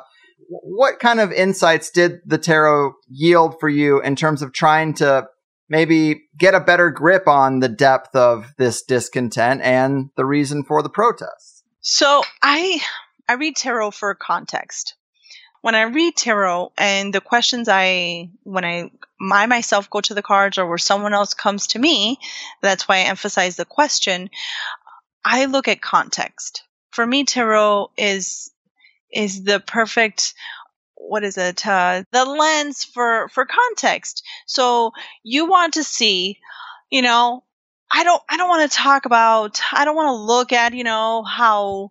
what 0.51 0.99
kind 0.99 1.21
of 1.21 1.33
insights 1.33 1.91
did 1.91 2.21
the 2.27 2.39
tarot 2.39 2.95
yield 3.09 3.55
for 3.61 3.69
you 3.69 4.01
in 4.01 4.17
terms 4.17 4.43
of 4.43 4.53
trying 4.53 4.95
to 4.95 5.29
maybe 5.69 6.25
get 6.37 6.55
a 6.55 6.61
better 6.61 6.91
grip 6.91 7.29
on 7.29 7.61
the 7.61 7.69
depth 7.69 8.15
of 8.17 8.53
this 8.59 8.83
discontent 8.83 9.63
and 9.63 10.11
the 10.17 10.25
reason 10.25 10.65
for 10.65 10.83
the 10.83 10.91
protests? 10.91 11.63
So 11.81 12.23
I 12.43 12.81
I 13.29 13.35
read 13.35 13.57
tarot 13.57 13.93
for 13.93 14.15
context. 14.15 14.97
When 15.63 15.75
I 15.75 15.83
read 15.83 16.17
tarot 16.17 16.73
and 16.77 17.15
the 17.15 17.21
questions 17.21 17.69
I 17.71 18.31
when 18.43 18.65
I 18.65 18.91
I 19.33 19.47
myself 19.47 19.89
go 19.89 20.01
to 20.01 20.15
the 20.15 20.23
cards 20.23 20.59
or 20.59 20.67
where 20.67 20.79
someone 20.79 21.15
else 21.15 21.35
comes 21.35 21.69
to 21.69 21.79
me, 21.79 22.19
that's 22.61 22.89
why 22.89 22.97
I 22.97 23.01
emphasize 23.03 23.57
the 23.57 23.65
question. 23.65 24.31
I 25.25 25.45
look 25.45 25.69
at 25.69 25.81
context. 25.81 26.65
For 26.91 27.07
me, 27.07 27.25
tarot 27.25 27.93
is 27.97 28.50
is 29.13 29.45
the 29.45 29.61
perfect 29.61 30.35
what 30.95 31.25
is 31.25 31.39
it 31.39 31.67
uh, 31.67 32.05
the 32.13 32.25
lens 32.25 32.85
for 32.85 33.29
for 33.31 33.47
context. 33.47 34.23
So 34.47 34.93
you 35.23 35.47
want 35.49 35.75
to 35.75 35.85
see 35.85 36.39
you 36.91 37.03
know 37.03 37.45
i 37.91 38.05
don't 38.05 38.23
i 38.29 38.37
don't 38.37 38.49
want 38.49 38.71
to 38.71 38.77
talk 38.77 39.07
about 39.07 39.61
i 39.73 39.85
don't 39.85 39.97
want 39.97 40.09
to 40.09 40.23
look 40.23 40.53
at 40.53 40.75
you 40.75 40.85
know 40.85 41.23
how 41.23 41.91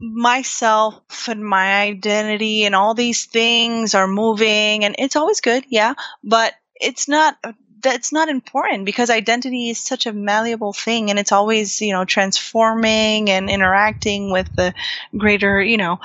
myself 0.00 1.28
and 1.28 1.44
my 1.44 1.82
identity 1.82 2.64
and 2.64 2.74
all 2.74 2.94
these 2.94 3.26
things 3.26 3.94
are 3.94 4.06
moving 4.06 4.84
and 4.84 4.94
it's 4.98 5.16
always 5.16 5.40
good 5.40 5.64
yeah 5.68 5.94
but 6.24 6.54
it's 6.76 7.06
not 7.06 7.36
that's 7.82 8.12
not 8.12 8.28
important 8.28 8.84
because 8.84 9.10
identity 9.10 9.70
is 9.70 9.78
such 9.78 10.06
a 10.06 10.12
malleable 10.12 10.72
thing 10.72 11.10
and 11.10 11.18
it's 11.18 11.32
always 11.32 11.80
you 11.80 11.92
know 11.92 12.04
transforming 12.04 13.30
and 13.30 13.48
interacting 13.48 14.30
with 14.30 14.54
the 14.56 14.74
greater 15.16 15.62
you 15.62 15.76
know 15.76 15.98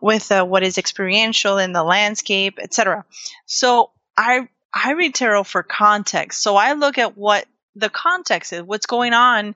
with 0.00 0.32
uh, 0.32 0.44
what 0.44 0.62
is 0.62 0.78
experiential 0.78 1.58
in 1.58 1.72
the 1.72 1.82
landscape 1.82 2.58
etc 2.60 3.04
so 3.46 3.90
i 4.16 4.48
i 4.72 4.92
read 4.92 5.14
tarot 5.14 5.44
for 5.44 5.62
context. 5.62 6.42
So 6.42 6.56
i 6.56 6.72
look 6.72 6.98
at 6.98 7.16
what 7.16 7.46
the 7.74 7.90
context 7.90 8.52
is 8.52 8.62
what's 8.62 8.86
going 8.86 9.12
on 9.12 9.54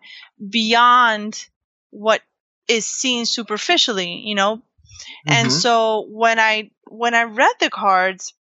beyond 0.51 1.47
what 1.91 2.21
is 2.69 2.87
seen 2.87 3.27
superficially 3.27 4.23
you 4.25 4.35
know? 4.35 4.57
Mm-hmm. 4.57 5.33
and 5.33 5.53
so 5.53 6.07
when 6.09 6.39
i 6.39 6.71
when 6.87 7.15
i 7.15 7.25
read 7.25 7.55
the 7.61 7.71
cards 7.71 8.33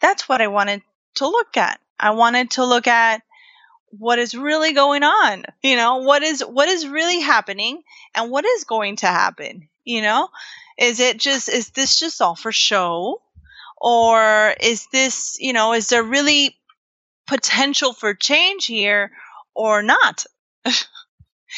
that's 0.00 0.28
what 0.28 0.40
i 0.40 0.48
wanted 0.48 0.82
to 1.16 1.26
look 1.28 1.56
at 1.56 1.80
I 1.98 2.10
wanted 2.10 2.52
to 2.52 2.64
look 2.64 2.86
at 2.86 3.22
what 3.90 4.18
is 4.18 4.34
really 4.34 4.72
going 4.72 5.02
on 5.02 5.44
you 5.62 5.76
know 5.76 5.98
what 5.98 6.22
is 6.22 6.40
what 6.40 6.68
is 6.68 6.86
really 6.86 7.20
happening 7.20 7.82
and 8.14 8.30
what 8.30 8.44
is 8.44 8.64
going 8.64 8.96
to 8.96 9.06
happen 9.06 9.68
you 9.86 10.02
know? 10.02 10.28
Is 10.78 11.00
it 11.00 11.18
just 11.18 11.48
is 11.48 11.70
this 11.70 11.98
just 11.98 12.20
all 12.20 12.34
for 12.34 12.52
show? 12.52 13.22
Or 13.80 14.54
is 14.60 14.86
this 14.92 15.38
you 15.40 15.54
know 15.54 15.72
is 15.72 15.88
there 15.88 16.02
really 16.02 16.56
potential 17.26 17.94
for 17.94 18.12
change 18.12 18.66
here 18.66 19.12
or 19.54 19.82
not? 19.82 20.26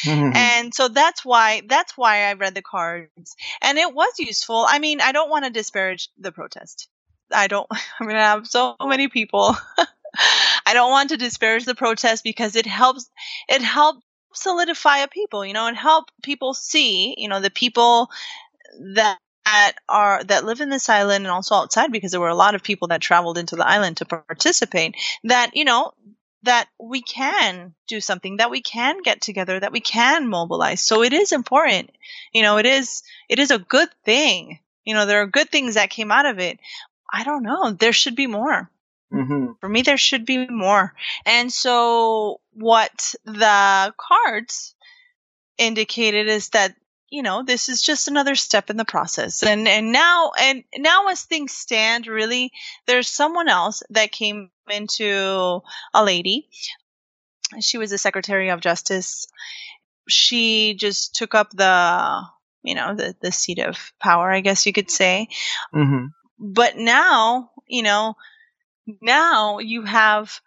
Mm-hmm. 0.05 0.31
and 0.33 0.73
so 0.73 0.87
that's 0.87 1.25
why 1.25 1.61
that's 1.67 1.97
why 1.97 2.29
i 2.29 2.33
read 2.33 2.55
the 2.55 2.61
cards. 2.61 3.35
And 3.61 3.77
it 3.77 3.93
was 3.93 4.13
useful. 4.19 4.65
I 4.65 4.79
mean 4.79 5.01
i 5.01 5.11
don't 5.11 5.29
want 5.29 5.43
to 5.45 5.51
disparage 5.51 6.09
the 6.17 6.31
protest. 6.31 6.87
I 7.33 7.47
don't 7.47 7.67
i 7.99 8.05
mean 8.05 8.15
i 8.15 8.21
have 8.21 8.47
so 8.47 8.75
many 8.81 9.09
people 9.09 9.57
I 10.65 10.73
don't 10.73 10.91
want 10.91 11.09
to 11.09 11.17
disparage 11.17 11.65
the 11.65 11.75
protest 11.75 12.23
because 12.23 12.55
it 12.55 12.65
helps 12.65 13.09
it 13.47 13.61
helps 13.61 14.01
solidify 14.33 14.99
a 14.99 15.07
people, 15.07 15.45
you 15.45 15.53
know, 15.53 15.67
and 15.67 15.77
help 15.77 16.11
people 16.21 16.53
see, 16.53 17.15
you 17.17 17.27
know, 17.27 17.39
the 17.39 17.49
people 17.49 18.09
that 18.95 19.17
that 19.45 19.73
are 19.87 20.23
that 20.25 20.45
live 20.45 20.61
in 20.61 20.69
this 20.69 20.89
island 20.89 21.25
and 21.25 21.31
also 21.31 21.55
outside 21.55 21.91
because 21.91 22.11
there 22.11 22.19
were 22.19 22.27
a 22.27 22.35
lot 22.35 22.53
of 22.55 22.63
people 22.63 22.89
that 22.89 23.01
traveled 23.01 23.37
into 23.37 23.55
the 23.55 23.67
island 23.67 23.97
to 23.97 24.05
participate 24.05 24.95
that 25.23 25.55
you 25.55 25.65
know 25.65 25.91
that 26.43 26.67
we 26.79 27.01
can 27.01 27.73
do 27.87 27.99
something 27.99 28.37
that 28.37 28.51
we 28.51 28.61
can 28.61 29.01
get 29.01 29.21
together 29.21 29.59
that 29.59 29.71
we 29.71 29.81
can 29.81 30.27
mobilize. 30.27 30.81
So 30.81 31.03
it 31.03 31.13
is 31.13 31.31
important 31.31 31.91
you 32.31 32.43
know 32.43 32.57
it 32.57 32.65
is 32.65 33.01
it 33.27 33.39
is 33.39 33.51
a 33.51 33.59
good 33.59 33.89
thing. 34.05 34.59
You 34.85 34.93
know 34.93 35.05
there 35.05 35.21
are 35.21 35.27
good 35.27 35.49
things 35.49 35.75
that 35.75 35.89
came 35.89 36.11
out 36.11 36.25
of 36.25 36.39
it. 36.39 36.59
I 37.11 37.23
don't 37.23 37.43
know. 37.43 37.71
There 37.71 37.93
should 37.93 38.15
be 38.15 38.27
more 38.27 38.69
Mm-hmm. 39.13 39.53
For 39.59 39.69
me, 39.69 39.81
there 39.81 39.97
should 39.97 40.25
be 40.25 40.47
more. 40.47 40.93
And 41.25 41.51
so, 41.51 42.41
what 42.53 43.15
the 43.25 43.93
cards 43.97 44.75
indicated 45.57 46.27
is 46.27 46.49
that 46.49 46.75
you 47.09 47.23
know 47.23 47.43
this 47.43 47.69
is 47.69 47.81
just 47.81 48.07
another 48.07 48.35
step 48.35 48.69
in 48.69 48.77
the 48.77 48.85
process 48.85 49.43
and 49.43 49.67
and 49.67 49.91
now 49.91 50.31
and 50.39 50.63
now 50.77 51.07
as 51.07 51.23
things 51.23 51.51
stand 51.51 52.07
really 52.07 52.51
there's 52.85 53.07
someone 53.07 53.49
else 53.49 53.83
that 53.89 54.11
came 54.11 54.49
into 54.69 55.59
a 55.93 56.03
lady 56.03 56.47
she 57.59 57.77
was 57.77 57.89
the 57.89 57.97
secretary 57.97 58.49
of 58.49 58.61
justice 58.61 59.25
she 60.07 60.75
just 60.75 61.15
took 61.15 61.33
up 61.33 61.49
the 61.51 62.21
you 62.63 62.75
know 62.75 62.95
the 62.95 63.15
the 63.21 63.31
seat 63.31 63.59
of 63.59 63.91
power 63.99 64.31
i 64.31 64.39
guess 64.39 64.65
you 64.65 64.73
could 64.73 64.91
say 64.91 65.27
mm-hmm. 65.73 66.05
but 66.37 66.77
now 66.77 67.49
you 67.67 67.83
know 67.83 68.15
now 69.01 69.59
you 69.59 69.83
have 69.83 70.39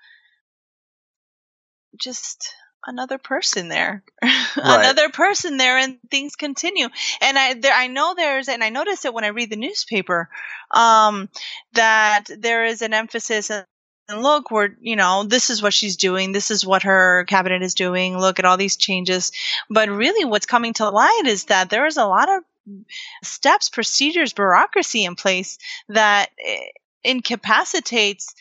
just 1.96 2.54
another 2.86 3.18
person 3.18 3.68
there. 3.68 4.02
Right. 4.54 4.80
another 4.80 5.08
person 5.08 5.56
there 5.56 5.78
and 5.78 5.98
things 6.10 6.36
continue. 6.36 6.88
And 7.22 7.38
i 7.38 7.54
there 7.54 7.72
i 7.72 7.86
know 7.86 8.14
there's 8.14 8.48
and 8.48 8.62
i 8.62 8.68
notice 8.68 9.06
it 9.06 9.14
when 9.14 9.24
i 9.24 9.28
read 9.28 9.48
the 9.48 9.56
newspaper 9.56 10.28
um 10.70 11.30
that 11.72 12.24
there 12.38 12.66
is 12.66 12.82
an 12.82 12.92
emphasis 12.92 13.50
and 13.50 13.64
look 14.22 14.50
we're 14.50 14.70
you 14.80 14.94
know 14.94 15.24
this 15.24 15.48
is 15.48 15.62
what 15.62 15.72
she's 15.72 15.96
doing 15.96 16.32
this 16.32 16.50
is 16.50 16.66
what 16.66 16.82
her 16.82 17.24
cabinet 17.28 17.62
is 17.62 17.74
doing 17.74 18.18
look 18.18 18.38
at 18.38 18.44
all 18.44 18.58
these 18.58 18.76
changes. 18.76 19.32
But 19.70 19.88
really 19.88 20.26
what's 20.26 20.46
coming 20.46 20.74
to 20.74 20.90
light 20.90 21.22
is 21.26 21.46
that 21.46 21.70
there 21.70 21.86
is 21.86 21.96
a 21.96 22.04
lot 22.06 22.28
of 22.28 22.42
steps 23.22 23.68
procedures 23.70 24.32
bureaucracy 24.34 25.04
in 25.04 25.14
place 25.14 25.58
that 25.88 26.28
eh, 26.44 26.66
incapacitates 27.04 28.34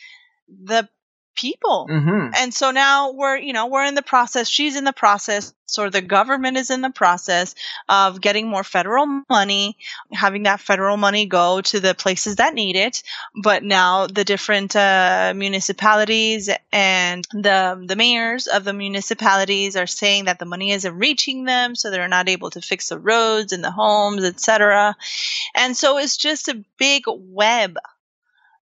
the 0.47 0.87
people. 1.35 1.87
Mm-hmm. 1.89 2.33
And 2.35 2.53
so 2.53 2.71
now 2.71 3.11
we're, 3.11 3.37
you 3.37 3.53
know, 3.53 3.67
we're 3.67 3.85
in 3.85 3.95
the 3.95 4.01
process. 4.01 4.47
She's 4.47 4.75
in 4.75 4.83
the 4.83 4.93
process, 4.93 5.53
or 5.77 5.89
the 5.89 6.01
government 6.01 6.57
is 6.57 6.69
in 6.69 6.81
the 6.81 6.89
process 6.89 7.55
of 7.87 8.19
getting 8.19 8.47
more 8.47 8.63
federal 8.63 9.23
money, 9.29 9.77
having 10.11 10.43
that 10.43 10.59
federal 10.59 10.97
money 10.97 11.25
go 11.25 11.61
to 11.61 11.79
the 11.79 11.95
places 11.95 12.35
that 12.35 12.53
need 12.53 12.75
it. 12.75 13.03
But 13.41 13.63
now 13.63 14.07
the 14.07 14.25
different 14.25 14.75
uh, 14.75 15.33
municipalities 15.35 16.49
and 16.71 17.27
the 17.31 17.83
the 17.87 17.95
mayors 17.95 18.47
of 18.47 18.63
the 18.63 18.73
municipalities 18.73 19.75
are 19.75 19.87
saying 19.87 20.25
that 20.25 20.39
the 20.39 20.45
money 20.45 20.71
isn't 20.71 20.97
reaching 20.97 21.45
them, 21.45 21.75
so 21.75 21.89
they're 21.89 22.07
not 22.07 22.29
able 22.29 22.49
to 22.51 22.61
fix 22.61 22.89
the 22.89 22.99
roads 22.99 23.53
and 23.53 23.63
the 23.63 23.71
homes, 23.71 24.23
etc. 24.23 24.95
And 25.55 25.75
so 25.77 25.97
it's 25.97 26.17
just 26.17 26.49
a 26.49 26.63
big 26.77 27.03
web 27.07 27.77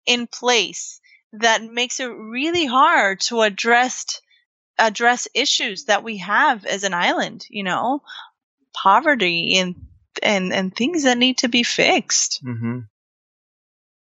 in 0.06 0.26
place 0.26 1.00
that 1.32 1.62
makes 1.62 2.00
it 2.00 2.06
really 2.06 2.66
hard 2.66 3.20
to 3.20 3.40
address 3.42 4.20
address 4.78 5.26
issues 5.34 5.84
that 5.84 6.04
we 6.04 6.18
have 6.18 6.64
as 6.66 6.84
an 6.84 6.94
island 6.94 7.46
you 7.48 7.62
know 7.62 8.02
poverty 8.74 9.56
and 9.58 9.74
and 10.22 10.52
and 10.52 10.74
things 10.74 11.04
that 11.04 11.18
need 11.18 11.38
to 11.38 11.48
be 11.48 11.62
fixed 11.62 12.42
Mm-hmm. 12.44 12.80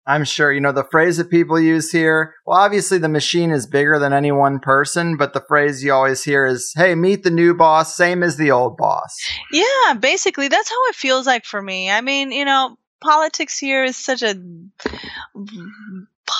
I'm 0.06 0.24
sure, 0.24 0.50
you 0.50 0.60
know, 0.60 0.72
the 0.72 0.88
phrase 0.90 1.18
that 1.18 1.30
people 1.30 1.60
use 1.60 1.92
here, 1.92 2.34
well, 2.44 2.58
obviously 2.58 2.98
the 2.98 3.08
machine 3.08 3.50
is 3.50 3.66
bigger 3.66 3.98
than 3.98 4.12
any 4.12 4.32
one 4.32 4.58
person, 4.58 5.16
but 5.16 5.34
the 5.34 5.44
phrase 5.46 5.84
you 5.84 5.92
always 5.92 6.24
hear 6.24 6.46
is, 6.46 6.72
hey, 6.74 6.94
meet 6.96 7.22
the 7.22 7.30
new 7.30 7.54
boss, 7.54 7.94
same 7.96 8.22
as 8.24 8.36
the 8.36 8.50
old 8.50 8.76
boss. 8.76 9.16
yeah 9.52 9.94
basically 9.94 10.48
that's 10.48 10.70
how 10.70 10.86
it 10.88 10.94
feels 10.94 11.26
like 11.26 11.44
for 11.44 11.60
me 11.60 11.90
i 11.90 12.00
mean 12.00 12.32
you 12.32 12.44
know 12.44 12.76
politics 13.00 13.58
here 13.58 13.84
is 13.84 13.96
such 13.96 14.22
a 14.22 14.34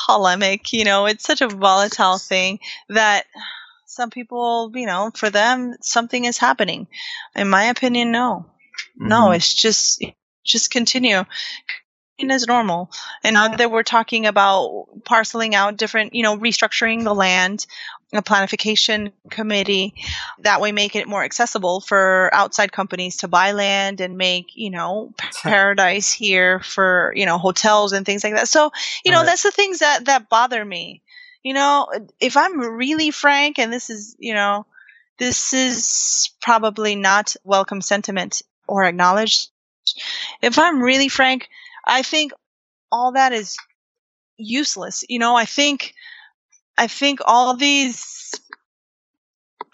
polemic 0.07 0.73
you 0.73 0.85
know 0.85 1.07
it's 1.07 1.25
such 1.25 1.41
a 1.41 1.49
volatile 1.49 2.19
thing 2.19 2.59
that 2.89 3.25
some 3.87 4.11
people 4.11 4.71
you 4.75 4.87
know 4.87 5.11
for 5.15 5.31
them 5.31 5.75
something 5.81 6.25
is 6.25 6.39
happening. 6.39 6.87
In 7.35 7.49
my 7.51 7.65
opinion 7.65 8.13
no. 8.13 8.47
No 8.97 9.29
Mhm. 9.29 9.37
it's 9.37 9.55
just 9.55 10.03
just 10.45 10.71
continue 10.71 11.25
as 12.29 12.47
normal. 12.47 12.91
And 13.25 13.35
now 13.35 13.49
that 13.49 13.71
we're 13.71 13.83
talking 13.83 14.27
about 14.27 14.87
parceling 15.05 15.55
out 15.55 15.77
different 15.79 16.15
you 16.15 16.23
know 16.23 16.37
restructuring 16.37 17.03
the 17.05 17.15
land 17.15 17.67
a 18.13 18.23
planification 18.23 19.13
committee 19.31 19.95
that 20.41 20.61
way 20.61 20.73
make 20.73 20.97
it 20.97 21.07
more 21.07 21.23
accessible 21.25 21.81
for 21.81 22.29
outside 22.33 22.73
companies 22.73 23.19
to 23.19 23.29
buy 23.29 23.53
land 23.53 24.01
and 24.01 24.17
make 24.19 24.57
you 24.57 24.71
know 24.71 25.13
paradise 25.43 26.13
here 26.13 26.61
for 26.61 27.13
you 27.15 27.25
know 27.27 27.39
hotels 27.39 27.93
and 27.93 28.05
things 28.05 28.25
like 28.25 28.35
that. 28.35 28.49
So 28.49 28.73
you 29.05 29.13
know 29.13 29.19
Right. 29.19 29.27
that's 29.27 29.43
the 29.45 29.53
things 29.53 29.79
that 29.81 30.07
that 30.07 30.29
bother 30.29 30.65
me. 30.65 31.03
You 31.43 31.55
know 31.55 31.89
if 32.21 32.37
i'm 32.37 32.61
really 32.61 33.11
frank 33.11 33.59
and 33.59 33.73
this 33.73 33.89
is 33.91 34.15
you 34.19 34.35
know 34.35 34.67
this 35.19 35.53
is 35.53 36.31
probably 36.41 36.97
not 36.97 37.37
welcome 37.45 37.81
sentiment 37.83 38.43
or 38.67 38.85
acknowledged. 38.85 39.51
If 40.43 40.59
i'm 40.59 40.83
really 40.83 41.09
frank 41.09 41.49
i 41.87 42.03
think 42.03 42.33
all 42.93 43.13
that 43.13 43.33
is 43.33 43.57
useless. 44.37 45.05
You 45.09 45.19
know 45.19 45.37
i 45.37 45.45
think 45.45 45.95
i 46.81 46.87
think 46.89 47.21
all 47.27 47.55
these 47.57 48.33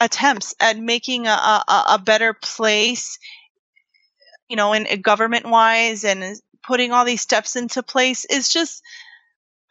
attempts 0.01 0.55
at 0.61 0.77
making 0.79 1.27
a, 1.27 1.31
a, 1.31 1.85
a- 1.95 1.99
better 2.05 2.35
place 2.35 3.19
you 4.49 4.57
know 4.57 4.73
in 4.75 5.01
government 5.01 5.47
wise 5.49 6.05
and 6.05 6.39
putting 6.67 6.93
all 6.93 7.05
these 7.05 7.21
steps 7.23 7.57
into 7.57 7.83
place 7.83 8.25
is 8.27 8.49
just 8.49 8.83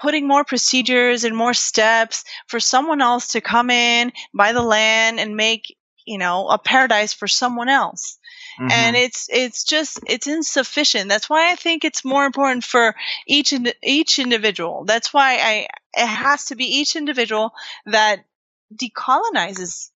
putting 0.01 0.27
more 0.27 0.43
procedures 0.43 1.23
and 1.23 1.35
more 1.35 1.53
steps 1.53 2.23
for 2.47 2.59
someone 2.59 3.01
else 3.01 3.29
to 3.29 3.41
come 3.41 3.69
in 3.69 4.11
buy 4.33 4.51
the 4.53 4.61
land 4.61 5.19
and 5.19 5.35
make 5.35 5.75
you 6.05 6.17
know 6.17 6.47
a 6.49 6.57
paradise 6.57 7.13
for 7.13 7.27
someone 7.27 7.69
else. 7.69 8.17
Mhm. 8.59 8.71
and 8.71 8.95
it's 8.95 9.27
it's 9.29 9.63
just 9.63 9.99
it's 10.07 10.27
insufficient. 10.27 11.09
That's 11.09 11.29
why 11.29 11.51
i 11.51 11.55
think 11.55 11.85
it's 11.85 12.03
more 12.05 12.25
important 12.25 12.63
for 12.63 12.95
each 13.27 13.53
each 13.83 14.19
individual. 14.19 14.85
That's 14.85 15.13
why 15.13 15.37
i 15.41 15.67
it 15.95 16.07
has 16.07 16.45
to 16.45 16.55
be 16.55 16.77
each 16.77 16.95
individual 16.95 17.53
that 17.85 18.25
decolonizes 18.73 19.89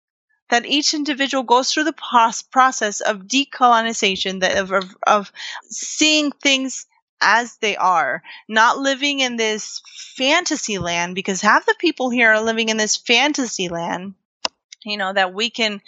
that 0.49 0.65
each 0.65 0.93
individual 0.93 1.43
goes 1.43 1.71
through 1.71 1.83
the 1.83 2.43
process 2.51 3.01
of 3.01 3.27
decolonization 3.27 4.39
that 4.41 4.57
of, 4.57 4.71
of, 4.71 4.95
of 5.05 5.31
seeing 5.63 6.31
things 6.31 6.85
as 7.19 7.57
they 7.57 7.75
are 7.75 8.21
not 8.47 8.77
living 8.77 9.19
in 9.19 9.35
this 9.35 9.81
fantasy 10.15 10.77
land 10.77 11.15
because 11.15 11.41
half 11.41 11.65
the 11.65 11.75
people 11.79 12.09
here 12.09 12.31
are 12.31 12.41
living 12.41 12.69
in 12.69 12.77
this 12.77 12.95
fantasy 12.95 13.69
land 13.69 14.13
you 14.85 14.97
know 14.97 15.11
that 15.11 15.33
we 15.33 15.49
can 15.49 15.81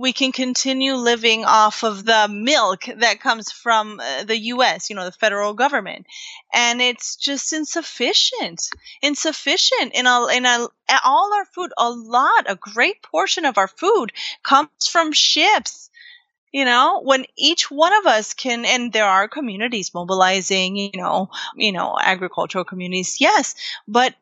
we 0.00 0.14
can 0.14 0.32
continue 0.32 0.94
living 0.94 1.44
off 1.44 1.84
of 1.84 2.06
the 2.06 2.26
milk 2.26 2.86
that 2.96 3.20
comes 3.20 3.52
from 3.52 4.00
uh, 4.00 4.24
the 4.24 4.38
US, 4.54 4.88
you 4.88 4.96
know, 4.96 5.04
the 5.04 5.12
federal 5.12 5.52
government. 5.52 6.06
And 6.54 6.80
it's 6.80 7.16
just 7.16 7.52
insufficient. 7.52 8.70
Insufficient 9.02 9.92
in 9.94 10.06
a 10.06 10.26
in 10.28 10.46
a 10.46 10.68
all 11.04 11.34
our 11.34 11.44
food, 11.44 11.70
a 11.76 11.90
lot, 11.90 12.46
a 12.48 12.56
great 12.56 13.02
portion 13.02 13.44
of 13.44 13.58
our 13.58 13.68
food 13.68 14.12
comes 14.42 14.70
from 14.90 15.12
ships. 15.12 15.90
You 16.50 16.64
know, 16.64 17.02
when 17.04 17.26
each 17.36 17.70
one 17.70 17.92
of 17.92 18.06
us 18.06 18.32
can 18.32 18.64
and 18.64 18.92
there 18.92 19.04
are 19.04 19.28
communities 19.28 19.92
mobilizing, 19.94 20.76
you 20.76 20.90
know, 20.94 21.28
you 21.54 21.72
know, 21.72 21.96
agricultural 22.00 22.64
communities, 22.64 23.20
yes, 23.20 23.54
but 23.86 24.14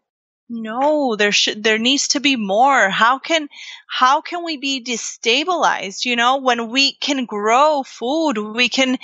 no, 0.49 1.14
there 1.16 1.32
should 1.32 1.62
there 1.62 1.78
needs 1.78 2.09
to 2.09 2.20
be 2.20 2.36
more. 2.36 2.88
How 2.88 3.18
can 3.18 3.49
how 3.86 4.20
can 4.22 4.44
we 4.44 4.57
be 4.57 4.82
destabilized? 4.82 6.05
You 6.05 6.16
know 6.16 6.38
when 6.38 6.70
we 6.70 6.92
can 6.92 7.26
grow 7.26 7.82
food 7.82 8.38
we 8.38 8.68
can 8.68 8.99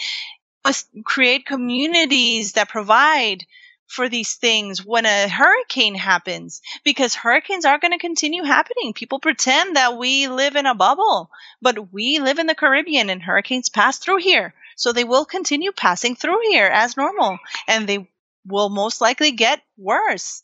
create 1.05 1.45
communities 1.45 2.53
that 2.53 2.71
provide 2.71 3.45
for 3.87 4.09
these 4.09 4.35
things 4.35 4.85
when 4.85 5.05
a 5.05 5.29
hurricane 5.29 5.95
happens 5.95 6.63
because 6.85 7.15
hurricanes 7.15 7.67
are 7.67 7.79
going 7.79 7.93
to 7.93 7.99
continue 7.99 8.43
happening. 8.43 8.95
People 8.95 9.21
pretend 9.21 9.77
that 9.77 9.99
we 9.99 10.27
live 10.29 10.57
in 10.57 10.65
a 10.65 10.75
bubble 10.75 11.31
but 11.61 11.93
we 11.93 12.19
live 12.21 12.39
in 12.39 12.47
the 12.47 12.55
caribbean 12.55 13.11
and 13.11 13.23
hurricanes 13.23 13.69
pass 13.69 13.99
through 13.99 14.19
here. 14.19 14.55
So 14.77 14.93
they 14.93 15.05
will 15.05 15.27
continue 15.27 15.73
passing 15.73 16.17
through 16.17 16.41
here 16.49 16.67
as 16.67 16.97
normal 16.97 17.39
and 17.69 17.87
they 17.87 18.09
will 18.47 18.71
most 18.71 19.03
likely 19.03 19.33
get 19.33 19.61
worse 19.77 20.43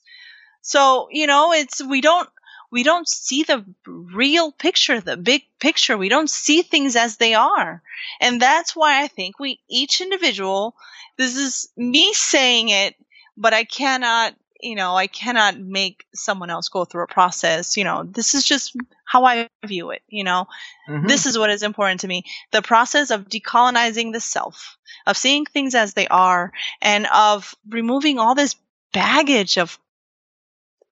so 0.63 1.09
you 1.11 1.27
know 1.27 1.53
it's 1.53 1.85
we 1.85 2.01
don't 2.01 2.29
we 2.71 2.83
don't 2.83 3.09
see 3.09 3.43
the 3.43 3.65
real 3.87 4.53
picture, 4.53 5.01
the 5.01 5.17
big 5.17 5.43
picture. 5.59 5.99
We 5.99 6.09
don't 6.09 6.31
see 6.31 6.63
things 6.63 6.97
as 6.97 7.17
they 7.17 7.35
are. 7.35 7.83
And 8.21 8.41
that's 8.41 8.77
why 8.77 9.03
I 9.03 9.09
think 9.09 9.39
we, 9.39 9.61
each 9.69 10.01
individual, 10.01 10.77
this 11.19 11.37
is 11.37 11.69
me 11.77 12.13
saying 12.15 12.69
it, 12.69 12.95
but 13.37 13.53
I 13.55 13.65
cannot, 13.65 14.37
you 14.61 14.77
know, 14.77 14.95
I 14.95 15.09
cannot 15.09 15.59
make 15.59 16.05
someone 16.15 16.51
else 16.51 16.69
go 16.69 16.85
through 16.85 17.05
a 17.05 17.09
process. 17.09 17.77
You 17.77 17.85
know, 17.85 18.05
this 18.05 18.35
is 18.35 18.45
just 18.45 18.77
how 19.05 19.25
I 19.25 19.49
view 19.67 19.91
it. 19.91 20.03
You 20.09 20.23
know, 20.25 20.47
Mhm. 20.89 21.09
this 21.09 21.27
is 21.27 21.37
what 21.37 21.51
is 21.51 21.63
important 21.63 22.01
to 22.01 22.09
me 22.09 22.25
the 22.53 22.63
process 22.63 23.11
of 23.11 23.29
decolonizing 23.29 24.13
the 24.13 24.21
self, 24.21 24.77
of 25.07 25.17
seeing 25.17 25.45
things 25.45 25.75
as 25.75 25.95
they 25.95 26.07
are, 26.07 26.53
and 26.81 27.07
of 27.07 27.55
removing 27.69 28.19
all 28.21 28.35
this 28.37 28.55
baggage 28.93 29.59
of 29.59 29.79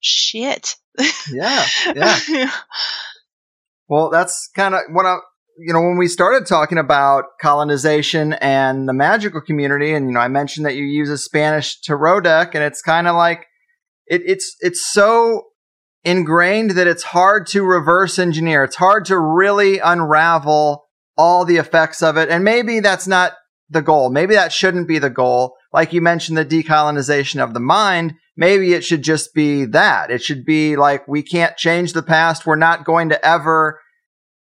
shit. 0.06 0.76
yeah, 1.32 1.66
yeah. 1.96 2.52
Well, 3.88 4.10
that's 4.10 4.50
kind 4.56 4.74
of 4.74 4.82
what 4.90 5.06
I, 5.06 5.18
you 5.60 5.72
know, 5.72 5.82
when 5.82 5.98
we 5.98 6.08
started 6.08 6.48
talking 6.48 6.78
about 6.78 7.26
colonization 7.40 8.34
and 8.34 8.90
the 8.90 8.94
magical 8.94 9.42
community, 9.42 9.94
and 9.94 10.08
you 10.08 10.14
know, 10.14 10.20
I 10.20 10.28
mentioned 10.28 10.66
that 10.66 10.76
you 10.76 10.84
use 10.84 11.10
a 11.10 11.18
Spanish 11.18 11.80
tarot 11.82 12.22
deck, 12.22 12.56
and 12.56 12.64
it's 12.64 12.82
kind 12.82 13.08
of 13.08 13.16
like 13.16 13.46
it, 14.08 14.24
it's 14.26 14.56
it's 14.60 14.92
so 14.92 15.44
ingrained 16.04 16.72
that 16.72 16.88
it's 16.88 17.04
hard 17.04 17.48
to 17.48 17.64
reverse 17.64 18.18
engineer. 18.18 18.64
It's 18.64 18.76
hard 18.76 19.06
to 19.06 19.20
really 19.20 19.80
unravel 19.80 20.86
all 21.18 21.46
the 21.46 21.58
effects 21.58 22.02
of 22.02 22.18
it, 22.18 22.30
and 22.30 22.44
maybe 22.44 22.80
that's 22.80 23.08
not 23.08 23.34
the 23.70 23.82
goal. 23.82 24.10
Maybe 24.10 24.34
that 24.36 24.52
shouldn't 24.52 24.88
be 24.88 25.00
the 25.00 25.10
goal. 25.10 25.56
Like 25.76 25.92
you 25.92 26.00
mentioned, 26.00 26.38
the 26.38 26.46
decolonization 26.46 27.44
of 27.44 27.54
the 27.54 27.60
mind. 27.60 28.14
Maybe 28.38 28.72
it 28.72 28.86
should 28.86 29.02
just 29.02 29.34
be 29.34 29.66
that. 29.66 30.10
It 30.10 30.24
should 30.24 30.46
be 30.46 30.78
like 30.78 31.06
we 31.06 31.22
can't 31.22 31.58
change 31.58 31.92
the 31.92 32.02
past. 32.02 32.46
We're 32.46 32.56
not 32.56 32.86
going 32.86 33.10
to 33.10 33.28
ever 33.28 33.82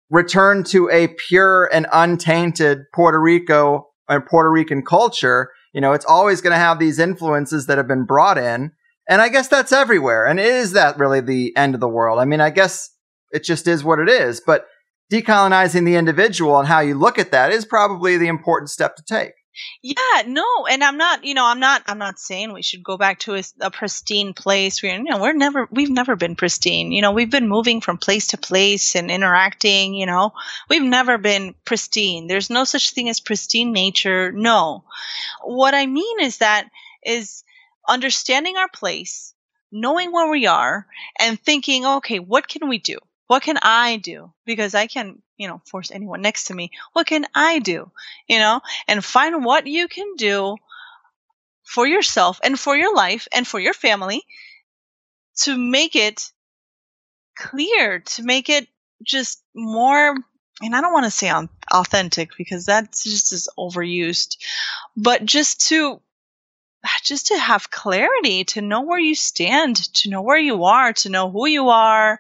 return 0.10 0.66
to 0.66 0.90
a 0.90 1.08
pure 1.08 1.70
and 1.72 1.88
untainted 1.94 2.80
Puerto 2.94 3.22
Rico 3.22 3.88
and 4.10 4.26
Puerto 4.26 4.52
Rican 4.52 4.84
culture. 4.84 5.50
You 5.74 5.80
know, 5.80 5.94
it's 5.94 6.04
always 6.04 6.42
going 6.42 6.52
to 6.52 6.58
have 6.58 6.78
these 6.78 7.00
influences 7.00 7.68
that 7.68 7.78
have 7.78 7.88
been 7.88 8.04
brought 8.04 8.38
in. 8.38 8.74
And 9.08 9.22
I 9.22 9.30
guess 9.30 9.48
that's 9.48 9.72
everywhere. 9.72 10.26
And 10.26 10.42
is 10.42 10.74
that 10.74 11.00
really 11.00 11.22
the 11.22 11.56
end 11.56 11.74
of 11.74 11.80
the 11.80 11.88
world? 11.88 12.20
I 12.20 12.26
mean, 12.26 12.42
I 12.42 12.50
guess 12.50 12.90
it 13.32 13.46
just 13.46 13.66
is 13.66 13.82
what 13.82 14.00
it 14.00 14.10
is. 14.10 14.42
But 14.46 14.66
decolonizing 15.10 15.86
the 15.86 15.96
individual 15.96 16.60
and 16.60 16.68
how 16.68 16.82
you 16.82 16.96
look 16.96 17.18
at 17.18 17.32
that 17.32 17.54
is 17.54 17.64
probably 17.64 18.18
the 18.18 18.28
important 18.28 18.72
step 18.72 18.98
to 18.98 19.04
take. 19.04 19.32
Yeah, 19.82 20.24
no, 20.26 20.66
and 20.70 20.84
I'm 20.84 20.98
not, 20.98 21.24
you 21.24 21.34
know, 21.34 21.46
I'm 21.46 21.60
not, 21.60 21.84
I'm 21.88 21.98
not 21.98 22.20
saying 22.20 22.54
we 22.54 22.62
should 22.62 22.84
go 22.84 22.98
back 22.98 23.20
to 23.20 23.36
a, 23.36 23.44
a 23.62 23.70
pristine 23.70 24.34
place. 24.34 24.82
We're, 24.82 24.96
you 24.96 25.04
know, 25.04 25.22
we're 25.22 25.34
never, 25.34 25.68
we've 25.72 25.90
never 25.90 26.16
been 26.16 26.36
pristine. 26.36 26.92
You 26.92 27.02
know, 27.02 27.12
we've 27.12 27.30
been 27.30 27.48
moving 27.48 27.82
from 27.82 27.98
place 27.98 28.28
to 28.28 28.38
place 28.38 28.96
and 28.96 29.12
interacting. 29.12 29.94
You 29.94 30.06
know, 30.06 30.34
we've 30.70 30.84
never 30.84 31.18
been 31.18 31.54
pristine. 31.66 32.28
There's 32.28 32.50
no 32.50 32.64
such 32.64 32.92
thing 32.92 33.10
as 33.10 33.20
pristine 33.20 33.74
nature. 33.74 34.32
No, 34.32 34.86
what 35.44 35.74
I 35.74 35.86
mean 35.86 36.20
is 36.22 36.38
that 36.38 36.70
is 37.06 37.44
understanding 37.88 38.58
our 38.58 38.70
place, 38.70 39.34
knowing 39.72 40.12
where 40.12 40.32
we 40.32 40.48
are, 40.48 40.88
and 41.20 41.40
thinking, 41.40 41.86
okay, 41.86 42.20
what 42.20 42.48
can 42.48 42.70
we 42.70 42.80
do? 42.80 42.98
What 43.34 43.42
can 43.42 43.58
I 43.64 43.98
do? 43.98 44.32
Because 44.46 44.76
I 44.76 44.86
can't, 44.86 45.24
you 45.38 45.48
know, 45.48 45.60
force 45.66 45.90
anyone 45.90 46.22
next 46.22 46.44
to 46.46 46.54
me. 46.54 46.70
What 46.92 47.08
can 47.08 47.26
I 47.34 47.58
do? 47.58 47.90
You 48.28 48.38
know, 48.38 48.62
and 48.88 49.04
find 49.04 49.44
what 49.44 49.66
you 49.66 49.88
can 49.88 50.18
do 50.18 50.58
for 51.64 51.88
yourself 51.88 52.40
and 52.44 52.60
for 52.60 52.76
your 52.78 52.96
life 52.96 53.28
and 53.36 53.48
for 53.48 53.60
your 53.60 53.74
family 53.74 54.22
to 55.38 55.58
make 55.58 55.96
it 55.96 56.32
clear, 57.36 58.02
to 58.02 58.22
make 58.22 58.50
it 58.50 58.68
just 59.04 59.42
more 59.56 60.16
and 60.62 60.76
I 60.76 60.82
don't 60.82 60.94
want 60.94 61.06
to 61.06 61.10
say 61.10 61.34
authentic 61.72 62.38
because 62.38 62.68
that's 62.68 63.04
just 63.04 63.34
as 63.34 63.50
overused, 63.58 64.38
but 64.96 65.26
just 65.26 65.70
to 65.70 66.00
just 67.04 67.28
to 67.28 67.38
have 67.38 67.72
clarity, 67.72 68.44
to 68.46 68.62
know 68.62 68.82
where 68.82 69.00
you 69.00 69.16
stand, 69.16 69.78
to 69.94 70.10
know 70.10 70.22
where 70.22 70.38
you 70.38 70.66
are, 70.66 70.94
to 70.94 71.10
know 71.10 71.30
who 71.32 71.48
you 71.48 71.70
are 71.70 72.20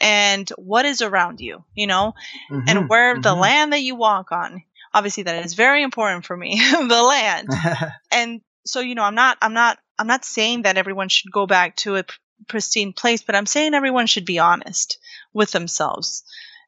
and 0.00 0.48
what 0.56 0.84
is 0.84 1.02
around 1.02 1.40
you, 1.40 1.64
you 1.74 1.86
know, 1.86 2.14
mm-hmm, 2.50 2.68
and 2.68 2.88
where 2.88 3.14
mm-hmm. 3.14 3.22
the 3.22 3.34
land 3.34 3.72
that 3.72 3.82
you 3.82 3.94
walk 3.94 4.32
on. 4.32 4.62
Obviously 4.92 5.24
that 5.24 5.44
is 5.44 5.54
very 5.54 5.82
important 5.82 6.24
for 6.24 6.36
me, 6.36 6.60
the 6.70 7.02
land. 7.02 7.48
and 8.12 8.40
so, 8.66 8.80
you 8.80 8.94
know, 8.94 9.02
I'm 9.02 9.14
not, 9.14 9.38
I'm 9.40 9.54
not, 9.54 9.78
I'm 9.98 10.06
not 10.06 10.24
saying 10.24 10.62
that 10.62 10.76
everyone 10.76 11.08
should 11.08 11.32
go 11.32 11.46
back 11.46 11.76
to 11.76 11.96
a 11.96 12.04
pristine 12.48 12.92
place, 12.92 13.22
but 13.22 13.34
I'm 13.34 13.46
saying 13.46 13.74
everyone 13.74 14.06
should 14.06 14.24
be 14.24 14.38
honest 14.38 14.98
with 15.32 15.50
themselves 15.52 16.24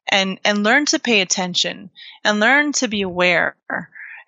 and, 0.08 0.40
and 0.44 0.62
learn 0.62 0.86
to 0.86 0.98
pay 0.98 1.20
attention 1.20 1.90
and 2.24 2.40
learn 2.40 2.72
to 2.72 2.88
be 2.88 3.02
aware 3.02 3.56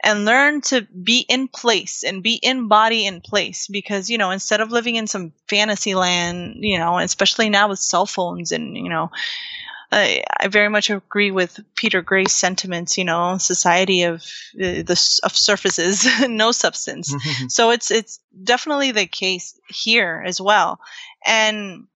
and 0.02 0.24
learn 0.24 0.60
to 0.60 0.82
be 0.82 1.24
in 1.28 1.48
place 1.48 2.04
and 2.04 2.22
be 2.22 2.34
in 2.34 2.68
body 2.68 3.06
in 3.06 3.20
place 3.20 3.66
because 3.66 4.08
you 4.10 4.18
know 4.18 4.30
instead 4.30 4.60
of 4.60 4.70
living 4.70 4.96
in 4.96 5.06
some 5.06 5.32
fantasy 5.48 5.94
land 5.94 6.56
you 6.60 6.78
know 6.78 6.98
especially 6.98 7.48
now 7.48 7.68
with 7.68 7.78
cell 7.78 8.06
phones 8.06 8.52
and 8.52 8.76
you 8.76 8.88
know 8.88 9.10
I, 9.90 10.22
I 10.38 10.48
very 10.48 10.68
much 10.68 10.90
agree 10.90 11.30
with 11.30 11.60
Peter 11.74 12.02
Grey's 12.02 12.32
sentiments. 12.32 12.98
You 12.98 13.04
know, 13.04 13.38
society 13.38 14.02
of 14.02 14.22
uh, 14.54 14.84
the 14.84 15.18
of 15.22 15.36
surfaces, 15.36 16.06
no 16.28 16.52
substance. 16.52 17.14
so 17.48 17.70
it's 17.70 17.90
it's 17.90 18.20
definitely 18.44 18.92
the 18.92 19.06
case 19.06 19.58
here 19.68 20.22
as 20.26 20.40
well, 20.40 20.78
and 21.24 21.86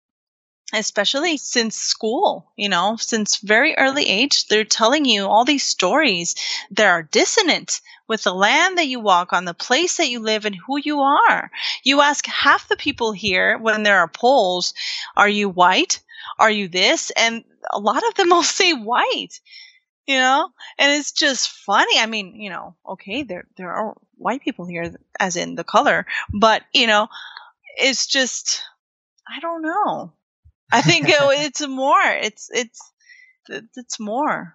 especially 0.73 1.37
since 1.37 1.77
school, 1.77 2.51
you 2.57 2.69
know, 2.69 2.97
since 2.97 3.37
very 3.39 3.77
early 3.77 4.09
age, 4.09 4.47
they're 4.47 4.65
telling 4.65 5.05
you 5.05 5.27
all 5.27 5.45
these 5.45 5.65
stories 5.65 6.35
that 6.71 6.87
are 6.87 7.03
dissonant 7.03 7.81
with 8.09 8.25
the 8.25 8.35
land 8.35 8.79
that 8.79 8.89
you 8.89 8.99
walk 8.99 9.33
on, 9.33 9.45
the 9.45 9.55
place 9.55 9.99
that 9.99 10.09
you 10.09 10.21
live, 10.21 10.45
and 10.45 10.57
who 10.57 10.79
you 10.79 11.01
are. 11.01 11.51
You 11.85 12.01
ask 12.01 12.27
half 12.27 12.69
the 12.69 12.77
people 12.77 13.13
here 13.13 13.59
when 13.59 13.83
there 13.83 13.99
are 13.99 14.09
polls, 14.09 14.73
are 15.17 15.29
you 15.29 15.49
white? 15.49 16.01
Are 16.39 16.51
you 16.51 16.69
this? 16.69 17.11
And 17.11 17.45
a 17.71 17.79
lot 17.79 18.03
of 18.09 18.15
them 18.15 18.31
will 18.31 18.43
say 18.43 18.73
white. 18.73 19.41
You 20.07 20.17
know, 20.17 20.49
and 20.79 20.91
it's 20.99 21.13
just 21.13 21.49
funny. 21.49 21.97
I 21.97 22.07
mean, 22.07 22.35
you 22.35 22.51
know, 22.51 22.75
okay, 22.89 23.23
there 23.23 23.45
there 23.57 23.73
are 23.73 23.97
white 24.17 24.43
people 24.43 24.67
here, 24.67 24.93
as 25.21 25.37
in 25.37 25.55
the 25.55 25.63
color, 25.63 26.07
but 26.35 26.65
you 26.75 26.89
know, 26.89 27.07
it's 27.77 28.09
just 28.09 28.65
I 29.29 29.39
don't 29.39 29.63
know 29.63 30.13
I 30.73 30.83
think 30.83 31.07
it's 31.09 31.67
more. 31.67 32.03
It's 32.05 32.49
it's 32.51 32.81
it's 33.49 34.01
more. 34.01 34.55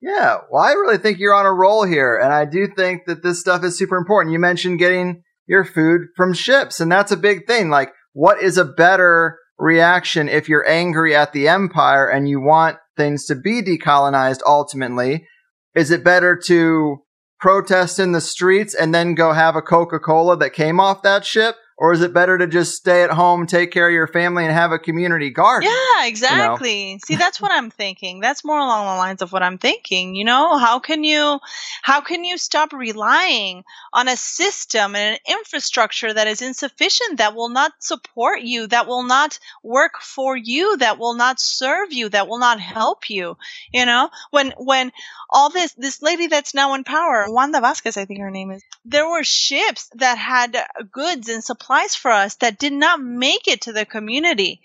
Yeah, 0.00 0.38
well, 0.50 0.62
I 0.62 0.72
really 0.72 0.98
think 0.98 1.18
you're 1.18 1.34
on 1.34 1.46
a 1.46 1.52
roll 1.52 1.84
here, 1.84 2.18
and 2.18 2.32
I 2.32 2.44
do 2.44 2.68
think 2.76 3.06
that 3.06 3.22
this 3.22 3.40
stuff 3.40 3.64
is 3.64 3.78
super 3.78 3.96
important. 3.96 4.32
You 4.32 4.38
mentioned 4.38 4.78
getting 4.78 5.22
your 5.46 5.64
food 5.64 6.02
from 6.16 6.34
ships, 6.34 6.80
and 6.80 6.92
that's 6.92 7.12
a 7.12 7.16
big 7.16 7.46
thing. 7.46 7.70
Like, 7.70 7.92
what 8.12 8.40
is 8.40 8.58
a 8.58 8.64
better 8.64 9.38
reaction 9.58 10.28
if 10.28 10.48
you're 10.48 10.68
angry 10.68 11.16
at 11.16 11.32
the 11.32 11.48
empire 11.48 12.06
and 12.08 12.28
you 12.28 12.40
want 12.40 12.76
things 12.96 13.24
to 13.26 13.34
be 13.34 13.62
decolonized 13.62 14.40
ultimately? 14.46 15.26
Is 15.74 15.90
it 15.90 16.04
better 16.04 16.38
to 16.46 16.98
protest 17.40 17.98
in 17.98 18.12
the 18.12 18.20
streets 18.20 18.74
and 18.74 18.94
then 18.94 19.14
go 19.14 19.32
have 19.32 19.56
a 19.56 19.62
Coca 19.62 19.98
Cola 19.98 20.36
that 20.38 20.52
came 20.52 20.80
off 20.80 21.02
that 21.02 21.24
ship? 21.24 21.56
Or 21.78 21.92
is 21.92 22.00
it 22.00 22.14
better 22.14 22.38
to 22.38 22.46
just 22.46 22.74
stay 22.74 23.02
at 23.02 23.10
home, 23.10 23.46
take 23.46 23.70
care 23.70 23.88
of 23.88 23.92
your 23.92 24.06
family, 24.06 24.44
and 24.44 24.52
have 24.52 24.72
a 24.72 24.78
community 24.78 25.28
garden? 25.28 25.68
Yeah, 25.70 26.06
exactly. 26.06 26.88
You 26.88 26.94
know? 26.94 26.98
See, 27.04 27.16
that's 27.16 27.38
what 27.38 27.52
I'm 27.52 27.70
thinking. 27.70 28.20
That's 28.20 28.44
more 28.44 28.58
along 28.58 28.86
the 28.86 28.98
lines 28.98 29.20
of 29.20 29.30
what 29.30 29.42
I'm 29.42 29.58
thinking. 29.58 30.14
You 30.14 30.24
know, 30.24 30.56
how 30.56 30.78
can 30.78 31.04
you, 31.04 31.38
how 31.82 32.00
can 32.00 32.24
you 32.24 32.38
stop 32.38 32.72
relying 32.72 33.62
on 33.92 34.08
a 34.08 34.16
system 34.16 34.96
and 34.96 35.16
an 35.16 35.38
infrastructure 35.38 36.14
that 36.14 36.26
is 36.26 36.40
insufficient, 36.40 37.18
that 37.18 37.34
will 37.34 37.50
not 37.50 37.72
support 37.80 38.40
you, 38.40 38.66
that 38.68 38.86
will 38.86 39.04
not 39.04 39.38
work 39.62 40.00
for 40.00 40.34
you, 40.34 40.78
that 40.78 40.98
will 40.98 41.14
not 41.14 41.38
serve 41.38 41.92
you, 41.92 42.08
that 42.08 42.26
will 42.26 42.38
not 42.38 42.58
help 42.58 43.10
you? 43.10 43.36
You 43.74 43.84
know, 43.84 44.08
when 44.30 44.54
when 44.56 44.92
all 45.30 45.50
this 45.50 45.72
this 45.74 46.02
lady 46.02 46.26
that's 46.28 46.54
now 46.54 46.74
in 46.74 46.84
power, 46.84 47.26
Wanda 47.28 47.60
Vázquez, 47.60 47.96
I 47.96 48.04
think 48.04 48.20
her 48.20 48.30
name 48.30 48.50
is, 48.50 48.62
there 48.84 49.08
were 49.08 49.24
ships 49.24 49.90
that 49.96 50.18
had 50.18 50.56
goods 50.90 51.28
and 51.28 51.42
supplies 51.42 51.94
for 51.94 52.10
us 52.10 52.36
that 52.36 52.58
did 52.58 52.72
not 52.72 53.00
make 53.00 53.48
it 53.48 53.62
to 53.62 53.72
the 53.72 53.84
community 53.84 54.60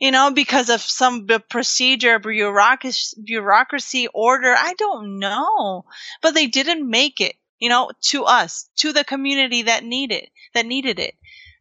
you 0.00 0.10
know, 0.10 0.30
because 0.30 0.70
of 0.70 0.80
some 0.80 1.26
procedure, 1.50 2.18
bureaucracy, 2.18 3.20
bureaucracy 3.22 4.08
order. 4.08 4.54
I 4.58 4.72
don't 4.74 5.18
know, 5.18 5.84
but 6.22 6.32
they 6.32 6.46
didn't 6.46 6.88
make 6.88 7.20
it, 7.20 7.36
you 7.58 7.68
know, 7.68 7.90
to 8.04 8.24
us, 8.24 8.68
to 8.76 8.94
the 8.94 9.04
community 9.04 9.62
that 9.62 9.84
needed, 9.84 10.30
that 10.54 10.64
needed 10.64 10.98
it. 10.98 11.14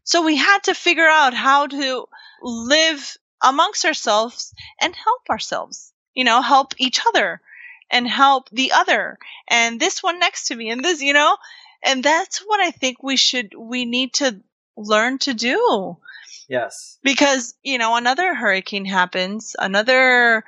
So 0.06 0.24
we 0.24 0.38
had 0.38 0.64
to 0.64 0.74
figure 0.74 1.08
out 1.08 1.34
how 1.34 1.68
to 1.68 2.08
live 2.42 3.18
amongst 3.44 3.84
ourselves 3.84 4.54
and 4.80 4.96
help 4.96 5.30
ourselves, 5.30 5.92
you 6.16 6.24
know, 6.24 6.42
help 6.42 6.74
each 6.78 7.02
other 7.06 7.42
and 7.90 8.08
help 8.08 8.50
the 8.52 8.72
other 8.72 9.18
and 9.48 9.80
this 9.80 10.04
one 10.04 10.20
next 10.20 10.48
to 10.48 10.56
me 10.56 10.70
and 10.70 10.84
this, 10.84 11.02
you 11.02 11.14
know, 11.14 11.38
and 11.84 12.04
that's 12.04 12.40
what 12.40 12.60
I 12.60 12.72
think 12.72 13.02
we 13.02 13.16
should, 13.16 13.54
we 13.58 13.86
need 13.86 14.14
to 14.16 14.40
learn 14.76 15.18
to 15.20 15.34
do. 15.34 15.98
Yes. 16.48 16.98
Because, 17.04 17.54
you 17.64 17.78
know, 17.78 17.96
another 17.96 18.34
hurricane 18.34 18.86
happens, 18.86 19.56
another 19.60 20.44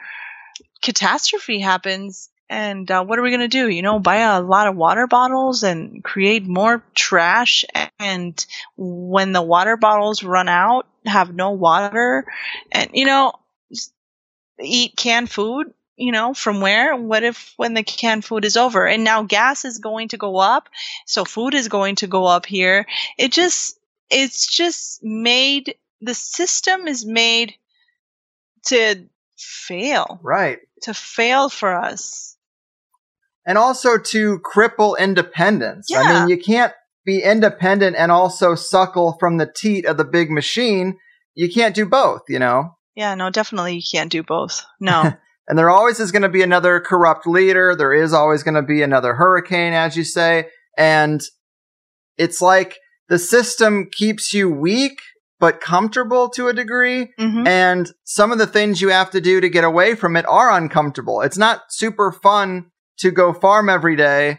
catastrophe 0.81 1.59
happens, 1.59 2.29
and 2.49 2.89
uh, 2.91 3.03
what 3.03 3.17
are 3.17 3.21
we 3.21 3.29
going 3.29 3.39
to 3.41 3.47
do? 3.47 3.69
You 3.69 3.81
know, 3.81 3.99
buy 3.99 4.17
a 4.17 4.41
lot 4.41 4.67
of 4.67 4.75
water 4.75 5.07
bottles 5.07 5.63
and 5.63 6.03
create 6.03 6.45
more 6.45 6.83
trash. 6.95 7.63
And 7.97 8.45
when 8.75 9.31
the 9.31 9.41
water 9.41 9.77
bottles 9.77 10.21
run 10.21 10.49
out, 10.49 10.85
have 11.05 11.33
no 11.33 11.51
water, 11.51 12.25
and, 12.71 12.89
you 12.93 13.05
know, 13.05 13.33
eat 14.59 14.97
canned 14.97 15.31
food 15.31 15.73
you 16.01 16.11
know, 16.11 16.33
from 16.33 16.61
where? 16.61 16.95
What 16.95 17.23
if 17.23 17.53
when 17.57 17.75
the 17.75 17.83
canned 17.83 18.25
food 18.25 18.43
is 18.43 18.57
over? 18.57 18.87
And 18.87 19.03
now 19.03 19.23
gas 19.23 19.65
is 19.65 19.77
going 19.77 20.09
to 20.09 20.17
go 20.17 20.37
up, 20.37 20.67
so 21.05 21.23
food 21.23 21.53
is 21.53 21.67
going 21.67 21.97
to 21.97 22.07
go 22.07 22.25
up 22.25 22.45
here. 22.45 22.87
It 23.17 23.31
just 23.31 23.79
it's 24.09 24.47
just 24.47 25.03
made 25.03 25.75
the 26.01 26.15
system 26.15 26.87
is 26.87 27.05
made 27.05 27.53
to 28.65 29.05
fail. 29.37 30.19
Right. 30.23 30.59
To 30.83 30.93
fail 30.93 31.49
for 31.49 31.75
us. 31.75 32.35
And 33.45 33.57
also 33.57 33.97
to 33.97 34.39
cripple 34.39 34.97
independence. 34.97 35.87
Yeah. 35.89 36.01
I 36.01 36.19
mean, 36.19 36.29
you 36.29 36.37
can't 36.37 36.73
be 37.05 37.21
independent 37.23 37.95
and 37.95 38.11
also 38.11 38.55
suckle 38.55 39.17
from 39.19 39.37
the 39.37 39.51
teat 39.51 39.85
of 39.85 39.97
the 39.97 40.05
big 40.05 40.31
machine. 40.31 40.97
You 41.35 41.51
can't 41.51 41.75
do 41.75 41.85
both, 41.85 42.23
you 42.27 42.39
know? 42.39 42.77
Yeah, 42.95 43.15
no, 43.15 43.29
definitely 43.29 43.75
you 43.75 43.83
can't 43.89 44.11
do 44.11 44.23
both. 44.23 44.65
No. 44.79 45.13
and 45.47 45.57
there 45.57 45.69
always 45.69 45.99
is 45.99 46.11
going 46.11 46.21
to 46.21 46.29
be 46.29 46.43
another 46.43 46.79
corrupt 46.79 47.27
leader. 47.27 47.75
There 47.75 47.93
is 47.93 48.13
always 48.13 48.43
going 48.43 48.55
to 48.55 48.61
be 48.61 48.81
another 48.81 49.15
hurricane, 49.15 49.73
as 49.73 49.97
you 49.97 50.03
say. 50.03 50.47
And 50.77 51.21
it's 52.17 52.41
like 52.41 52.77
the 53.09 53.19
system 53.19 53.89
keeps 53.91 54.33
you 54.33 54.49
weak 54.49 55.01
but 55.39 55.59
comfortable 55.59 56.29
to 56.29 56.47
a 56.47 56.53
degree. 56.53 57.11
Mm-hmm. 57.19 57.47
And 57.47 57.91
some 58.03 58.31
of 58.31 58.37
the 58.37 58.45
things 58.45 58.79
you 58.79 58.89
have 58.89 59.09
to 59.11 59.19
do 59.19 59.41
to 59.41 59.49
get 59.49 59.63
away 59.63 59.95
from 59.95 60.15
it 60.15 60.25
are 60.27 60.51
uncomfortable. 60.51 61.21
It's 61.21 61.37
not 61.37 61.61
super 61.69 62.11
fun 62.11 62.67
to 62.99 63.09
go 63.09 63.33
farm 63.33 63.67
every 63.67 63.95
day. 63.95 64.37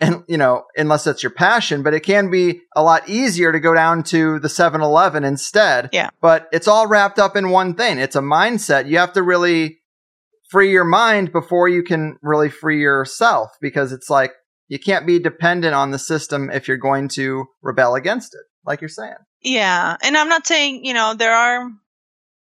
And, 0.00 0.24
you 0.26 0.36
know, 0.36 0.64
unless 0.76 1.04
that's 1.04 1.22
your 1.22 1.30
passion, 1.30 1.84
but 1.84 1.94
it 1.94 2.00
can 2.00 2.28
be 2.28 2.60
a 2.74 2.82
lot 2.82 3.08
easier 3.08 3.52
to 3.52 3.60
go 3.60 3.72
down 3.72 4.02
to 4.04 4.40
the 4.40 4.48
7 4.48 4.80
Eleven 4.80 5.22
instead. 5.22 5.90
Yeah. 5.92 6.10
But 6.20 6.48
it's 6.52 6.66
all 6.66 6.88
wrapped 6.88 7.20
up 7.20 7.36
in 7.36 7.50
one 7.50 7.74
thing. 7.74 7.98
It's 7.98 8.16
a 8.16 8.20
mindset. 8.20 8.88
You 8.88 8.98
have 8.98 9.12
to 9.12 9.22
really 9.22 9.78
free 10.52 10.70
your 10.70 10.84
mind 10.84 11.32
before 11.32 11.66
you 11.66 11.82
can 11.82 12.18
really 12.20 12.50
free 12.50 12.80
yourself 12.80 13.50
because 13.60 13.90
it's 13.90 14.10
like, 14.10 14.32
you 14.68 14.78
can't 14.78 15.06
be 15.06 15.18
dependent 15.18 15.74
on 15.74 15.90
the 15.90 15.98
system 15.98 16.50
if 16.50 16.68
you're 16.68 16.76
going 16.76 17.08
to 17.08 17.46
rebel 17.62 17.94
against 17.94 18.34
it, 18.34 18.42
like 18.64 18.80
you're 18.80 18.88
saying. 18.88 19.16
Yeah. 19.40 19.96
And 20.02 20.16
I'm 20.16 20.28
not 20.28 20.46
saying, 20.46 20.84
you 20.84 20.94
know, 20.94 21.14
there 21.14 21.34
are, 21.34 21.70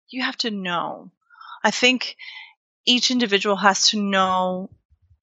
you 0.10 0.24
have 0.24 0.38
to 0.38 0.51
know. 0.51 1.12
I 1.64 1.72
think 1.72 2.18
each 2.86 3.12
individual 3.12 3.55
has 3.55 3.89
to 3.89 4.01
know 4.01 4.70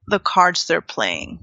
the 0.06 0.20
cards 0.20 0.66
they're 0.66 0.80
playing. 0.80 1.40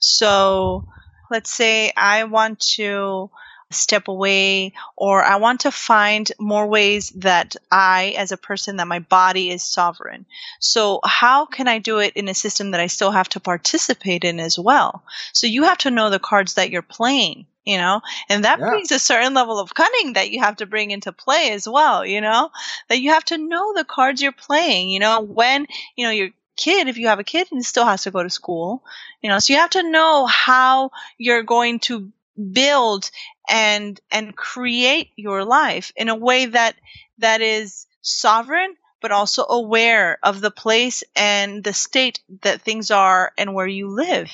So 0.00 0.86
let's 1.30 1.52
say 1.52 1.92
I 1.96 2.24
want 2.24 2.60
to 2.76 3.30
step 3.72 4.08
away 4.08 4.72
or 4.96 5.22
I 5.22 5.36
want 5.36 5.60
to 5.60 5.70
find 5.70 6.30
more 6.38 6.66
ways 6.66 7.10
that 7.16 7.56
I, 7.70 8.14
as 8.18 8.32
a 8.32 8.36
person, 8.36 8.76
that 8.76 8.86
my 8.88 9.00
body 9.00 9.50
is 9.50 9.62
sovereign. 9.62 10.26
So 10.60 11.00
how 11.04 11.46
can 11.46 11.68
I 11.68 11.78
do 11.78 11.98
it 11.98 12.14
in 12.14 12.28
a 12.28 12.34
system 12.34 12.70
that 12.70 12.80
I 12.80 12.86
still 12.86 13.10
have 13.10 13.28
to 13.30 13.40
participate 13.40 14.24
in 14.24 14.40
as 14.40 14.58
well? 14.58 15.02
So 15.32 15.46
you 15.46 15.64
have 15.64 15.78
to 15.78 15.90
know 15.90 16.10
the 16.10 16.18
cards 16.18 16.54
that 16.54 16.70
you're 16.70 16.82
playing. 16.82 17.46
You 17.64 17.76
know, 17.76 18.00
and 18.28 18.44
that 18.44 18.58
yeah. 18.58 18.70
brings 18.70 18.90
a 18.90 18.98
certain 18.98 19.34
level 19.34 19.60
of 19.60 19.72
cunning 19.72 20.14
that 20.14 20.32
you 20.32 20.40
have 20.40 20.56
to 20.56 20.66
bring 20.66 20.90
into 20.90 21.12
play 21.12 21.52
as 21.52 21.68
well. 21.68 22.04
You 22.04 22.20
know, 22.20 22.50
that 22.88 22.98
you 22.98 23.10
have 23.10 23.24
to 23.26 23.38
know 23.38 23.72
the 23.72 23.84
cards 23.84 24.20
you're 24.20 24.32
playing. 24.32 24.90
You 24.90 24.98
know, 24.98 25.20
when, 25.20 25.68
you 25.94 26.04
know, 26.04 26.10
your 26.10 26.30
kid, 26.56 26.88
if 26.88 26.98
you 26.98 27.06
have 27.06 27.20
a 27.20 27.24
kid 27.24 27.48
and 27.52 27.64
still 27.64 27.84
has 27.84 28.02
to 28.02 28.10
go 28.10 28.22
to 28.22 28.30
school, 28.30 28.82
you 29.22 29.28
know, 29.28 29.38
so 29.38 29.52
you 29.52 29.60
have 29.60 29.70
to 29.70 29.88
know 29.88 30.26
how 30.26 30.90
you're 31.18 31.44
going 31.44 31.78
to 31.80 32.12
build 32.52 33.10
and 33.48 34.00
and 34.10 34.36
create 34.36 35.10
your 35.16 35.44
life 35.44 35.92
in 35.96 36.08
a 36.08 36.14
way 36.14 36.46
that 36.46 36.76
that 37.18 37.40
is 37.40 37.86
sovereign 38.00 38.74
but 39.00 39.12
also 39.12 39.44
aware 39.48 40.18
of 40.22 40.40
the 40.40 40.50
place 40.50 41.02
and 41.16 41.64
the 41.64 41.72
state 41.72 42.20
that 42.42 42.62
things 42.62 42.90
are 42.90 43.32
and 43.36 43.52
where 43.52 43.66
you 43.66 43.88
live. 43.88 44.30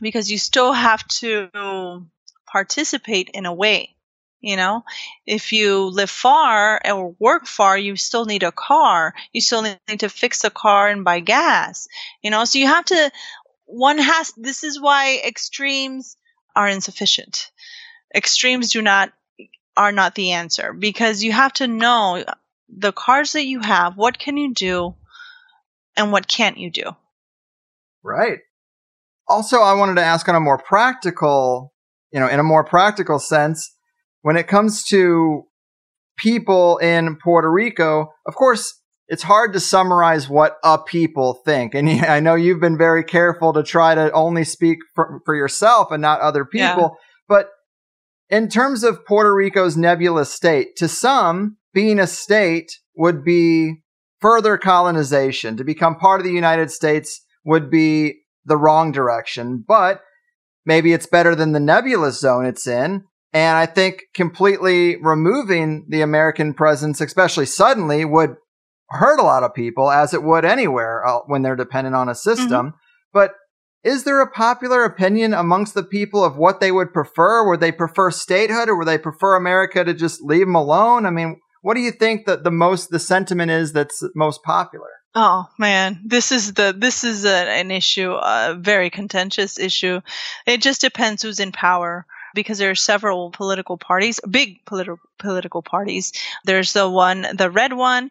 Because 0.00 0.30
you 0.30 0.36
still 0.36 0.72
have 0.72 1.06
to 1.08 2.06
participate 2.46 3.30
in 3.32 3.46
a 3.46 3.54
way 3.54 3.96
you 4.44 4.56
know? 4.56 4.84
If 5.24 5.52
you 5.52 5.84
live 5.84 6.10
far 6.10 6.80
or 6.84 7.14
work 7.18 7.46
far 7.46 7.78
you 7.78 7.96
still 7.96 8.24
need 8.24 8.42
a 8.42 8.50
car. 8.52 9.14
You 9.32 9.40
still 9.40 9.62
need 9.62 9.78
to 10.00 10.08
fix 10.08 10.42
the 10.42 10.50
car 10.50 10.88
and 10.88 11.04
buy 11.04 11.20
gas 11.20 11.88
you 12.22 12.30
know? 12.30 12.44
So 12.44 12.58
you 12.58 12.66
have 12.66 12.84
to 12.86 13.10
one 13.66 13.98
has 13.98 14.32
this 14.36 14.64
is 14.64 14.80
why 14.80 15.22
extremes 15.24 16.16
are 16.54 16.68
insufficient. 16.68 17.50
Extremes 18.14 18.70
do 18.70 18.82
not 18.82 19.12
are 19.76 19.92
not 19.92 20.14
the 20.14 20.32
answer 20.32 20.72
because 20.72 21.24
you 21.24 21.32
have 21.32 21.52
to 21.54 21.66
know 21.66 22.24
the 22.68 22.92
cards 22.92 23.32
that 23.32 23.46
you 23.46 23.60
have, 23.60 23.96
what 23.96 24.18
can 24.18 24.36
you 24.36 24.52
do 24.52 24.94
and 25.96 26.12
what 26.12 26.28
can't 26.28 26.58
you 26.58 26.70
do. 26.70 26.94
Right. 28.02 28.40
Also, 29.28 29.60
I 29.60 29.74
wanted 29.74 29.94
to 29.96 30.04
ask 30.04 30.28
on 30.28 30.34
a 30.34 30.40
more 30.40 30.58
practical, 30.58 31.72
you 32.10 32.20
know, 32.20 32.28
in 32.28 32.40
a 32.40 32.44
more 32.44 32.64
practical 32.64 33.18
sense, 33.18 33.74
when 34.22 34.36
it 34.36 34.48
comes 34.48 34.84
to 34.84 35.44
people 36.18 36.78
in 36.78 37.16
Puerto 37.16 37.50
Rico, 37.50 38.12
of 38.26 38.34
course, 38.34 38.80
it's 39.12 39.22
hard 39.22 39.52
to 39.52 39.60
summarize 39.60 40.26
what 40.26 40.56
a 40.64 40.78
people 40.78 41.42
think. 41.44 41.74
And 41.74 41.86
I 42.06 42.18
know 42.20 42.34
you've 42.34 42.62
been 42.62 42.78
very 42.78 43.04
careful 43.04 43.52
to 43.52 43.62
try 43.62 43.94
to 43.94 44.10
only 44.12 44.42
speak 44.42 44.78
for, 44.94 45.20
for 45.26 45.34
yourself 45.34 45.90
and 45.90 46.00
not 46.00 46.22
other 46.22 46.46
people. 46.46 46.82
Yeah. 46.82 47.06
But 47.28 47.48
in 48.30 48.48
terms 48.48 48.82
of 48.82 49.04
Puerto 49.04 49.32
Rico's 49.34 49.76
nebulous 49.76 50.32
state, 50.32 50.76
to 50.76 50.88
some, 50.88 51.58
being 51.74 51.98
a 51.98 52.06
state 52.06 52.72
would 52.96 53.22
be 53.22 53.82
further 54.22 54.56
colonization. 54.56 55.58
To 55.58 55.64
become 55.64 55.96
part 55.96 56.22
of 56.22 56.24
the 56.24 56.32
United 56.32 56.70
States 56.70 57.20
would 57.44 57.70
be 57.70 58.14
the 58.46 58.56
wrong 58.56 58.92
direction. 58.92 59.62
But 59.68 60.00
maybe 60.64 60.94
it's 60.94 61.06
better 61.06 61.34
than 61.34 61.52
the 61.52 61.60
nebulous 61.60 62.18
zone 62.18 62.46
it's 62.46 62.66
in. 62.66 63.04
And 63.34 63.58
I 63.58 63.66
think 63.66 64.04
completely 64.14 64.96
removing 65.02 65.84
the 65.90 66.00
American 66.00 66.54
presence, 66.54 67.02
especially 67.02 67.46
suddenly, 67.46 68.06
would 68.06 68.36
hurt 68.92 69.18
a 69.18 69.24
lot 69.24 69.42
of 69.42 69.54
people 69.54 69.90
as 69.90 70.14
it 70.14 70.22
would 70.22 70.44
anywhere 70.44 71.06
uh, 71.06 71.20
when 71.26 71.42
they're 71.42 71.56
dependent 71.56 71.96
on 71.96 72.08
a 72.08 72.14
system. 72.14 72.68
Mm-hmm. 72.68 72.76
But 73.12 73.34
is 73.84 74.04
there 74.04 74.20
a 74.20 74.30
popular 74.30 74.84
opinion 74.84 75.34
amongst 75.34 75.74
the 75.74 75.82
people 75.82 76.24
of 76.24 76.36
what 76.36 76.60
they 76.60 76.70
would 76.70 76.92
prefer? 76.92 77.48
Would 77.48 77.60
they 77.60 77.72
prefer 77.72 78.10
statehood 78.10 78.68
or 78.68 78.76
would 78.76 78.86
they 78.86 78.98
prefer 78.98 79.34
America 79.34 79.82
to 79.82 79.94
just 79.94 80.22
leave 80.22 80.46
them 80.46 80.54
alone? 80.54 81.06
I 81.06 81.10
mean, 81.10 81.40
what 81.62 81.74
do 81.74 81.80
you 81.80 81.90
think 81.90 82.26
that 82.26 82.44
the 82.44 82.50
most 82.50 82.90
the 82.90 82.98
sentiment 82.98 83.50
is 83.50 83.72
that's 83.72 84.02
most 84.14 84.42
popular? 84.42 84.88
Oh 85.14 85.46
man, 85.58 86.00
this 86.04 86.32
is 86.32 86.54
the 86.54 86.74
this 86.76 87.04
is 87.04 87.24
a, 87.24 87.34
an 87.34 87.70
issue, 87.70 88.12
a 88.12 88.56
very 88.58 88.88
contentious 88.88 89.58
issue. 89.58 90.00
It 90.46 90.62
just 90.62 90.80
depends 90.80 91.22
who's 91.22 91.40
in 91.40 91.52
power 91.52 92.06
because 92.34 92.58
there 92.58 92.70
are 92.70 92.74
several 92.74 93.30
political 93.30 93.76
parties, 93.76 94.20
big 94.28 94.64
political 94.64 94.98
political 95.18 95.62
parties. 95.62 96.12
There's 96.44 96.72
the 96.72 96.88
one, 96.88 97.26
the 97.34 97.50
red 97.50 97.74
one, 97.74 98.10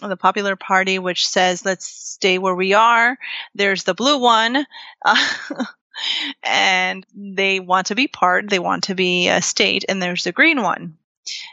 the 0.00 0.16
Popular 0.16 0.56
Party, 0.56 0.98
which 0.98 1.28
says 1.28 1.64
let's 1.64 1.86
stay 1.86 2.38
where 2.38 2.54
we 2.54 2.74
are. 2.74 3.16
There's 3.54 3.84
the 3.84 3.94
blue 3.94 4.18
one, 4.18 4.66
and 6.42 7.06
they 7.14 7.60
want 7.60 7.88
to 7.88 7.94
be 7.94 8.08
part, 8.08 8.48
they 8.48 8.58
want 8.58 8.84
to 8.84 8.94
be 8.94 9.28
a 9.28 9.42
state, 9.42 9.84
and 9.88 10.02
there's 10.02 10.24
the 10.24 10.32
green 10.32 10.62
one 10.62 10.96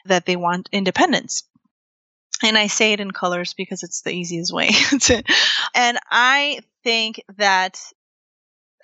that 0.05 0.25
they 0.25 0.35
want 0.35 0.69
independence. 0.71 1.43
And 2.43 2.57
I 2.57 2.67
say 2.67 2.93
it 2.93 2.99
in 2.99 3.11
colors 3.11 3.53
because 3.53 3.83
it's 3.83 4.01
the 4.01 4.11
easiest 4.11 4.53
way 4.53 4.69
to, 5.01 5.23
and 5.73 5.97
I 6.11 6.59
think 6.83 7.23
that 7.37 7.81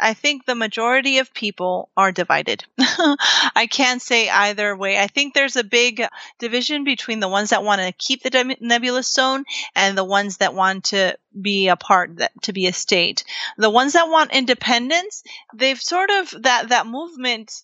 I 0.02 0.16
think 0.16 0.46
the 0.46 0.56
majority 0.56 1.20
of 1.20 1.34
people 1.34 1.90
are 1.96 2.12
divided. 2.12 2.66
I 2.80 3.68
can't 3.70 4.02
say 4.02 4.30
either 4.30 4.76
way. 4.76 4.98
I 4.98 5.06
think 5.06 5.34
there's 5.34 5.56
a 5.56 5.64
big 5.64 6.04
division 6.40 6.84
between 6.84 7.20
the 7.20 7.28
ones 7.28 7.52
that 7.52 7.64
want 7.64 7.82
to 7.82 7.92
keep 7.92 8.24
the 8.24 8.58
nebulous 8.60 9.14
zone 9.14 9.46
and 9.76 9.96
the 9.96 10.04
ones 10.04 10.38
that 10.38 10.56
want 10.56 10.86
to 10.86 11.16
be 11.40 11.68
a 11.68 11.76
part 11.76 12.18
that 12.18 12.32
to 12.44 12.54
be 12.54 12.66
a 12.66 12.74
state. 12.74 13.24
The 13.58 13.70
ones 13.70 13.94
that 13.94 14.10
want 14.10 14.34
independence, 14.34 15.24
they've 15.54 15.80
sort 15.80 16.10
of 16.10 16.34
that 16.42 16.70
that 16.70 16.88
movement 16.88 17.62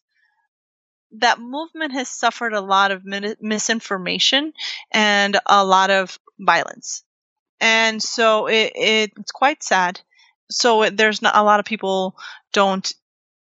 that 1.13 1.39
movement 1.39 1.93
has 1.93 2.07
suffered 2.07 2.53
a 2.53 2.61
lot 2.61 2.91
of 2.91 3.03
misinformation 3.03 4.53
and 4.91 5.39
a 5.45 5.65
lot 5.65 5.89
of 5.89 6.19
violence. 6.37 7.03
And 7.59 8.03
so 8.03 8.47
it, 8.47 8.73
it, 8.75 9.11
it's 9.17 9.31
quite 9.31 9.63
sad 9.63 10.01
so 10.49 10.89
there's 10.89 11.21
not 11.21 11.35
a 11.35 11.43
lot 11.43 11.59
of 11.59 11.65
people 11.65 12.15
don't 12.53 12.93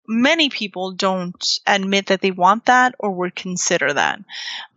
many 0.07 0.49
people 0.49 0.91
don't 0.91 1.59
admit 1.65 2.07
that 2.07 2.21
they 2.21 2.31
want 2.31 2.65
that 2.65 2.95
or 2.99 3.11
would 3.11 3.35
consider 3.35 3.93
that. 3.93 4.19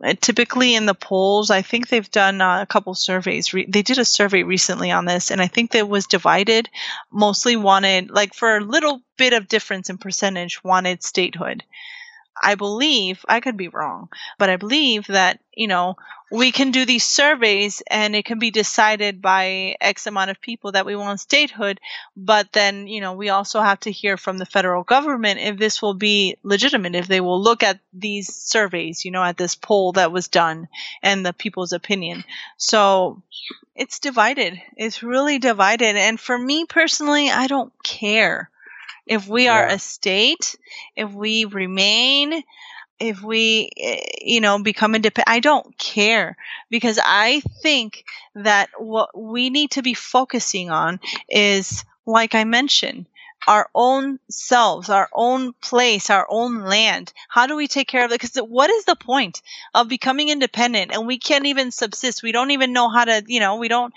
Uh, 0.03 0.13
typically 0.19 0.73
in 0.75 0.85
the 0.85 0.93
polls, 0.93 1.49
I 1.49 1.61
think 1.61 1.89
they've 1.89 2.11
done 2.11 2.39
uh, 2.41 2.61
a 2.61 2.65
couple 2.65 2.95
surveys. 2.95 3.53
Re- 3.53 3.65
they 3.67 3.81
did 3.81 3.97
a 3.97 4.05
survey 4.05 4.43
recently 4.43 4.91
on 4.91 5.05
this, 5.05 5.31
and 5.31 5.41
I 5.41 5.47
think 5.47 5.71
that 5.71 5.89
was 5.89 6.07
divided. 6.07 6.69
Mostly 7.11 7.55
wanted, 7.55 8.09
like 8.09 8.33
for 8.33 8.57
a 8.57 8.63
little 8.63 9.01
bit 9.17 9.33
of 9.33 9.47
difference 9.47 9.89
in 9.89 9.97
percentage, 9.97 10.63
wanted 10.63 11.03
statehood. 11.03 11.63
I 12.41 12.55
believe, 12.55 13.25
I 13.27 13.39
could 13.39 13.57
be 13.57 13.67
wrong, 13.67 14.09
but 14.37 14.49
I 14.49 14.57
believe 14.57 15.07
that, 15.07 15.39
you 15.53 15.67
know, 15.67 15.95
we 16.31 16.51
can 16.51 16.71
do 16.71 16.85
these 16.85 17.05
surveys 17.05 17.81
and 17.89 18.15
it 18.15 18.25
can 18.25 18.37
be 18.37 18.51
decided 18.51 19.21
by 19.21 19.75
X 19.79 20.07
amount 20.07 20.29
of 20.29 20.41
people 20.41 20.73
that 20.73 20.85
we 20.85 20.95
want 20.95 21.19
statehood. 21.19 21.79
But 22.15 22.51
then, 22.51 22.87
you 22.87 22.99
know, 22.99 23.13
we 23.13 23.29
also 23.29 23.61
have 23.61 23.79
to 23.81 23.91
hear 23.91 24.17
from 24.17 24.37
the 24.37 24.45
federal 24.45 24.83
government 24.83 25.39
if 25.39 25.57
this 25.57 25.81
will 25.81 25.93
be 25.93 26.37
legitimate, 26.43 26.95
if 26.95 27.07
they 27.07 27.21
will 27.21 27.41
look 27.41 27.63
at 27.63 27.79
these 27.93 28.33
surveys, 28.33 29.05
you 29.05 29.11
know, 29.11 29.23
at 29.23 29.37
this 29.37 29.55
poll 29.55 29.93
that 29.93 30.11
was 30.11 30.27
done 30.27 30.67
and 31.01 31.25
the 31.25 31.33
people's 31.33 31.71
opinion. 31.71 32.23
So 32.57 33.21
it's 33.75 33.99
divided. 33.99 34.61
It's 34.75 35.03
really 35.03 35.39
divided. 35.39 35.95
And 35.95 36.19
for 36.19 36.37
me 36.37 36.65
personally, 36.65 37.29
I 37.29 37.47
don't 37.47 37.71
care 37.83 38.49
if 39.07 39.27
we 39.27 39.47
are 39.47 39.65
a 39.65 39.79
state, 39.79 40.55
if 40.95 41.11
we 41.11 41.45
remain, 41.45 42.43
if 42.99 43.21
we, 43.21 43.69
eh, 43.77 44.01
you 44.21 44.41
know, 44.41 44.61
become 44.61 44.95
independent, 44.95 45.29
I 45.29 45.39
don't 45.39 45.77
care. 45.77 46.37
Because 46.69 46.99
I 47.03 47.41
think 47.61 48.03
that 48.35 48.69
what 48.77 49.17
we 49.17 49.49
need 49.49 49.71
to 49.71 49.81
be 49.81 49.93
focusing 49.93 50.69
on 50.71 50.99
is, 51.29 51.85
like 52.05 52.35
I 52.35 52.43
mentioned, 52.43 53.07
our 53.47 53.69
own 53.73 54.19
selves, 54.29 54.89
our 54.89 55.09
own 55.13 55.53
place, 55.53 56.09
our 56.09 56.27
own 56.29 56.61
land. 56.61 57.13
How 57.29 57.47
do 57.47 57.55
we 57.55 57.67
take 57.67 57.87
care 57.87 58.05
of 58.05 58.11
it? 58.11 58.21
Because 58.21 58.35
what 58.37 58.69
is 58.69 58.85
the 58.85 58.95
point 58.95 59.41
of 59.73 59.87
becoming 59.87 60.29
independent 60.29 60.91
and 60.91 61.07
we 61.07 61.17
can't 61.17 61.45
even 61.45 61.71
subsist? 61.71 62.23
We 62.23 62.31
don't 62.33 62.51
even 62.51 62.73
know 62.73 62.89
how 62.89 63.05
to, 63.05 63.23
you 63.27 63.39
know, 63.39 63.55
we 63.55 63.69
don't 63.69 63.93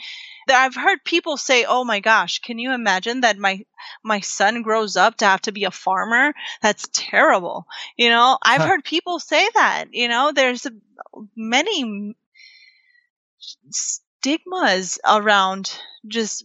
I've 0.49 0.75
heard 0.75 1.05
people 1.05 1.37
say, 1.37 1.65
"Oh 1.65 1.85
my 1.85 2.01
gosh, 2.01 2.41
can 2.41 2.59
you 2.59 2.73
imagine 2.73 3.21
that 3.21 3.39
my 3.39 3.65
my 4.03 4.21
son 4.21 4.63
grows 4.63 4.97
up 4.97 5.17
to 5.19 5.25
have 5.27 5.43
to 5.43 5.53
be 5.53 5.65
a 5.65 5.71
farmer? 5.71 6.35
That's 6.63 6.89
terrible." 6.93 7.67
You 7.97 8.11
know, 8.11 8.39
I've 8.43 8.63
heard 8.63 8.85
people 8.85 9.21
say 9.21 9.49
that. 9.55 9.87
You 9.93 10.09
know, 10.09 10.33
there's 10.33 10.67
many 11.37 12.15
stigmas 13.71 14.99
around 15.05 15.79
just 16.07 16.45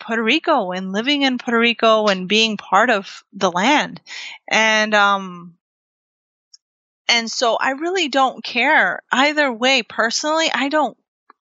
Puerto 0.00 0.22
Rico 0.22 0.72
and 0.72 0.92
living 0.92 1.22
in 1.22 1.38
Puerto 1.38 1.58
Rico 1.58 2.06
and 2.06 2.28
being 2.28 2.56
part 2.56 2.90
of 2.90 3.24
the 3.32 3.50
land. 3.50 4.00
And 4.48 4.94
um 4.94 5.54
and 7.08 7.30
so 7.30 7.56
I 7.56 7.70
really 7.70 8.08
don't 8.08 8.44
care 8.44 9.02
either 9.10 9.52
way 9.52 9.82
personally. 9.82 10.50
I 10.52 10.68
don't 10.68 10.96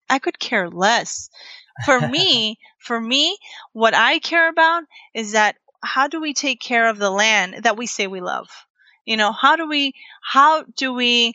I 0.10 0.20
could 0.20 0.40
care 0.40 0.70
less. 0.70 1.30
For 1.86 2.00
me, 2.00 2.58
for 2.80 3.00
me, 3.00 3.38
what 3.74 3.94
I 3.94 4.20
care 4.20 4.50
about 4.50 4.84
is 5.14 5.34
that 5.34 5.56
how 5.84 6.08
do 6.08 6.22
we 6.22 6.34
take 6.34 6.60
care 6.60 6.88
of 6.90 6.98
the 6.98 7.12
land 7.12 7.64
that 7.64 7.78
we 7.78 7.86
say 7.86 8.08
we 8.08 8.22
love? 8.22 8.50
You 9.06 9.18
know, 9.18 9.32
how 9.32 9.56
do 9.56 9.68
we 9.68 9.94
how 10.22 10.64
do 10.64 10.94
we 10.94 11.34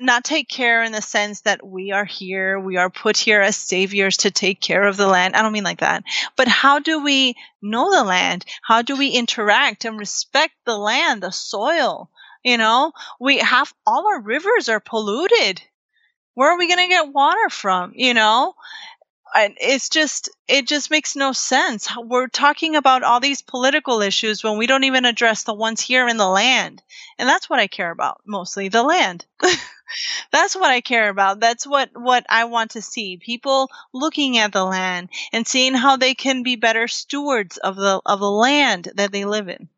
not 0.00 0.24
take 0.24 0.48
care 0.48 0.82
in 0.82 0.92
the 0.92 1.02
sense 1.02 1.42
that 1.42 1.66
we 1.66 1.92
are 1.92 2.04
here, 2.04 2.58
we 2.58 2.76
are 2.76 2.90
put 2.90 3.16
here 3.16 3.40
as 3.40 3.56
saviors 3.56 4.18
to 4.18 4.30
take 4.30 4.60
care 4.60 4.84
of 4.84 4.96
the 4.96 5.06
land. 5.06 5.36
I 5.36 5.42
don't 5.42 5.52
mean 5.52 5.64
like 5.64 5.80
that. 5.80 6.04
But 6.36 6.48
how 6.48 6.78
do 6.78 7.02
we 7.02 7.34
know 7.62 7.90
the 7.90 8.04
land? 8.04 8.44
How 8.62 8.82
do 8.82 8.96
we 8.96 9.08
interact 9.08 9.84
and 9.84 9.98
respect 9.98 10.54
the 10.64 10.76
land, 10.76 11.22
the 11.22 11.32
soil? 11.32 12.10
You 12.42 12.58
know, 12.58 12.92
we 13.20 13.38
have 13.38 13.72
all 13.86 14.06
our 14.06 14.20
rivers 14.20 14.68
are 14.68 14.80
polluted. 14.80 15.62
Where 16.34 16.50
are 16.50 16.58
we 16.58 16.68
going 16.68 16.86
to 16.86 16.88
get 16.88 17.12
water 17.12 17.48
from? 17.48 17.92
You 17.94 18.12
know, 18.12 18.54
and 19.34 19.56
it's 19.60 19.88
just 19.88 20.30
it 20.46 20.66
just 20.66 20.90
makes 20.90 21.16
no 21.16 21.32
sense. 21.32 21.88
We're 21.96 22.28
talking 22.28 22.76
about 22.76 23.02
all 23.02 23.20
these 23.20 23.42
political 23.42 24.00
issues 24.00 24.44
when 24.44 24.58
we 24.58 24.66
don't 24.66 24.84
even 24.84 25.04
address 25.04 25.42
the 25.42 25.54
ones 25.54 25.80
here 25.80 26.06
in 26.08 26.16
the 26.16 26.28
land. 26.28 26.82
And 27.18 27.28
that's 27.28 27.50
what 27.50 27.58
I 27.58 27.66
care 27.66 27.90
about 27.90 28.20
mostly, 28.26 28.68
the 28.68 28.82
land. 28.82 29.26
that's 30.32 30.54
what 30.54 30.70
I 30.70 30.80
care 30.80 31.08
about. 31.08 31.40
That's 31.40 31.66
what 31.66 31.90
what 31.94 32.24
I 32.28 32.44
want 32.44 32.72
to 32.72 32.82
see. 32.82 33.16
People 33.16 33.68
looking 33.92 34.38
at 34.38 34.52
the 34.52 34.64
land 34.64 35.10
and 35.32 35.46
seeing 35.46 35.74
how 35.74 35.96
they 35.96 36.14
can 36.14 36.42
be 36.42 36.56
better 36.56 36.88
stewards 36.88 37.56
of 37.58 37.76
the 37.76 38.00
of 38.04 38.20
the 38.20 38.30
land 38.30 38.90
that 38.96 39.12
they 39.12 39.24
live 39.24 39.48
in. 39.48 39.68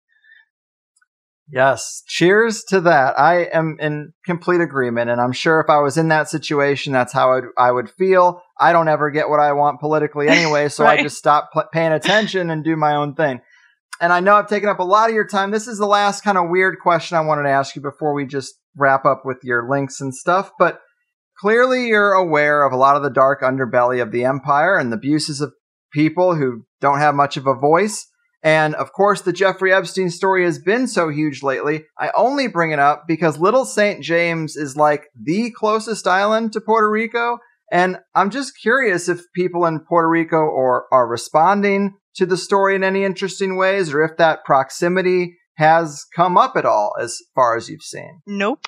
Yes. 1.49 2.03
Cheers 2.09 2.65
to 2.65 2.81
that. 2.83 3.19
I 3.19 3.45
am 3.53 3.77
in 3.79 4.13
complete 4.25 4.61
agreement. 4.61 5.11
And 5.11 5.21
I'm 5.21 5.33
sure 5.33 5.61
if 5.61 5.71
I 5.71 5.79
was 5.79 5.97
in 5.97 6.09
that 6.09 6.29
situation, 6.29 6.93
that's 6.93 7.13
how 7.13 7.35
I'd, 7.35 7.45
I 7.57 7.71
would 7.71 7.89
feel. 7.89 8.43
I 8.59 8.73
don't 8.73 8.89
ever 8.89 9.11
get 9.11 9.29
what 9.29 9.39
I 9.39 9.53
want 9.53 9.79
politically 9.79 10.29
anyway. 10.29 10.69
So 10.69 10.85
right. 10.85 10.99
I 10.99 11.03
just 11.03 11.17
stop 11.17 11.53
pl- 11.53 11.69
paying 11.73 11.93
attention 11.93 12.51
and 12.51 12.65
do 12.65 12.75
my 12.75 12.97
own 12.97 13.15
thing. 13.15 13.41
And 14.01 14.13
I 14.13 14.21
know 14.21 14.35
I've 14.37 14.49
taken 14.49 14.69
up 14.69 14.79
a 14.79 14.85
lot 14.85 15.09
of 15.09 15.15
your 15.15 15.27
time. 15.27 15.51
This 15.51 15.67
is 15.67 15.79
the 15.79 15.87
last 15.87 16.23
kind 16.23 16.37
of 16.37 16.51
weird 16.51 16.77
question 16.83 17.17
I 17.17 17.23
wanted 17.23 17.45
to 17.45 17.51
ask 17.51 17.75
you 17.75 17.83
before 17.83 18.15
we 18.15 18.27
just 18.27 18.55
wrap 18.77 19.05
up 19.05 19.23
with 19.25 19.39
your 19.43 19.69
links 19.69 20.01
and 20.01 20.15
stuff. 20.15 20.51
But 20.59 20.81
clearly 21.41 21.87
you're 21.87 22.13
aware 22.13 22.65
of 22.65 22.73
a 22.73 22.77
lot 22.77 22.97
of 22.97 23.03
the 23.03 23.11
dark 23.11 23.43
underbelly 23.43 24.03
of 24.03 24.13
the 24.13 24.25
empire 24.25 24.77
and 24.77 24.93
the 24.93 24.97
abuses 24.97 25.41
of 25.41 25.53
people 25.93 26.35
who 26.35 26.65
don't 26.81 26.99
have 26.99 27.15
much 27.15 27.37
of 27.37 27.47
a 27.47 27.55
voice. 27.55 28.07
And 28.43 28.75
of 28.75 28.93
course, 28.93 29.23
the 29.23 29.33
Jeffrey 29.33 29.73
Epstein 29.73 30.11
story 30.11 30.45
has 30.45 30.59
been 30.59 30.87
so 30.87 31.09
huge 31.09 31.43
lately. 31.43 31.87
I 31.99 32.13
only 32.15 32.49
bring 32.49 32.71
it 32.71 32.79
up 32.79 33.05
because 33.09 33.39
Little 33.39 33.65
St. 33.65 34.05
James 34.05 34.57
is 34.57 34.77
like 34.77 35.09
the 35.21 35.51
closest 35.51 36.07
island 36.07 36.53
to 36.53 36.61
Puerto 36.61 36.89
Rico. 36.89 37.39
And 37.73 37.99
I'm 38.15 38.31
just 38.31 38.53
curious 38.61 39.09
if 39.09 39.23
people 39.35 39.67
in 39.67 39.81
Puerto 39.81 40.09
Rico 40.09 40.37
or 40.37 40.85
are 40.93 41.09
responding 41.09 41.95
to 42.17 42.27
the 42.27 42.37
story 42.37 42.75
in 42.75 42.85
any 42.85 43.05
interesting 43.05 43.57
ways 43.57 43.93
or 43.93 44.03
if 44.03 44.17
that 44.17 44.45
proximity 44.45 45.39
has 45.55 46.05
come 46.15 46.37
up 46.37 46.57
at 46.57 46.67
all 46.67 46.95
as 47.01 47.19
far 47.35 47.57
as 47.57 47.69
you've 47.69 47.83
seen. 47.83 48.21
Nope. 48.27 48.67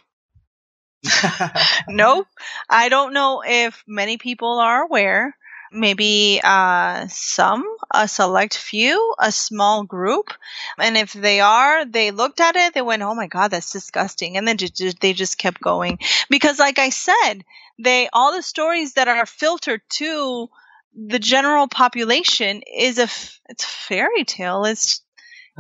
nope. 1.89 2.27
I 2.69 2.89
don't 2.89 3.13
know 3.13 3.43
if 3.47 3.85
many 3.87 4.17
people 4.17 4.59
are 4.59 4.83
aware 4.83 5.35
maybe 5.73 6.41
uh, 6.43 7.07
some, 7.09 7.65
a 7.93 8.09
select 8.09 8.57
few, 8.57 9.15
a 9.19 9.31
small 9.33 9.85
group. 9.85 10.33
And 10.79 10.97
if 10.97 11.13
they 11.13 11.41
are, 11.41 11.85
they 11.85 12.11
looked 12.11 12.41
at 12.41 12.57
it, 12.57 12.75
they 12.75 12.83
went, 12.83 13.03
oh 13.03 13.15
my 13.15 13.27
God, 13.27 13.49
that's 13.49 13.73
disgusting. 13.73 14.37
And 14.37 14.47
then 14.47 14.57
just, 14.57 15.01
they 15.01 15.13
just 15.13 15.39
kept 15.39 15.61
going. 15.61 15.99
Because, 16.31 16.59
like 16.59 16.79
I 16.79 16.91
said, 16.91 17.45
they, 17.79 18.09
all 18.13 18.33
the 18.33 18.43
stories 18.43 18.95
that 18.95 19.09
are 19.09 19.27
filtered 19.27 19.83
to 19.91 20.49
the 20.95 21.19
general 21.19 21.69
population 21.69 22.63
is 22.63 22.99
a, 22.99 23.09
it's 23.49 23.65
a 23.65 23.69
fairy 23.69 24.25
tale. 24.25 24.65
It's, 24.65 25.03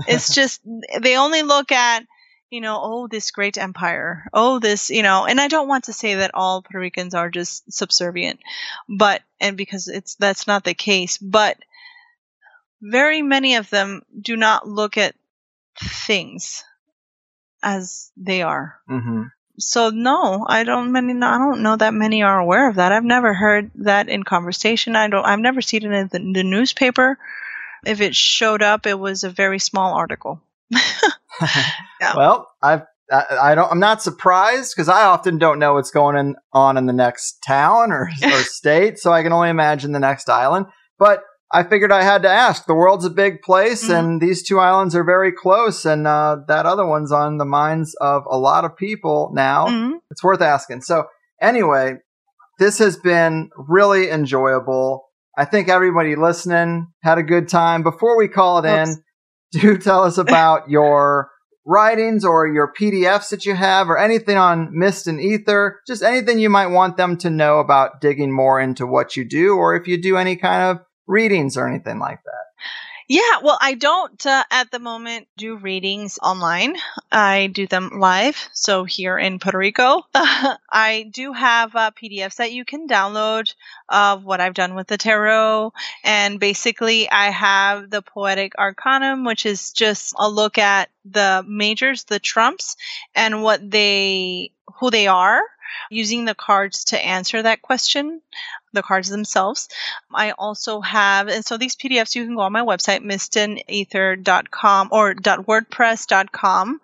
it's 0.06 0.34
just, 0.34 0.60
they 1.00 1.16
only 1.16 1.42
look 1.42 1.72
at, 1.72 2.04
you 2.50 2.60
know, 2.60 2.80
oh, 2.82 3.08
this 3.08 3.30
great 3.30 3.58
empire. 3.58 4.24
Oh, 4.32 4.58
this, 4.58 4.90
you 4.90 5.02
know, 5.02 5.26
and 5.26 5.40
I 5.40 5.48
don't 5.48 5.68
want 5.68 5.84
to 5.84 5.92
say 5.92 6.16
that 6.16 6.30
all 6.34 6.62
Puerto 6.62 6.78
Ricans 6.78 7.14
are 7.14 7.30
just 7.30 7.70
subservient, 7.72 8.40
but, 8.88 9.22
and 9.40 9.56
because 9.56 9.88
it's, 9.88 10.14
that's 10.14 10.46
not 10.46 10.64
the 10.64 10.74
case, 10.74 11.18
but 11.18 11.58
very 12.80 13.22
many 13.22 13.56
of 13.56 13.68
them 13.70 14.02
do 14.18 14.36
not 14.36 14.66
look 14.66 14.96
at 14.96 15.14
things 15.80 16.64
as 17.62 18.10
they 18.16 18.42
are. 18.42 18.80
Mm-hmm. 18.88 19.22
So 19.59 19.90
no, 19.90 20.46
I 20.48 20.64
don't 20.64 20.92
many. 20.92 21.12
I 21.14 21.38
don't 21.38 21.62
know 21.62 21.76
that 21.76 21.94
many 21.94 22.22
are 22.22 22.38
aware 22.38 22.68
of 22.68 22.76
that. 22.76 22.92
I've 22.92 23.04
never 23.04 23.34
heard 23.34 23.70
that 23.76 24.09
in 24.09 24.22
conversation. 24.22 24.96
I 24.96 25.09
don't. 25.09 25.24
I've 25.24 25.40
never 25.40 25.61
seen 25.61 25.84
it 25.84 25.92
in 25.92 26.09
the, 26.09 26.40
the 26.40 26.44
newspaper. 26.44 27.18
If 27.84 28.00
it 28.00 28.14
showed 28.14 28.62
up, 28.62 28.86
it 28.86 28.98
was 28.98 29.24
a 29.24 29.30
very 29.30 29.59
small 29.59 29.94
article. 29.94 30.40
yeah. 30.70 32.16
Well, 32.16 32.48
I've 32.62 32.82
I, 33.11 33.24
I 33.40 33.54
don't. 33.54 33.70
I'm 33.70 33.80
not 33.80 34.02
surprised 34.02 34.74
because 34.74 34.88
I 34.88 35.04
often 35.04 35.38
don't 35.38 35.59
know 35.59 35.74
what's 35.74 35.90
going 35.90 36.16
in, 36.16 36.36
on 36.52 36.76
in 36.76 36.86
the 36.86 36.92
next 36.92 37.38
town 37.46 37.92
or, 37.92 38.11
or 38.22 38.30
state, 38.42 38.98
so 38.98 39.12
I 39.12 39.22
can 39.22 39.32
only 39.32 39.48
imagine 39.48 39.92
the 39.92 40.00
next 40.00 40.28
island. 40.28 40.66
But 40.98 41.22
I 41.51 41.62
figured 41.62 41.90
I 41.90 42.03
had 42.03 42.22
to 42.22 42.28
ask. 42.28 42.66
The 42.66 42.74
world's 42.74 43.07
a 43.07 43.11
big 43.11 43.40
place, 43.40 43.84
mm-hmm. 43.84 43.92
and 43.92 44.20
these 44.20 44.42
two 44.42 44.59
islands 44.59 44.94
are 44.94 45.05
very 45.05 45.32
close, 45.32 45.86
and 45.86 46.07
uh, 46.07 46.38
that 46.46 46.66
other 46.66 46.86
one's 46.86 47.11
on 47.11 47.38
the 47.38 47.46
minds 47.46 47.94
of 48.01 48.24
a 48.30 48.36
lot 48.36 48.64
of 48.64 48.76
people 48.76 49.30
now. 49.32 49.66
Mm-hmm. 49.66 49.96
It's 50.11 50.22
worth 50.22 50.42
asking. 50.42 50.82
So, 50.82 51.07
anyway, 51.40 51.94
this 52.59 52.78
has 52.78 52.96
been 52.99 53.51
really 53.57 54.11
enjoyable. 54.11 55.09
I 55.38 55.46
think 55.46 55.68
everybody 55.68 56.16
listening 56.16 56.88
had 57.03 57.16
a 57.16 57.22
good 57.22 57.49
time. 57.49 57.82
Before 57.82 58.18
we 58.18 58.28
call 58.28 58.59
it 58.59 58.68
Oops. 58.68 58.90
in, 58.90 59.03
do 59.61 59.78
tell 59.78 60.05
us 60.05 60.18
about 60.18 60.68
your 60.68 61.30
writings 61.64 62.24
or 62.24 62.46
your 62.46 62.72
PDFs 62.78 63.30
that 63.30 63.44
you 63.46 63.55
have 63.55 63.88
or 63.88 63.99
anything 63.99 64.36
on 64.36 64.70
Mist 64.72 65.07
and 65.07 65.20
Ether, 65.20 65.80
just 65.86 66.03
anything 66.03 66.38
you 66.38 66.51
might 66.51 66.68
want 66.68 66.96
them 66.96 67.16
to 67.18 67.30
know 67.30 67.59
about 67.59 68.01
digging 68.01 68.32
more 68.32 68.59
into 68.59 68.86
what 68.86 69.16
you 69.16 69.24
do 69.24 69.55
or 69.55 69.76
if 69.76 69.86
you 69.86 70.01
do 70.01 70.16
any 70.16 70.34
kind 70.34 70.62
of 70.62 70.84
readings 71.09 71.56
or 71.56 71.66
anything 71.66 71.98
like 71.98 72.22
that. 72.24 72.48
Yeah, 73.11 73.38
well, 73.42 73.56
I 73.59 73.72
don't 73.72 74.26
uh, 74.26 74.44
at 74.50 74.70
the 74.70 74.78
moment 74.78 75.28
do 75.38 75.56
readings 75.56 76.18
online. 76.22 76.76
I 77.11 77.46
do 77.46 77.66
them 77.66 78.00
live. 78.00 78.50
So 78.52 78.84
here 78.84 79.16
in 79.16 79.38
Puerto 79.38 79.56
Rico, 79.56 80.02
I 80.14 81.11
do 81.11 81.32
have 81.32 81.74
uh, 81.74 81.90
PDFs 81.92 82.36
that 82.36 82.52
you 82.52 82.66
can 82.66 82.86
download 82.86 83.54
of 83.88 84.26
what 84.26 84.42
I've 84.42 84.52
done 84.52 84.74
with 84.74 84.88
the 84.88 84.98
tarot. 84.98 85.72
And 86.04 86.38
basically, 86.38 87.11
I 87.11 87.30
have 87.30 87.88
the 87.88 88.02
Poetic 88.02 88.52
Arcanum, 88.59 89.24
which 89.24 89.46
is 89.46 89.72
just 89.72 90.12
a 90.18 90.28
look 90.28 90.59
at 90.59 90.90
the 91.06 91.42
majors, 91.48 92.04
the 92.04 92.18
trumps, 92.18 92.76
and 93.14 93.42
what 93.42 93.70
they, 93.70 94.52
who 94.80 94.90
they 94.90 95.06
are 95.06 95.40
using 95.90 96.24
the 96.24 96.34
cards 96.34 96.84
to 96.84 97.02
answer 97.02 97.42
that 97.42 97.62
question 97.62 98.20
the 98.72 98.82
cards 98.82 99.08
themselves. 99.08 99.68
I 100.12 100.32
also 100.32 100.80
have, 100.80 101.28
and 101.28 101.44
so 101.44 101.56
these 101.56 101.76
PDFs 101.76 102.14
you 102.14 102.24
can 102.24 102.34
go 102.34 102.42
on 102.42 102.52
my 102.52 102.62
website, 102.62 103.04
mistandether.com 103.04 104.88
or 104.90 105.14
.wordpress.com. 105.14 106.80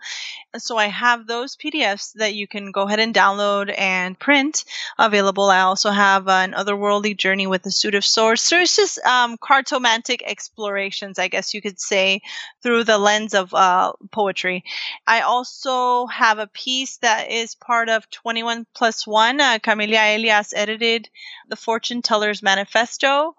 So 0.57 0.77
I 0.77 0.87
have 0.87 1.27
those 1.27 1.57
PDFs 1.57 2.13
that 2.15 2.35
you 2.35 2.47
can 2.47 2.71
go 2.71 2.83
ahead 2.83 3.01
and 3.01 3.13
download 3.13 3.75
and 3.77 4.17
print 4.17 4.65
available. 4.99 5.51
I 5.51 5.61
also 5.63 5.91
have 5.91 6.29
an 6.29 6.53
otherworldly 6.53 7.17
journey 7.17 7.47
with 7.49 7.63
the 7.63 7.73
suit 7.73 7.97
of 7.97 8.05
swords. 8.05 8.41
So 8.41 8.61
it's 8.61 8.77
just 8.77 8.99
um, 9.01 9.37
cartomantic 9.37 10.23
explorations, 10.25 11.19
I 11.19 11.29
guess 11.29 11.55
you 11.55 11.61
could 11.61 11.81
say, 11.81 12.21
through 12.63 12.85
the 12.85 12.99
lens 12.99 13.35
of 13.35 13.53
uh, 13.53 13.93
poetry. 14.13 14.65
I 15.07 15.23
also 15.23 16.07
have 16.07 16.39
a 16.39 16.47
piece 16.47 16.99
that 16.99 17.31
is 17.31 17.57
part 17.57 17.89
of 17.89 18.09
21 18.11 18.67
plus 18.75 19.07
1. 19.07 19.41
Uh, 19.41 19.59
Camelia 19.59 20.17
Elias 20.17 20.55
edited 20.55 21.09
the 21.49 21.57
Fortune 21.75 22.03
Teller's 22.03 22.41
Manifesto. 22.41 23.35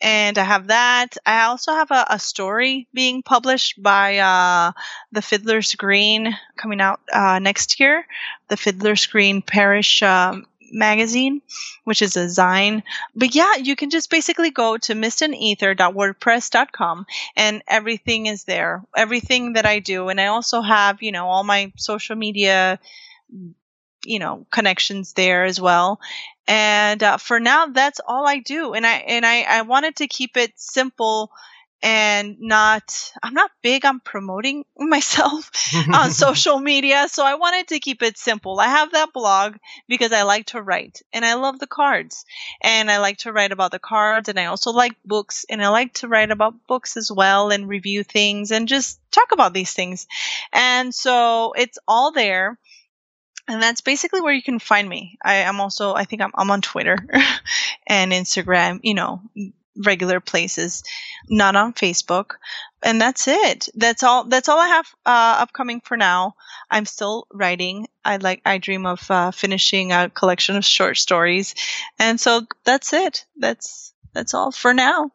And 0.00 0.38
I 0.38 0.44
have 0.44 0.68
that. 0.68 1.18
I 1.26 1.44
also 1.44 1.72
have 1.72 1.90
a, 1.90 2.06
a 2.08 2.18
story 2.18 2.88
being 2.94 3.22
published 3.22 3.82
by 3.82 4.16
uh, 4.16 4.72
the 5.12 5.20
Fiddler's 5.20 5.74
Green 5.74 6.34
coming 6.56 6.80
out 6.80 7.00
uh, 7.12 7.40
next 7.40 7.78
year. 7.78 8.06
The 8.48 8.56
Fiddler's 8.56 9.06
Green 9.06 9.42
Parish 9.42 10.02
um, 10.02 10.46
magazine, 10.72 11.42
which 11.84 12.00
is 12.00 12.16
a 12.16 12.24
zine. 12.24 12.82
But 13.14 13.34
yeah, 13.34 13.56
you 13.56 13.76
can 13.76 13.90
just 13.90 14.08
basically 14.08 14.50
go 14.50 14.78
to 14.78 14.94
mistandether.wordpress.com 14.94 17.04
and 17.36 17.62
everything 17.68 18.24
is 18.24 18.44
there. 18.44 18.82
Everything 18.96 19.52
that 19.52 19.66
I 19.66 19.80
do. 19.80 20.08
And 20.08 20.18
I 20.18 20.28
also 20.28 20.62
have, 20.62 21.02
you 21.02 21.12
know, 21.12 21.26
all 21.26 21.44
my 21.44 21.70
social 21.76 22.16
media 22.16 22.78
you 24.06 24.18
know 24.18 24.46
connections 24.50 25.14
there 25.14 25.44
as 25.44 25.60
well 25.60 26.00
and 26.46 27.02
uh, 27.02 27.16
for 27.16 27.40
now 27.40 27.66
that's 27.66 28.00
all 28.06 28.26
i 28.26 28.38
do 28.38 28.74
and 28.74 28.86
i 28.86 28.94
and 28.94 29.24
I, 29.24 29.42
I 29.42 29.62
wanted 29.62 29.96
to 29.96 30.06
keep 30.06 30.36
it 30.36 30.52
simple 30.56 31.30
and 31.84 32.40
not 32.40 33.12
I'm 33.22 33.34
not 33.34 33.50
big 33.62 33.84
on 33.84 34.00
promoting 34.00 34.64
myself 34.78 35.50
on 35.92 36.10
social 36.24 36.58
media, 36.58 37.06
so 37.08 37.24
I 37.24 37.34
wanted 37.34 37.68
to 37.68 37.78
keep 37.78 38.02
it 38.02 38.16
simple. 38.16 38.58
I 38.58 38.68
have 38.68 38.92
that 38.92 39.12
blog 39.12 39.56
because 39.86 40.10
I 40.10 40.22
like 40.22 40.46
to 40.46 40.62
write 40.62 41.02
and 41.12 41.26
I 41.26 41.34
love 41.34 41.58
the 41.58 41.66
cards. 41.66 42.24
And 42.62 42.90
I 42.90 42.98
like 42.98 43.18
to 43.18 43.32
write 43.32 43.52
about 43.52 43.70
the 43.70 43.78
cards 43.78 44.30
and 44.30 44.40
I 44.40 44.46
also 44.46 44.72
like 44.72 44.96
books 45.04 45.44
and 45.50 45.62
I 45.62 45.68
like 45.68 45.92
to 45.94 46.08
write 46.08 46.30
about 46.30 46.66
books 46.66 46.96
as 46.96 47.12
well 47.12 47.50
and 47.50 47.68
review 47.68 48.02
things 48.02 48.50
and 48.50 48.66
just 48.66 48.98
talk 49.12 49.32
about 49.32 49.52
these 49.52 49.72
things. 49.72 50.06
And 50.54 50.94
so 50.94 51.52
it's 51.52 51.78
all 51.86 52.12
there 52.12 52.58
and 53.48 53.62
that's 53.62 53.80
basically 53.80 54.20
where 54.20 54.32
you 54.32 54.42
can 54.42 54.58
find 54.58 54.88
me. 54.88 55.18
I 55.22 55.34
am 55.36 55.60
also, 55.60 55.94
I 55.94 56.04
think 56.04 56.22
I'm, 56.22 56.32
I'm 56.34 56.50
on 56.50 56.62
Twitter 56.62 56.96
and 57.86 58.12
Instagram, 58.12 58.80
you 58.82 58.94
know, 58.94 59.20
regular 59.76 60.20
places, 60.20 60.82
not 61.28 61.56
on 61.56 61.72
Facebook. 61.72 62.32
And 62.82 63.00
that's 63.00 63.28
it. 63.28 63.68
That's 63.74 64.02
all. 64.02 64.24
That's 64.24 64.48
all 64.48 64.58
I 64.58 64.68
have 64.68 64.86
uh, 65.06 65.36
upcoming 65.40 65.80
for 65.80 65.96
now. 65.96 66.34
I'm 66.70 66.84
still 66.84 67.26
writing. 67.32 67.88
I 68.04 68.18
like. 68.18 68.42
I 68.44 68.58
dream 68.58 68.84
of 68.84 69.10
uh, 69.10 69.30
finishing 69.30 69.92
a 69.92 70.10
collection 70.10 70.56
of 70.56 70.66
short 70.66 70.98
stories, 70.98 71.54
and 71.98 72.20
so 72.20 72.42
that's 72.64 72.92
it. 72.92 73.24
That's 73.38 73.94
that's 74.12 74.34
all 74.34 74.52
for 74.52 74.74
now. 74.74 75.12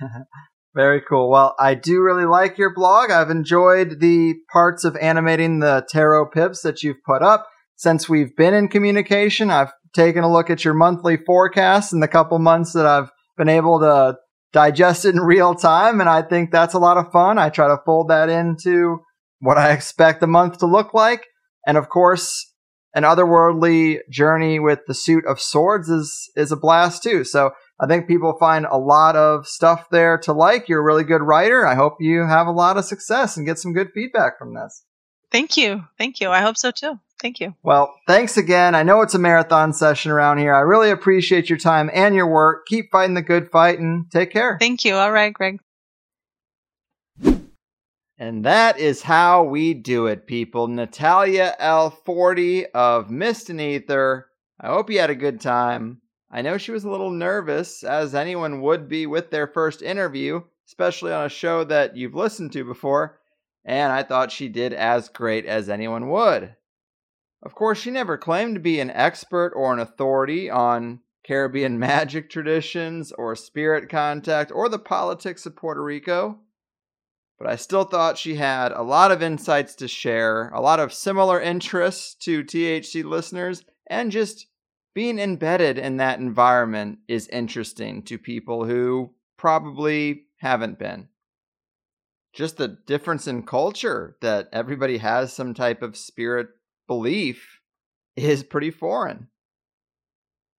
Very 0.74 1.02
cool. 1.02 1.28
Well, 1.30 1.54
I 1.58 1.74
do 1.74 2.00
really 2.00 2.24
like 2.24 2.56
your 2.56 2.72
blog. 2.72 3.10
I've 3.10 3.30
enjoyed 3.30 4.00
the 4.00 4.34
parts 4.50 4.84
of 4.84 4.96
animating 4.96 5.58
the 5.58 5.86
tarot 5.88 6.30
pips 6.30 6.62
that 6.62 6.82
you've 6.82 7.02
put 7.04 7.22
up 7.22 7.46
since 7.76 8.08
we've 8.08 8.34
been 8.36 8.54
in 8.54 8.68
communication. 8.68 9.50
I've 9.50 9.72
taken 9.92 10.24
a 10.24 10.32
look 10.32 10.48
at 10.48 10.64
your 10.64 10.72
monthly 10.72 11.18
forecast 11.18 11.92
in 11.92 12.00
the 12.00 12.08
couple 12.08 12.38
months 12.38 12.72
that 12.72 12.86
I've 12.86 13.10
been 13.36 13.50
able 13.50 13.80
to 13.80 14.16
digest 14.54 15.04
it 15.04 15.14
in 15.14 15.20
real 15.22 15.54
time. 15.54 16.00
And 16.00 16.08
I 16.08 16.22
think 16.22 16.50
that's 16.50 16.74
a 16.74 16.78
lot 16.78 16.96
of 16.96 17.12
fun. 17.12 17.38
I 17.38 17.50
try 17.50 17.68
to 17.68 17.82
fold 17.84 18.08
that 18.08 18.30
into 18.30 19.00
what 19.40 19.58
I 19.58 19.72
expect 19.72 20.20
the 20.20 20.26
month 20.26 20.58
to 20.58 20.66
look 20.66 20.94
like. 20.94 21.26
And 21.66 21.76
of 21.76 21.90
course, 21.90 22.50
an 22.94 23.02
otherworldly 23.02 23.98
journey 24.10 24.58
with 24.58 24.80
the 24.86 24.94
suit 24.94 25.24
of 25.26 25.40
swords 25.40 25.88
is, 25.88 26.30
is 26.36 26.52
a 26.52 26.56
blast 26.56 27.02
too. 27.02 27.24
So 27.24 27.52
I 27.82 27.88
think 27.88 28.06
people 28.06 28.36
find 28.38 28.64
a 28.64 28.78
lot 28.78 29.16
of 29.16 29.48
stuff 29.48 29.90
there 29.90 30.16
to 30.18 30.32
like. 30.32 30.68
You're 30.68 30.78
a 30.78 30.84
really 30.84 31.02
good 31.02 31.20
writer. 31.20 31.66
I 31.66 31.74
hope 31.74 31.96
you 31.98 32.24
have 32.24 32.46
a 32.46 32.52
lot 32.52 32.76
of 32.76 32.84
success 32.84 33.36
and 33.36 33.44
get 33.44 33.58
some 33.58 33.72
good 33.72 33.90
feedback 33.92 34.38
from 34.38 34.54
this. 34.54 34.84
Thank 35.32 35.56
you. 35.56 35.82
Thank 35.98 36.20
you. 36.20 36.30
I 36.30 36.42
hope 36.42 36.56
so 36.56 36.70
too. 36.70 37.00
Thank 37.20 37.40
you. 37.40 37.56
Well, 37.64 37.92
thanks 38.06 38.36
again. 38.36 38.76
I 38.76 38.84
know 38.84 39.00
it's 39.00 39.14
a 39.14 39.18
marathon 39.18 39.72
session 39.72 40.12
around 40.12 40.38
here. 40.38 40.54
I 40.54 40.60
really 40.60 40.90
appreciate 40.90 41.48
your 41.48 41.58
time 41.58 41.90
and 41.92 42.14
your 42.14 42.28
work. 42.28 42.66
Keep 42.66 42.92
fighting 42.92 43.14
the 43.14 43.22
good 43.22 43.50
fight 43.50 43.80
and 43.80 44.08
take 44.12 44.30
care. 44.30 44.58
Thank 44.60 44.84
you. 44.84 44.94
All 44.94 45.10
right, 45.10 45.32
Greg. 45.32 45.58
And 48.18 48.44
that 48.44 48.78
is 48.78 49.02
how 49.02 49.42
we 49.42 49.74
do 49.74 50.06
it, 50.06 50.28
people. 50.28 50.68
Natalia 50.68 51.56
L. 51.58 51.90
Forty 51.90 52.66
of 52.66 53.10
Mist 53.10 53.50
and 53.50 53.60
Ether. 53.60 54.28
I 54.60 54.68
hope 54.68 54.88
you 54.90 55.00
had 55.00 55.10
a 55.10 55.16
good 55.16 55.40
time. 55.40 56.01
I 56.34 56.40
know 56.40 56.56
she 56.56 56.72
was 56.72 56.84
a 56.84 56.90
little 56.90 57.10
nervous, 57.10 57.84
as 57.84 58.14
anyone 58.14 58.62
would 58.62 58.88
be 58.88 59.06
with 59.06 59.30
their 59.30 59.46
first 59.46 59.82
interview, 59.82 60.40
especially 60.66 61.12
on 61.12 61.26
a 61.26 61.28
show 61.28 61.62
that 61.64 61.94
you've 61.94 62.14
listened 62.14 62.52
to 62.52 62.64
before, 62.64 63.20
and 63.66 63.92
I 63.92 64.02
thought 64.02 64.32
she 64.32 64.48
did 64.48 64.72
as 64.72 65.10
great 65.10 65.44
as 65.44 65.68
anyone 65.68 66.08
would. 66.08 66.56
Of 67.42 67.54
course, 67.54 67.78
she 67.78 67.90
never 67.90 68.16
claimed 68.16 68.54
to 68.54 68.60
be 68.60 68.80
an 68.80 68.90
expert 68.90 69.52
or 69.54 69.74
an 69.74 69.78
authority 69.78 70.48
on 70.48 71.00
Caribbean 71.22 71.78
magic 71.78 72.30
traditions 72.30 73.12
or 73.12 73.36
spirit 73.36 73.90
contact 73.90 74.50
or 74.52 74.70
the 74.70 74.78
politics 74.78 75.44
of 75.44 75.54
Puerto 75.54 75.82
Rico. 75.82 76.40
But 77.38 77.48
I 77.48 77.56
still 77.56 77.84
thought 77.84 78.16
she 78.16 78.36
had 78.36 78.72
a 78.72 78.82
lot 78.82 79.12
of 79.12 79.22
insights 79.22 79.74
to 79.76 79.88
share, 79.88 80.48
a 80.50 80.62
lot 80.62 80.80
of 80.80 80.94
similar 80.94 81.40
interests 81.40 82.14
to 82.24 82.42
THC 82.42 83.04
listeners, 83.04 83.64
and 83.86 84.10
just 84.10 84.46
being 84.94 85.18
embedded 85.18 85.78
in 85.78 85.96
that 85.96 86.18
environment 86.18 86.98
is 87.08 87.28
interesting 87.28 88.02
to 88.04 88.18
people 88.18 88.64
who 88.64 89.10
probably 89.36 90.24
haven't 90.38 90.78
been. 90.78 91.08
Just 92.32 92.56
the 92.56 92.68
difference 92.68 93.26
in 93.26 93.42
culture 93.42 94.16
that 94.20 94.48
everybody 94.52 94.98
has 94.98 95.32
some 95.32 95.54
type 95.54 95.82
of 95.82 95.96
spirit 95.96 96.48
belief 96.86 97.60
is 98.16 98.42
pretty 98.42 98.70
foreign. 98.70 99.28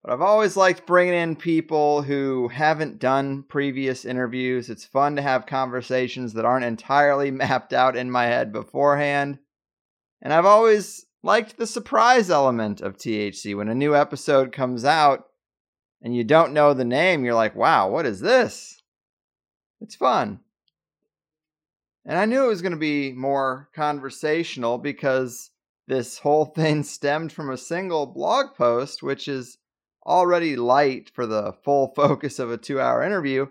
But 0.04 0.12
I've 0.12 0.22
always 0.22 0.58
liked 0.58 0.86
bringing 0.86 1.14
in 1.14 1.36
people 1.36 2.02
who 2.02 2.50
haven't 2.50 3.00
done 3.00 3.44
previous 3.44 4.04
interviews. 4.04 4.70
It's 4.70 4.84
fun 4.84 5.16
to 5.16 5.22
have 5.22 5.46
conversations 5.46 6.34
that 6.34 6.46
aren't 6.46 6.66
entirely 6.66 7.32
mapped 7.32 7.74
out 7.74 7.96
in 7.96 8.12
my 8.12 8.26
head 8.26 8.52
beforehand. 8.52 9.40
And 10.22 10.34
I've 10.34 10.46
always 10.46 11.06
liked 11.24 11.58
the 11.58 11.66
surprise 11.66 12.30
element 12.30 12.82
of 12.82 12.98
THC. 12.98 13.56
When 13.56 13.70
a 13.70 13.76
new 13.76 13.96
episode 13.96 14.52
comes 14.52 14.86
out 14.86 15.26
and 16.02 16.16
you 16.16 16.24
don't 16.24 16.54
know 16.54 16.74
the 16.74 16.86
name, 16.86 17.24
you're 17.24 17.34
like, 17.34 17.56
wow, 17.56 17.90
what 17.90 18.06
is 18.06 18.20
this? 18.20 18.82
It's 19.82 19.96
fun. 19.96 20.42
And 22.06 22.20
I 22.20 22.26
knew 22.26 22.44
it 22.44 22.50
was 22.50 22.62
going 22.62 22.74
to 22.74 22.78
be 22.78 23.14
more 23.14 23.70
conversational 23.74 24.78
because 24.78 25.52
this 25.88 26.20
whole 26.20 26.46
thing 26.56 26.84
stemmed 26.84 27.32
from 27.32 27.50
a 27.50 27.58
single 27.58 28.06
blog 28.06 28.56
post, 28.56 29.02
which 29.02 29.28
is 29.28 29.58
already 30.06 30.58
light 30.58 31.10
for 31.14 31.26
the 31.26 31.54
full 31.64 31.88
focus 31.96 32.40
of 32.40 32.52
a 32.52 32.58
two 32.58 32.82
hour 32.82 33.02
interview, 33.02 33.48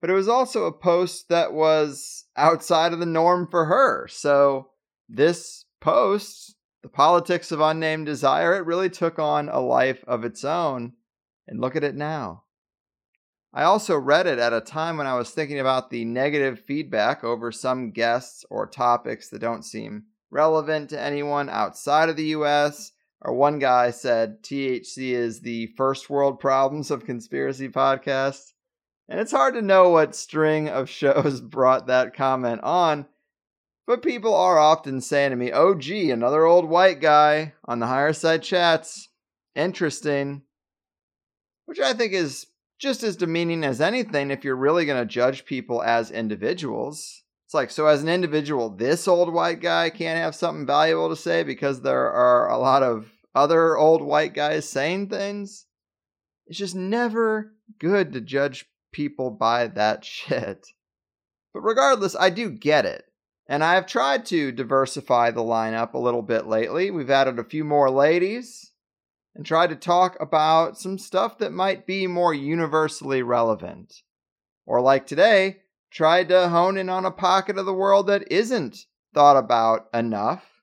but 0.00 0.08
it 0.08 0.14
was 0.14 0.28
also 0.28 0.64
a 0.64 0.72
post 0.72 1.28
that 1.28 1.52
was 1.52 2.24
outside 2.36 2.94
of 2.94 2.98
the 2.98 3.06
norm 3.06 3.46
for 3.46 3.66
her. 3.66 4.08
So, 4.08 4.70
this 5.08 5.66
post, 5.80 6.56
The 6.82 6.88
Politics 6.88 7.52
of 7.52 7.60
Unnamed 7.60 8.06
Desire, 8.06 8.56
it 8.56 8.66
really 8.66 8.90
took 8.90 9.18
on 9.18 9.48
a 9.48 9.60
life 9.60 10.04
of 10.06 10.24
its 10.24 10.44
own. 10.44 10.94
And 11.46 11.60
look 11.60 11.76
at 11.76 11.84
it 11.84 11.94
now. 11.94 12.44
I 13.54 13.64
also 13.64 13.96
read 13.96 14.26
it 14.26 14.38
at 14.38 14.52
a 14.52 14.60
time 14.60 14.96
when 14.96 15.06
I 15.06 15.14
was 15.14 15.30
thinking 15.30 15.60
about 15.60 15.90
the 15.90 16.04
negative 16.04 16.60
feedback 16.60 17.22
over 17.22 17.52
some 17.52 17.90
guests 17.90 18.44
or 18.48 18.66
topics 18.66 19.28
that 19.28 19.40
don't 19.40 19.64
seem 19.64 20.04
relevant 20.30 20.90
to 20.90 21.00
anyone 21.00 21.48
outside 21.48 22.08
of 22.08 22.16
the 22.16 22.28
US. 22.36 22.92
Or 23.20 23.34
one 23.34 23.58
guy 23.60 23.90
said 23.90 24.42
THC 24.42 25.12
is 25.12 25.40
the 25.40 25.66
first 25.76 26.10
world 26.10 26.40
problems 26.40 26.90
of 26.90 27.04
conspiracy 27.04 27.68
podcasts. 27.68 28.54
And 29.08 29.20
it's 29.20 29.30
hard 29.30 29.54
to 29.54 29.62
know 29.62 29.90
what 29.90 30.16
string 30.16 30.68
of 30.68 30.88
shows 30.90 31.40
brought 31.40 31.86
that 31.86 32.14
comment 32.14 32.62
on. 32.62 33.06
But 33.86 34.02
people 34.02 34.34
are 34.34 34.58
often 34.58 35.00
saying 35.00 35.30
to 35.30 35.36
me, 35.36 35.50
oh, 35.52 35.74
gee, 35.74 36.10
another 36.10 36.44
old 36.44 36.68
white 36.68 37.00
guy 37.00 37.54
on 37.64 37.80
the 37.80 37.86
Higherside 37.86 38.42
Chats. 38.42 39.08
Interesting. 39.54 40.42
Which 41.66 41.80
I 41.80 41.92
think 41.92 42.12
is 42.12 42.46
just 42.78 43.02
as 43.02 43.16
demeaning 43.16 43.64
as 43.64 43.80
anything 43.80 44.30
if 44.30 44.44
you're 44.44 44.56
really 44.56 44.84
going 44.84 45.00
to 45.00 45.06
judge 45.06 45.44
people 45.44 45.82
as 45.82 46.10
individuals. 46.10 47.22
It's 47.46 47.54
like, 47.54 47.70
so 47.70 47.86
as 47.86 48.02
an 48.02 48.08
individual, 48.08 48.70
this 48.70 49.06
old 49.06 49.32
white 49.32 49.60
guy 49.60 49.90
can't 49.90 50.18
have 50.18 50.34
something 50.34 50.66
valuable 50.66 51.08
to 51.08 51.16
say 51.16 51.42
because 51.42 51.82
there 51.82 52.10
are 52.10 52.48
a 52.48 52.58
lot 52.58 52.82
of 52.82 53.10
other 53.34 53.76
old 53.76 54.02
white 54.02 54.34
guys 54.34 54.68
saying 54.68 55.08
things. 55.08 55.66
It's 56.46 56.58
just 56.58 56.74
never 56.74 57.52
good 57.78 58.12
to 58.12 58.20
judge 58.20 58.66
people 58.92 59.30
by 59.30 59.66
that 59.68 60.04
shit. 60.04 60.66
But 61.52 61.60
regardless, 61.60 62.16
I 62.18 62.30
do 62.30 62.50
get 62.50 62.86
it. 62.86 63.04
And 63.52 63.62
I've 63.62 63.84
tried 63.84 64.24
to 64.26 64.50
diversify 64.50 65.30
the 65.30 65.42
lineup 65.42 65.92
a 65.92 65.98
little 65.98 66.22
bit 66.22 66.46
lately. 66.46 66.90
We've 66.90 67.10
added 67.10 67.38
a 67.38 67.44
few 67.44 67.64
more 67.64 67.90
ladies 67.90 68.72
and 69.34 69.44
tried 69.44 69.66
to 69.66 69.76
talk 69.76 70.16
about 70.20 70.78
some 70.78 70.96
stuff 70.96 71.36
that 71.36 71.52
might 71.52 71.86
be 71.86 72.06
more 72.06 72.32
universally 72.32 73.22
relevant. 73.22 73.92
Or 74.64 74.80
like 74.80 75.06
today, 75.06 75.58
tried 75.90 76.30
to 76.30 76.48
hone 76.48 76.78
in 76.78 76.88
on 76.88 77.04
a 77.04 77.10
pocket 77.10 77.58
of 77.58 77.66
the 77.66 77.74
world 77.74 78.06
that 78.06 78.32
isn't 78.32 78.86
thought 79.12 79.36
about 79.36 79.86
enough, 79.92 80.62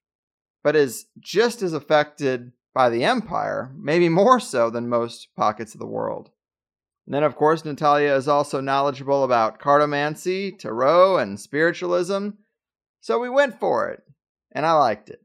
but 0.64 0.76
is 0.76 1.06
just 1.20 1.61
as 1.61 1.74
affected 1.74 2.53
by 2.74 2.90
the 2.90 3.03
Empire, 3.03 3.72
maybe 3.78 4.10
more 4.10 4.40
so 4.40 4.72
than 4.72 4.90
most 4.90 5.28
pockets 5.38 5.76
of 5.76 5.80
the 5.80 5.86
world. 5.86 6.32
And 7.06 7.14
then, 7.14 7.22
of 7.22 7.36
course, 7.36 7.64
Natalia 7.64 8.16
is 8.16 8.28
also 8.28 8.60
knowledgeable 8.60 9.24
about 9.24 9.60
cartomancy, 9.60 10.57
tarot, 10.57 11.18
and 11.18 11.40
spiritualism, 11.40 12.30
so 13.00 13.20
we 13.20 13.30
went 13.30 13.60
for 13.60 13.90
it, 13.90 14.04
and 14.52 14.66
I 14.66 14.74
liked 14.74 15.10
it. 15.10 15.22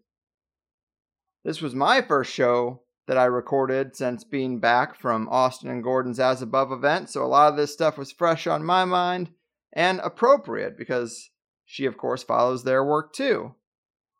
This 1.44 1.60
was 1.60 1.74
my 1.74 2.00
first 2.00 2.32
show 2.32 2.82
that 3.06 3.18
I 3.18 3.24
recorded 3.24 3.96
since 3.96 4.24
being 4.24 4.60
back 4.60 4.98
from 4.98 5.28
Austin 5.28 5.70
and 5.70 5.82
Gordon's 5.82 6.18
As 6.18 6.40
Above 6.40 6.72
event, 6.72 7.10
so 7.10 7.22
a 7.22 7.26
lot 7.26 7.50
of 7.50 7.56
this 7.56 7.72
stuff 7.72 7.98
was 7.98 8.12
fresh 8.12 8.46
on 8.46 8.64
my 8.64 8.84
mind 8.84 9.30
and 9.72 10.00
appropriate 10.00 10.78
because 10.78 11.30
she, 11.66 11.84
of 11.84 11.98
course, 11.98 12.22
follows 12.22 12.64
their 12.64 12.84
work 12.84 13.12
too. 13.12 13.54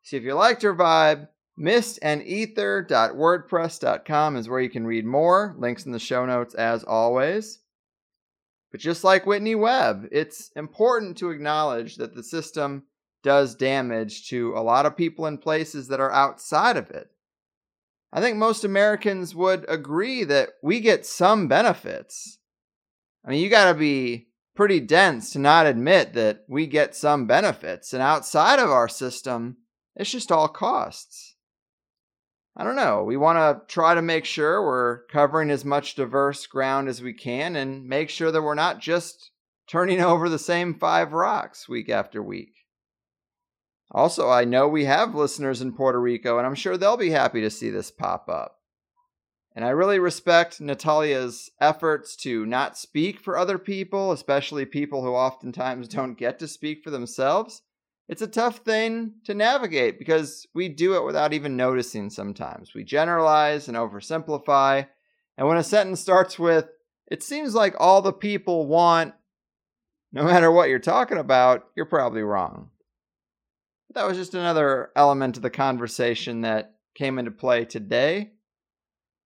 See, 0.02 0.18
if 0.18 0.22
you 0.22 0.34
liked 0.34 0.62
her 0.62 0.74
vibe, 0.74 1.28
mistandether.wordpress.com 1.58 4.36
is 4.36 4.48
where 4.48 4.60
you 4.60 4.70
can 4.70 4.86
read 4.86 5.06
more. 5.06 5.56
Links 5.58 5.86
in 5.86 5.92
the 5.92 5.98
show 5.98 6.26
notes 6.26 6.54
as 6.54 6.84
always. 6.84 7.60
But 8.70 8.80
just 8.80 9.04
like 9.04 9.24
Whitney 9.24 9.54
Webb, 9.54 10.08
it's 10.10 10.50
important 10.56 11.16
to 11.18 11.30
acknowledge 11.30 11.96
that 11.96 12.14
the 12.14 12.24
system 12.24 12.84
does 13.24 13.56
damage 13.56 14.28
to 14.28 14.52
a 14.54 14.62
lot 14.62 14.86
of 14.86 14.96
people 14.96 15.26
in 15.26 15.38
places 15.38 15.88
that 15.88 15.98
are 15.98 16.12
outside 16.12 16.76
of 16.76 16.90
it. 16.90 17.08
I 18.12 18.20
think 18.20 18.36
most 18.36 18.62
Americans 18.62 19.34
would 19.34 19.64
agree 19.68 20.22
that 20.22 20.50
we 20.62 20.78
get 20.78 21.04
some 21.04 21.48
benefits. 21.48 22.38
I 23.26 23.30
mean, 23.30 23.42
you 23.42 23.50
got 23.50 23.72
to 23.72 23.74
be 23.76 24.28
pretty 24.54 24.78
dense 24.78 25.32
to 25.32 25.40
not 25.40 25.66
admit 25.66 26.12
that 26.12 26.44
we 26.48 26.68
get 26.68 26.94
some 26.94 27.26
benefits, 27.26 27.92
and 27.92 28.00
outside 28.00 28.60
of 28.60 28.70
our 28.70 28.88
system, 28.88 29.56
it's 29.96 30.12
just 30.12 30.30
all 30.30 30.46
costs. 30.46 31.34
I 32.56 32.62
don't 32.62 32.76
know. 32.76 33.02
We 33.02 33.16
want 33.16 33.38
to 33.38 33.66
try 33.72 33.94
to 33.94 34.02
make 34.02 34.24
sure 34.24 34.64
we're 34.64 35.06
covering 35.06 35.50
as 35.50 35.64
much 35.64 35.96
diverse 35.96 36.46
ground 36.46 36.88
as 36.88 37.02
we 37.02 37.12
can 37.12 37.56
and 37.56 37.84
make 37.84 38.10
sure 38.10 38.30
that 38.30 38.42
we're 38.42 38.54
not 38.54 38.78
just 38.78 39.32
turning 39.66 40.00
over 40.02 40.28
the 40.28 40.38
same 40.38 40.74
five 40.74 41.12
rocks 41.12 41.68
week 41.68 41.88
after 41.88 42.22
week. 42.22 42.54
Also, 43.94 44.28
I 44.28 44.44
know 44.44 44.66
we 44.66 44.86
have 44.86 45.14
listeners 45.14 45.62
in 45.62 45.72
Puerto 45.72 46.00
Rico, 46.00 46.36
and 46.36 46.46
I'm 46.46 46.56
sure 46.56 46.76
they'll 46.76 46.96
be 46.96 47.10
happy 47.10 47.40
to 47.42 47.50
see 47.50 47.70
this 47.70 47.92
pop 47.92 48.28
up. 48.28 48.56
And 49.54 49.64
I 49.64 49.68
really 49.68 50.00
respect 50.00 50.60
Natalia's 50.60 51.48
efforts 51.60 52.16
to 52.16 52.44
not 52.44 52.76
speak 52.76 53.20
for 53.20 53.38
other 53.38 53.56
people, 53.56 54.10
especially 54.10 54.64
people 54.66 55.02
who 55.02 55.12
oftentimes 55.12 55.86
don't 55.88 56.18
get 56.18 56.40
to 56.40 56.48
speak 56.48 56.82
for 56.82 56.90
themselves. 56.90 57.62
It's 58.08 58.20
a 58.20 58.26
tough 58.26 58.58
thing 58.58 59.14
to 59.26 59.32
navigate 59.32 60.00
because 60.00 60.46
we 60.54 60.68
do 60.68 60.96
it 60.96 61.04
without 61.04 61.32
even 61.32 61.56
noticing 61.56 62.10
sometimes. 62.10 62.74
We 62.74 62.82
generalize 62.82 63.68
and 63.68 63.76
oversimplify. 63.76 64.88
And 65.38 65.46
when 65.46 65.56
a 65.56 65.62
sentence 65.62 66.00
starts 66.00 66.36
with, 66.36 66.66
it 67.10 67.22
seems 67.22 67.54
like 67.54 67.76
all 67.78 68.02
the 68.02 68.12
people 68.12 68.66
want, 68.66 69.14
no 70.12 70.24
matter 70.24 70.50
what 70.50 70.68
you're 70.68 70.80
talking 70.80 71.18
about, 71.18 71.68
you're 71.76 71.86
probably 71.86 72.22
wrong. 72.22 72.70
That 73.94 74.06
was 74.06 74.16
just 74.16 74.34
another 74.34 74.90
element 74.96 75.36
of 75.36 75.42
the 75.42 75.50
conversation 75.50 76.40
that 76.40 76.74
came 76.94 77.18
into 77.18 77.30
play 77.30 77.64
today. 77.64 78.32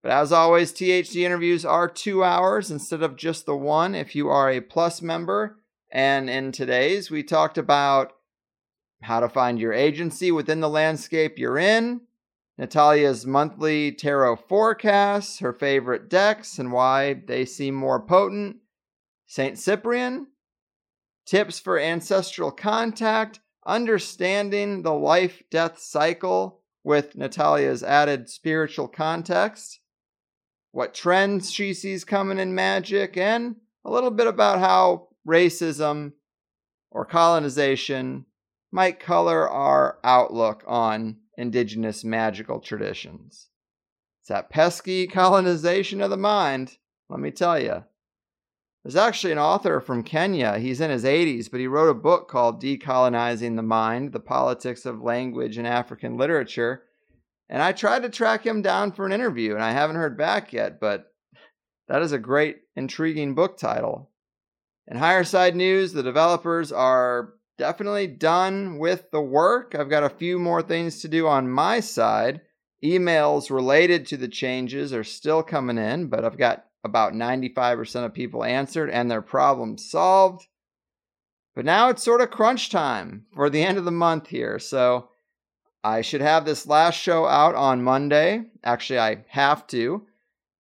But 0.03 0.13
as 0.13 0.31
always, 0.31 0.73
THC 0.73 1.23
interviews 1.25 1.65
are 1.65 1.89
two 1.89 2.23
hours 2.23 2.71
instead 2.71 3.03
of 3.03 3.17
just 3.17 3.47
the 3.47 3.57
one 3.57 3.95
if 3.95 4.15
you 4.15 4.29
are 4.29 4.51
a 4.51 4.61
plus 4.61 5.03
member. 5.03 5.59
And 5.91 6.29
in 6.29 6.53
today's, 6.53 7.11
we 7.11 7.23
talked 7.23 7.59
about 7.59 8.13
how 9.03 9.21
to 9.21 9.29
find 9.29 9.59
your 9.59 9.73
agency 9.73 10.31
within 10.31 10.61
the 10.61 10.69
landscape 10.69 11.39
you're 11.39 11.59
in, 11.59 12.03
Natalia's 12.59 13.25
monthly 13.25 13.93
tarot 13.93 14.37
forecasts, 14.37 15.39
her 15.39 15.53
favorite 15.53 16.11
decks 16.11 16.59
and 16.59 16.73
why 16.73 17.23
they 17.27 17.45
seem 17.45 17.75
more 17.75 18.05
potent, 18.05 18.57
St. 19.27 19.57
Cyprian, 19.57 20.27
tips 21.25 21.61
for 21.61 21.79
ancestral 21.79 22.51
contact, 22.51 23.39
understanding 23.69 24.83
the 24.83 24.95
life 24.95 25.43
death 25.51 25.79
cycle 25.79 26.63
with 26.83 27.15
Natalia's 27.15 27.83
added 27.83 28.31
spiritual 28.31 28.89
context, 28.89 29.81
what 30.73 30.95
trends 30.95 31.53
she 31.53 31.75
sees 31.75 32.03
coming 32.03 32.39
in 32.39 32.55
magic, 32.55 33.17
and 33.17 33.57
a 33.85 33.91
little 33.91 34.11
bit 34.11 34.27
about 34.27 34.59
how 34.59 35.09
racism 35.27 36.13
or 36.91 37.05
colonization 37.05 38.25
might 38.73 38.99
color 38.99 39.49
our 39.49 39.99
outlook 40.03 40.65
on 40.67 41.19
indigenous 41.37 42.03
magical 42.05 42.61
traditions. 42.61 43.49
It's 44.21 44.29
that 44.31 44.51
pesky 44.51 45.07
colonization 45.07 46.01
of 46.01 46.11
the 46.11 46.17
mind, 46.17 46.79
let 47.11 47.21
me 47.21 47.31
tell 47.31 47.61
you. 47.61 47.85
There's 48.85 48.97
actually 48.97 49.33
an 49.33 49.39
author 49.39 49.81
from 49.81 50.03
Kenya. 50.03 50.59
He's 50.59 50.81
in 50.81 50.91
his 50.91 51.05
80s, 51.05 51.51
but 51.51 51.61
he 51.61 51.67
wrote 51.67 51.91
a 51.91 51.95
book 51.95 52.29
called 52.29 52.63
Decolonizing 52.63 53.57
the 53.57 53.63
Mind 53.63 54.13
The 54.13 54.21
Politics 54.21 54.87
of 54.87 55.03
Language 55.03 55.59
in 55.59 55.67
African 55.67 56.17
Literature. 56.17 56.85
And 57.51 57.61
I 57.61 57.73
tried 57.73 58.03
to 58.03 58.09
track 58.09 58.47
him 58.47 58.63
down 58.63 58.93
for 58.93 59.05
an 59.05 59.13
interview, 59.13 59.55
and 59.55 59.63
I 59.63 59.73
haven't 59.73 59.97
heard 59.97 60.17
back 60.17 60.53
yet, 60.53 60.81
but 60.81 61.13
that 61.89 62.03
is 62.03 62.13
a 62.13 62.19
great, 62.19 62.59
intriguing 62.77 63.35
book 63.35 63.59
title. 63.59 64.11
In 64.87 64.97
Higherside 64.97 65.55
news, 65.55 65.93
the 65.93 66.03
developers 66.03 66.71
are 66.71 67.35
definitely 67.59 68.07
done 68.07 68.79
with 68.79 69.11
the 69.11 69.21
work. 69.21 69.75
I've 69.75 69.91
got 69.91 70.05
a 70.05 70.09
few 70.09 70.39
more 70.39 70.63
things 70.63 71.01
to 71.03 71.09
do 71.09 71.27
on 71.27 71.51
my 71.51 71.81
side. 71.81 72.43
Emails 72.83 73.51
related 73.51 74.07
to 74.07 74.17
the 74.17 74.29
changes 74.29 74.95
are 74.95 75.05
still 75.05 75.43
coming 75.43 75.79
in, 75.79 76.07
but 76.07 76.25
I've 76.25 76.39
got 76.39 76.68
about 76.85 77.13
95% 77.13 78.05
of 78.05 78.15
people 78.15 78.45
answered 78.45 78.91
and 78.91 79.11
their 79.11 79.23
problems 79.23 79.91
solved. 79.91 80.47
But 81.55 81.65
now 81.65 81.89
it's 81.89 82.05
sort 82.05 82.21
of 82.21 82.31
crunch 82.31 82.71
time 82.71 83.27
for 83.35 83.51
the 83.51 83.63
end 83.63 83.79
of 83.79 83.85
the 83.85 83.91
month 83.91 84.29
here. 84.29 84.59
So 84.59 85.09
I 85.83 86.03
should 86.03 86.21
have 86.21 86.45
this 86.45 86.67
last 86.67 86.95
show 86.95 87.27
out 87.27 87.55
on 87.55 87.83
Monday. 87.83 88.45
Actually, 88.63 89.01
I 89.01 89.25
have 89.29 89.67
to. 89.69 90.07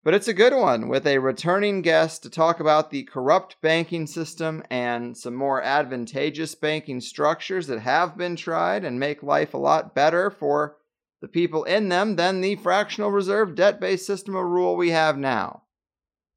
But 0.05 0.15
it's 0.15 0.29
a 0.29 0.33
good 0.33 0.55
one 0.55 0.89
with 0.89 1.07
a 1.07 1.19
returning 1.19 1.83
guest 1.83 2.23
to 2.23 2.31
talk 2.31 2.61
about 2.61 2.91
the 2.91 3.03
corrupt 3.03 3.61
banking 3.61 4.07
system 4.07 4.63
and 4.71 5.17
some 5.17 5.35
more 5.35 5.61
advantageous 5.61 6.55
banking 6.55 7.01
structures 7.01 7.67
that 7.67 7.81
have 7.81 8.17
been 8.17 8.35
tried 8.35 8.85
and 8.85 8.99
make 8.99 9.23
life 9.23 9.55
a 9.55 9.59
lot 9.59 9.95
better 9.95 10.31
for 10.31 10.77
the 11.21 11.29
people 11.29 11.65
in 11.65 11.89
them 11.91 12.17
than 12.17 12.41
the 12.41 12.57
fractional 12.57 13.11
reserve 13.11 13.55
debt 13.55 13.81
based 13.81 14.07
system 14.07 14.35
of 14.35 14.45
rule 14.45 14.77
we 14.77 14.91
have 14.91 15.19
now. 15.19 15.65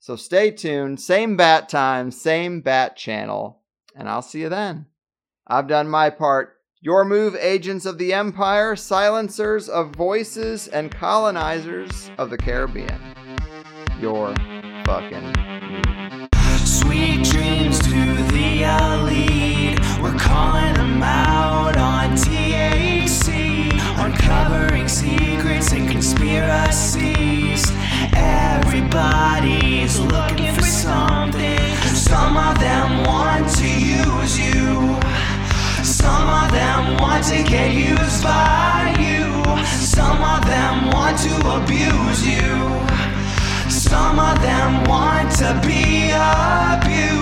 So 0.02 0.16
stay 0.16 0.50
tuned. 0.50 1.00
Same 1.00 1.38
bat 1.38 1.70
time, 1.70 2.10
same 2.10 2.62
bat 2.62 2.98
channel. 2.98 3.62
And 3.96 4.10
I'll 4.10 4.24
see 4.24 4.42
you 4.42 4.50
then. 4.50 4.88
I've 5.46 5.68
done 5.68 5.88
my 5.88 6.10
part. 6.10 6.56
Your 6.80 7.06
move, 7.06 7.36
agents 7.36 7.86
of 7.86 8.00
the 8.00 8.12
empire, 8.12 8.76
silencers 8.76 9.70
of 9.70 9.96
voices, 9.96 10.68
and 10.68 10.90
colonizers 10.92 12.10
of 12.18 12.32
the 12.32 12.38
Caribbean. 12.40 13.00
Your 14.00 14.34
fucking 14.86 15.34
move. 15.70 16.30
Sweet 16.66 17.24
dreams 17.24 17.78
to 17.82 18.16
the 18.34 18.64
elite. 18.64 19.80
We're 20.02 20.18
calling 20.18 20.74
them 20.74 21.04
out 21.04 21.78
on 21.78 22.14
THC. 22.14 23.70
Uncovering 24.04 24.88
secrets 24.88 25.72
and 25.74 25.92
conspiracies. 25.92 27.72
Something. 29.42 29.61
Some 32.12 32.36
of 32.36 32.60
them 32.60 33.06
want 33.06 33.48
to 33.56 33.68
use 33.68 34.38
you. 34.38 35.00
Some 35.82 36.28
of 36.28 36.52
them 36.52 36.98
want 36.98 37.24
to 37.28 37.42
get 37.42 37.74
used 37.74 38.22
by 38.22 38.94
you. 39.00 39.32
Some 39.66 40.22
of 40.22 40.46
them 40.46 40.92
want 40.92 41.18
to 41.20 41.34
abuse 41.56 42.28
you. 42.28 42.52
Some 43.70 44.20
of 44.20 44.42
them 44.42 44.84
want 44.90 45.32
to 45.38 45.58
be 45.66 46.12
abused. 46.12 47.22